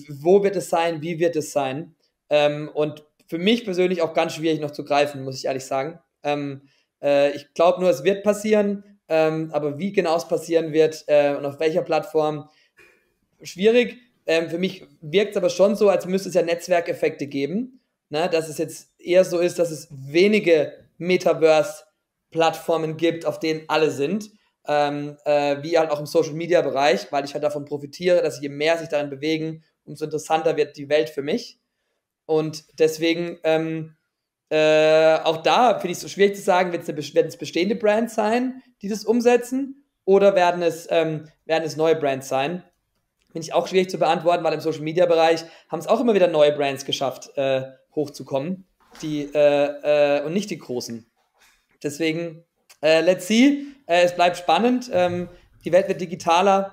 [0.09, 1.95] wo wird es sein, wie wird es sein?
[2.31, 5.99] Ähm, und für mich persönlich auch ganz schwierig noch zu greifen, muss ich ehrlich sagen.
[6.23, 6.63] Ähm,
[7.03, 11.35] äh, ich glaube nur, es wird passieren, ähm, aber wie genau es passieren wird äh,
[11.35, 12.49] und auf welcher Plattform,
[13.43, 13.99] schwierig.
[14.27, 17.81] Ähm, für mich wirkt es aber schon so, als müsste es ja Netzwerkeffekte geben.
[18.09, 18.29] Ne?
[18.29, 24.31] Dass es jetzt eher so ist, dass es wenige Metaverse-Plattformen gibt, auf denen alle sind.
[24.69, 28.77] Ähm, äh, wie halt auch im Social-Media-Bereich, weil ich halt davon profitiere, dass je mehr
[28.77, 31.61] sich darin bewegen, umso interessanter wird die Welt für mich.
[32.27, 33.97] Und deswegen, ähm,
[34.51, 38.63] äh, auch da finde ich es so schwierig zu sagen, werden es bestehende Brands sein,
[38.83, 42.63] die das umsetzen, oder werden es, ähm, werden es neue Brands sein?
[43.33, 46.15] Finde ich auch schwierig zu beantworten, weil im Social Media Bereich haben es auch immer
[46.15, 47.65] wieder neue Brands geschafft, äh,
[47.95, 48.67] hochzukommen.
[49.03, 51.05] Die, äh, äh, und nicht die großen.
[51.83, 52.45] Deswegen,
[52.81, 53.67] äh, let's see.
[53.87, 54.89] Äh, es bleibt spannend.
[54.93, 55.29] Ähm,
[55.65, 56.73] die Welt wird digitaler,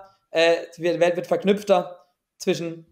[0.77, 2.87] die Welt wird verknüpfter zwischen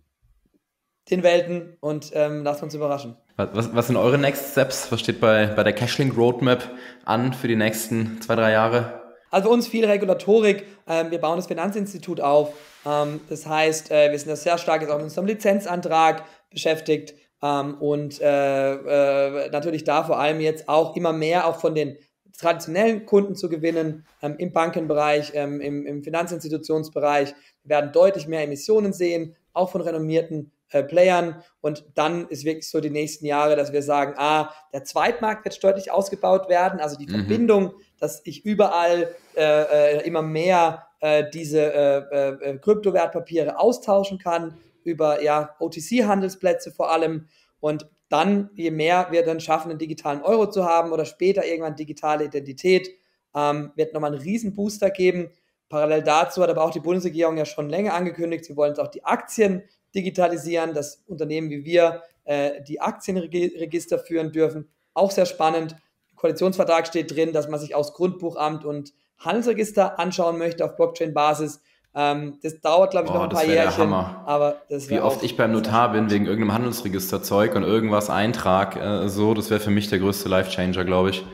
[1.11, 3.17] den Welten und ähm, lasst uns überraschen.
[3.35, 4.91] Was, was sind eure Next Steps?
[4.91, 6.63] Was steht bei, bei der Cashlink Roadmap
[7.05, 9.01] an für die nächsten zwei, drei Jahre?
[9.29, 10.65] Also uns viel Regulatorik.
[10.87, 12.53] Ähm, wir bauen das Finanzinstitut auf.
[12.85, 17.15] Ähm, das heißt, äh, wir sind da sehr stark jetzt auch mit unserem Lizenzantrag beschäftigt
[17.41, 21.97] ähm, und äh, äh, natürlich da vor allem jetzt auch immer mehr auch von den
[22.37, 27.33] traditionellen Kunden zu gewinnen ähm, im Bankenbereich, ähm, im, im Finanzinstitutionsbereich.
[27.63, 31.43] Wir werden deutlich mehr Emissionen sehen, auch von renommierten äh, Playern.
[31.61, 35.63] Und dann ist wirklich so die nächsten Jahre, dass wir sagen, ah, der Zweitmarkt wird
[35.63, 37.11] deutlich ausgebaut werden, also die mhm.
[37.11, 44.57] Verbindung, dass ich überall äh, äh, immer mehr äh, diese äh, äh, Kryptowertpapiere austauschen kann
[44.83, 47.27] über ja, OTC-Handelsplätze vor allem.
[47.59, 51.75] Und dann, je mehr wir dann schaffen, einen digitalen Euro zu haben oder später irgendwann
[51.75, 52.89] digitale Identität,
[53.35, 55.31] ähm, wird nochmal einen riesen Booster geben.
[55.69, 58.89] Parallel dazu hat aber auch die Bundesregierung ja schon länger angekündigt, sie wollen jetzt auch
[58.89, 59.63] die Aktien
[59.95, 64.69] digitalisieren, dass Unternehmen wie wir äh, die Aktienregister führen dürfen.
[64.93, 65.75] Auch sehr spannend.
[66.11, 71.61] Im Koalitionsvertrag steht drin, dass man sich aus Grundbuchamt und Handelsregister anschauen möchte auf Blockchain-Basis.
[71.93, 73.91] Ähm, das dauert, glaube ich, Boah, noch ein paar Jährchen.
[73.91, 79.09] Aber das Wie oft ich beim Notar bin wegen irgendeinem Handelsregisterzeug und irgendwas eintrag, äh,
[79.09, 81.25] so, das wäre für mich der größte Life-Changer, glaube ich.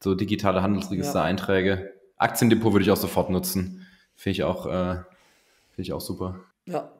[0.00, 1.70] So digitale Handelsregister-Einträge.
[1.70, 1.90] Ja.
[2.16, 3.86] Aktiendepot würde ich auch sofort nutzen.
[4.14, 4.94] Finde ich auch, äh,
[5.70, 6.40] finde ich auch super.
[6.64, 6.90] Ja,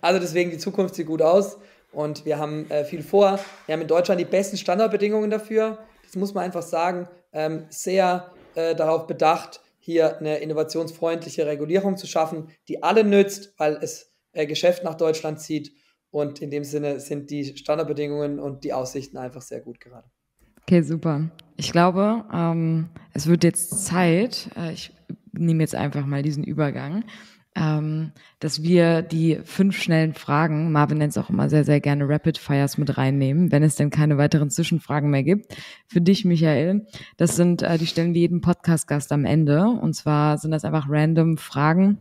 [0.00, 1.58] also deswegen, die Zukunft sieht gut aus
[1.92, 3.38] und wir haben äh, viel vor.
[3.66, 5.78] Wir haben in Deutschland die besten Standardbedingungen dafür.
[6.04, 7.08] Das muss man einfach sagen.
[7.32, 13.78] Ähm, sehr äh, darauf bedacht, hier eine innovationsfreundliche Regulierung zu schaffen, die alle nützt, weil
[13.80, 15.72] es äh, Geschäft nach Deutschland zieht.
[16.10, 20.08] Und in dem Sinne sind die Standardbedingungen und die Aussichten einfach sehr gut gerade.
[20.62, 21.30] Okay, super.
[21.56, 24.92] Ich glaube, ähm, es wird jetzt Zeit, äh, ich
[25.32, 27.04] nehme jetzt einfach mal diesen Übergang,
[27.56, 32.06] ähm, dass wir die fünf schnellen Fragen, Marvin nennt es auch immer sehr, sehr gerne
[32.06, 35.56] Rapid Fires mit reinnehmen, wenn es denn keine weiteren Zwischenfragen mehr gibt.
[35.88, 36.86] Für dich, Michael,
[37.16, 39.64] das sind, äh, die stellen wir jedem Podcast-Gast am Ende.
[39.64, 41.98] Und zwar sind das einfach random Fragen,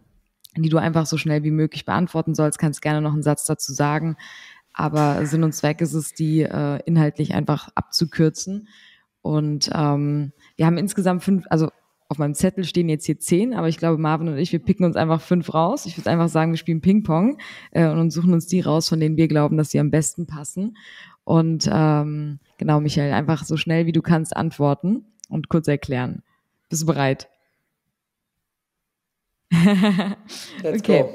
[0.58, 2.60] die du einfach so schnell wie möglich beantworten sollst.
[2.60, 4.18] Kannst gerne noch einen Satz dazu sagen.
[4.74, 8.68] Aber Sinn und Zweck ist es, die äh, inhaltlich einfach abzukürzen.
[9.22, 11.70] Und ähm, wir haben insgesamt fünf, also
[12.08, 14.86] auf meinem Zettel stehen jetzt hier zehn, aber ich glaube, Marvin und ich, wir picken
[14.86, 15.86] uns einfach fünf raus.
[15.86, 17.40] Ich würde einfach sagen, wir spielen Ping-Pong
[17.72, 20.78] äh, und suchen uns die raus, von denen wir glauben, dass sie am besten passen.
[21.24, 26.22] Und ähm, genau, Michael, einfach so schnell wie du kannst antworten und kurz erklären.
[26.70, 27.28] Bist du bereit?
[30.64, 31.04] okay.
[31.04, 31.10] Go.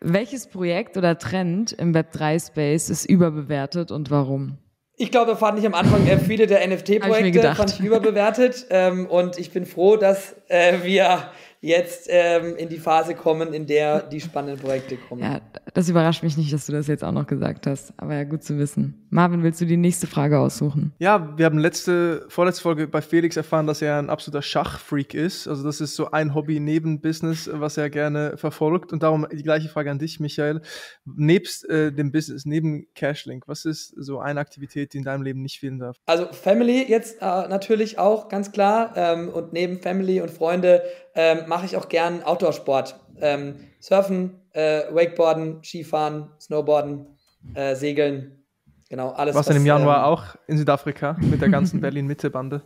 [0.00, 4.58] Welches Projekt oder Trend im Web3-Space ist überbewertet und warum?
[5.02, 6.06] Ich glaube, fand ich am Anfang.
[6.06, 8.66] Äh, viele der NFT-Projekte fand ich überbewertet.
[8.70, 11.24] Ähm, und ich bin froh, dass äh, wir
[11.62, 15.22] jetzt ähm, in die Phase kommen, in der die spannenden Projekte kommen.
[15.22, 15.40] Ja,
[15.74, 17.94] das überrascht mich nicht, dass du das jetzt auch noch gesagt hast.
[17.96, 19.06] Aber ja, gut zu wissen.
[19.10, 20.92] Marvin, willst du die nächste Frage aussuchen?
[20.98, 25.46] Ja, wir haben letzte, vorletzte Folge bei Felix erfahren, dass er ein absoluter Schachfreak ist.
[25.46, 28.92] Also das ist so ein Hobby neben Business, was er gerne verfolgt.
[28.92, 30.62] Und darum die gleiche Frage an dich, Michael.
[31.04, 35.42] Nebst äh, dem Business, neben Cashlink, was ist so eine Aktivität, die in deinem Leben
[35.42, 35.96] nicht fehlen darf?
[36.06, 38.94] Also Family jetzt äh, natürlich auch, ganz klar.
[38.96, 40.82] Ähm, und neben Family und Freunde
[41.14, 42.96] ähm, mache ich auch gern Outdoor-Sport.
[43.20, 47.06] Ähm, Surfen, äh, Wakeboarden, Skifahren, Snowboarden,
[47.54, 48.44] äh, Segeln.
[48.88, 49.34] Genau, alles.
[49.34, 52.62] Warst du im Januar ähm, auch in Südafrika mit der ganzen Berlin-Mitte-Bande?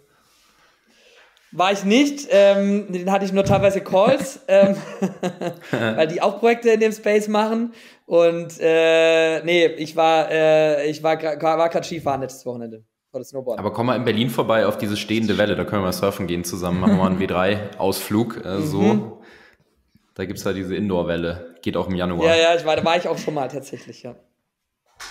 [1.53, 4.77] War ich nicht, ähm, den hatte ich nur teilweise Calls, ähm,
[5.71, 7.73] weil die auch Projekte in dem Space machen.
[8.05, 12.85] Und äh, nee, ich war, äh, ich war, war gerade Skifahren letztes Wochenende.
[13.17, 13.59] Oder Snowboard.
[13.59, 16.27] Aber komm mal in Berlin vorbei auf diese stehende Welle, da können wir mal surfen
[16.27, 18.45] gehen zusammen, machen wir mal einen W3-Ausflug.
[18.45, 18.81] Äh, so.
[18.81, 19.13] Mhm.
[20.15, 21.57] Da gibt es da diese Indoor-Welle.
[21.63, 22.27] Geht auch im Januar.
[22.27, 24.15] Ja, ja, ich war, da war ich auch schon mal tatsächlich, ja.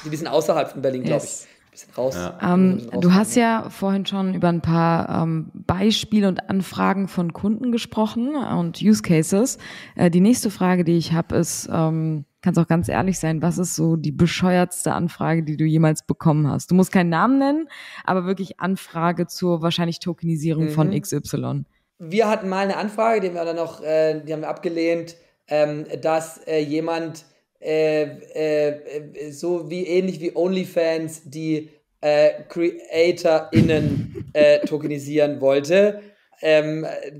[0.03, 2.15] Die bisschen außerhalb von Berlin, glaube ich bisschen raus.
[2.15, 2.37] Ja.
[2.41, 7.71] Ähm, du hast ja vorhin schon über ein paar ähm, Beispiele und Anfragen von Kunden
[7.71, 9.57] gesprochen und Use Cases.
[9.95, 13.57] Äh, die nächste Frage, die ich habe, ist, ähm, kannst auch ganz ehrlich sein, was
[13.57, 16.71] ist so die bescheuertste Anfrage, die du jemals bekommen hast?
[16.71, 17.67] Du musst keinen Namen nennen,
[18.05, 20.69] aber wirklich Anfrage zur wahrscheinlich Tokenisierung mhm.
[20.69, 21.63] von XY.
[21.97, 25.15] Wir hatten mal eine Anfrage, die wir dann noch, äh, die haben wir abgelehnt,
[25.47, 27.25] ähm, dass äh, jemand
[27.59, 31.69] äh, äh, so wie ähnlich wie OnlyFans die
[32.01, 34.31] äh, CreatorInnen
[34.67, 36.01] tokenisieren wollte.
[36.41, 37.11] Ähm, äh,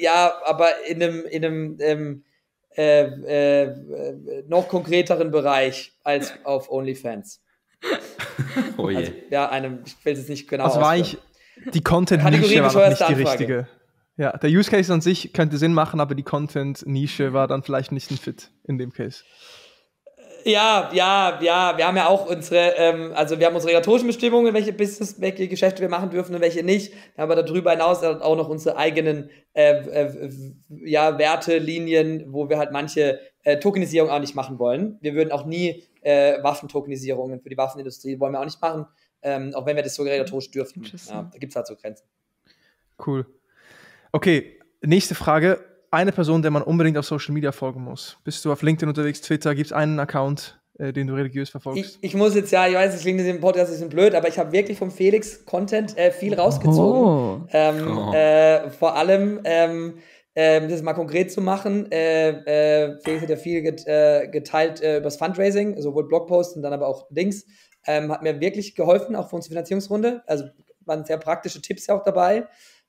[0.00, 2.24] ja, aber in einem, in einem ähm,
[2.76, 7.40] äh, äh, noch konkreteren Bereich als auf OnlyFans.
[8.76, 8.96] Oh je.
[8.96, 11.18] Also, ja, einem, ich will es nicht genau Also war ich,
[11.74, 13.68] die Content-Nische war noch nicht die richtige.
[14.16, 17.92] Ja, der Use Case an sich könnte Sinn machen, aber die Content-Nische war dann vielleicht
[17.92, 19.24] nicht ein Fit in dem Case.
[20.44, 24.54] Ja, ja, ja, wir haben ja auch unsere, ähm, also wir haben unsere regulatorischen Bestimmungen,
[24.54, 26.92] welche Business, welche Geschäfte wir machen dürfen und welche nicht.
[27.16, 30.30] Aber darüber hinaus auch noch unsere eigenen äh, äh,
[30.68, 34.98] ja, Wertelinien, wo wir halt manche äh, Tokenisierung auch nicht machen wollen.
[35.00, 38.86] Wir würden auch nie äh, Waffentokenisierungen für die Waffenindustrie wollen wir auch nicht machen,
[39.22, 40.82] ähm, auch wenn wir das so regulatorisch dürften.
[41.08, 42.04] Ja, da gibt es halt so Grenzen.
[43.04, 43.26] Cool.
[44.12, 48.16] Okay, nächste Frage eine Person, der man unbedingt auf Social Media folgen muss?
[48.24, 49.54] Bist du auf LinkedIn unterwegs, Twitter?
[49.54, 51.84] Gibt es einen Account, äh, den du religiös verfolgst?
[51.84, 54.14] Ich, ich, muss jetzt, ja, ich weiß, es klingt in dem Podcast ein bisschen blöd,
[54.14, 57.02] aber ich habe wirklich vom Felix Content äh, viel rausgezogen.
[57.02, 57.40] Oh.
[57.52, 58.12] Ähm, oh.
[58.12, 59.94] Äh, vor allem, ähm,
[60.34, 64.80] ähm, das mal konkret zu machen, äh, äh, Felix hat ja viel get, äh, geteilt
[64.80, 67.44] äh, übers Fundraising, sowohl Blogposts und dann aber auch Links.
[67.86, 70.22] Ähm, hat mir wirklich geholfen, auch für unsere Finanzierungsrunde.
[70.26, 70.44] Also
[70.86, 72.46] waren sehr praktische Tipps ja auch dabei.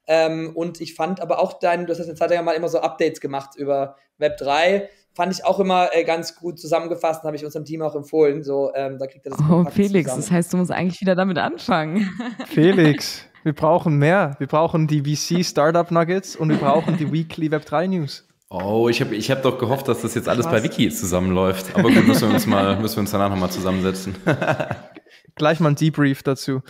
[0.08, 2.80] Ähm, und ich fand aber auch dein, du hast eine Zeit lang mal immer so
[2.80, 4.90] Updates gemacht über Web 3.
[5.16, 8.44] Fand ich auch immer äh, ganz gut zusammengefasst, habe ich unserem Team auch empfohlen.
[8.44, 10.22] So, ähm, da kriegt er das Oh, Felix, zusammen.
[10.22, 12.10] das heißt, du musst eigentlich wieder damit anfangen.
[12.48, 14.36] Felix, wir brauchen mehr.
[14.40, 18.28] Wir brauchen die VC Startup Nuggets und wir brauchen die Weekly Web 3 News.
[18.50, 20.62] Oh, ich habe ich hab doch gehofft, dass das jetzt alles Krass.
[20.62, 21.76] bei Wiki zusammenläuft.
[21.76, 24.16] Aber gut, müssen wir uns, mal, müssen wir uns danach nochmal zusammensetzen.
[25.36, 26.62] Gleich mal ein Debrief dazu.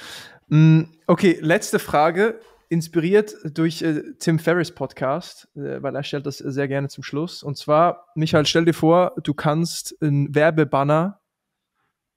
[0.47, 2.39] Mm, okay, letzte Frage
[2.74, 7.44] inspiriert durch äh, Tim Ferriss Podcast, äh, weil er stellt das sehr gerne zum Schluss.
[7.44, 11.22] Und zwar, Michael, stell dir vor, du kannst ein Werbebanner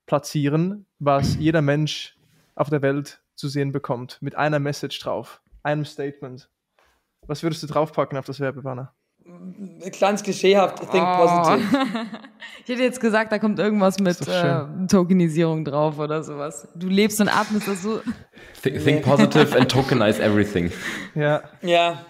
[0.07, 2.17] platzieren, was jeder Mensch
[2.55, 6.49] auf der Welt zu sehen bekommt, mit einer Message drauf, einem Statement.
[7.27, 8.95] Was würdest du draufpacken auf das Werbebanner?
[9.91, 11.25] Kleines klischeehaft, think oh.
[11.25, 11.67] positive.
[12.63, 16.67] ich hätte jetzt gesagt, da kommt irgendwas mit äh, Tokenisierung drauf oder sowas.
[16.75, 18.01] Du lebst und atmest das so.
[18.61, 20.71] Think, think positive and tokenize everything.
[21.15, 21.41] Ja.
[21.61, 22.05] Ja.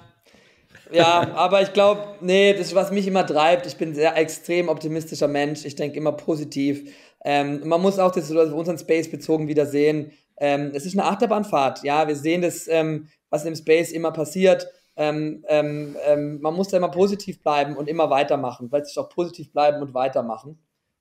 [0.91, 3.67] Ja, aber ich glaube, nee, das ist, was mich immer treibt.
[3.67, 5.65] Ich bin ein sehr extrem optimistischer Mensch.
[5.65, 6.93] Ich denke immer positiv.
[7.25, 10.11] Ähm, man muss auch das auf unseren Space bezogen wieder sehen.
[10.39, 11.83] Ähm, es ist eine Achterbahnfahrt.
[11.83, 14.67] Ja, wir sehen das, ähm, was im Space immer passiert
[14.97, 19.09] ähm, ähm, ähm, man muss da immer positiv bleiben und immer weitermachen, weil sich auch
[19.09, 20.57] positiv bleiben und weitermachen.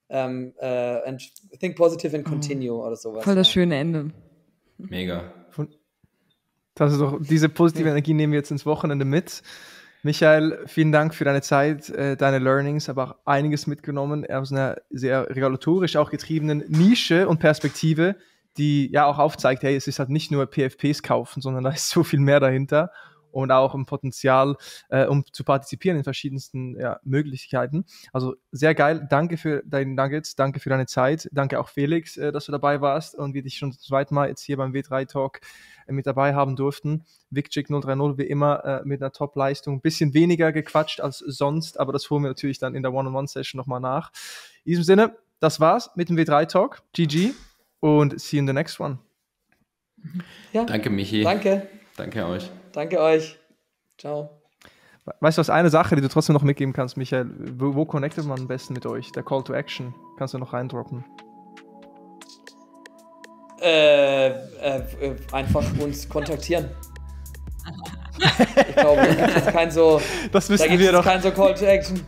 [0.08, 1.22] Ähm, äh, and
[1.58, 2.80] think positive and continue mhm.
[2.80, 3.24] oder sowas.
[3.24, 3.52] Voll das ja.
[3.54, 4.12] schöne Ende.
[4.78, 5.32] Mega.
[6.74, 9.42] Das ist doch, diese positive Energie nehmen wir jetzt ins Wochenende mit.
[10.02, 14.76] Michael, vielen Dank für deine Zeit, äh, deine Learnings, aber auch einiges mitgenommen aus einer
[14.90, 18.16] sehr regulatorisch auch getriebenen Nische und Perspektive,
[18.58, 21.88] die ja auch aufzeigt, hey, es ist halt nicht nur PFPs kaufen, sondern da ist
[21.88, 22.92] so viel mehr dahinter
[23.36, 24.56] und auch ein Potenzial,
[24.88, 27.84] äh, um zu partizipieren in verschiedensten ja, Möglichkeiten.
[28.10, 29.06] Also sehr geil.
[29.10, 31.28] Danke für deine Nuggets, danke für deine Zeit.
[31.32, 34.28] Danke auch Felix, äh, dass du dabei warst und wir dich schon zum zweiten Mal
[34.28, 35.40] jetzt hier beim W3 Talk
[35.86, 37.04] äh, mit dabei haben durften.
[37.28, 39.74] Vicchick 030 wie immer äh, mit einer Top-Leistung.
[39.74, 43.58] Ein bisschen weniger gequatscht als sonst, aber das holen wir natürlich dann in der One-on-One-Session
[43.58, 44.12] nochmal nach.
[44.64, 46.82] In diesem Sinne, das war's mit dem W3 Talk.
[46.94, 47.32] GG
[47.80, 48.98] und see you in the next one.
[50.54, 51.22] Ja, danke, Michi.
[51.22, 51.68] Danke.
[51.98, 52.50] Danke euch.
[52.76, 53.38] Danke euch.
[53.96, 54.28] Ciao.
[55.20, 57.30] Weißt du, was eine Sache, die du trotzdem noch mitgeben kannst, Michael?
[57.56, 59.10] Wo, wo connectet man am besten mit euch?
[59.12, 59.94] Der Call to Action.
[60.18, 61.02] Kannst du noch reindroppen?
[63.62, 64.82] Äh, äh,
[65.32, 66.68] einfach uns kontaktieren.
[68.18, 69.98] ich glaube, da gibt es kein so.
[70.30, 71.02] Das wissen wir doch.
[71.02, 72.04] kein so Call to Action.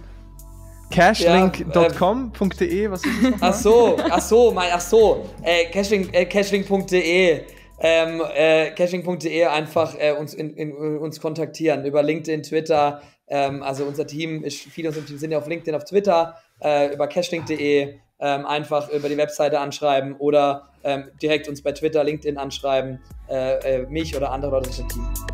[0.90, 3.32] Cashlink.com.de, ja, was ist das?
[3.40, 7.57] Ach so, ach so, mein, ach so, äh, cashlink, äh, cashlink.de.
[7.80, 13.02] Ähm, äh, caching.de einfach äh, uns, in, in, uns kontaktieren über LinkedIn, Twitter.
[13.28, 16.92] Ähm, also unser Team, ist, viele unserer Team sind ja auf LinkedIn, auf Twitter, äh,
[16.92, 22.36] über cashlink.de ähm, einfach über die Webseite anschreiben oder ähm, direkt uns bei Twitter, LinkedIn
[22.36, 25.27] anschreiben, äh, äh, mich oder andere Leute aus dem Team.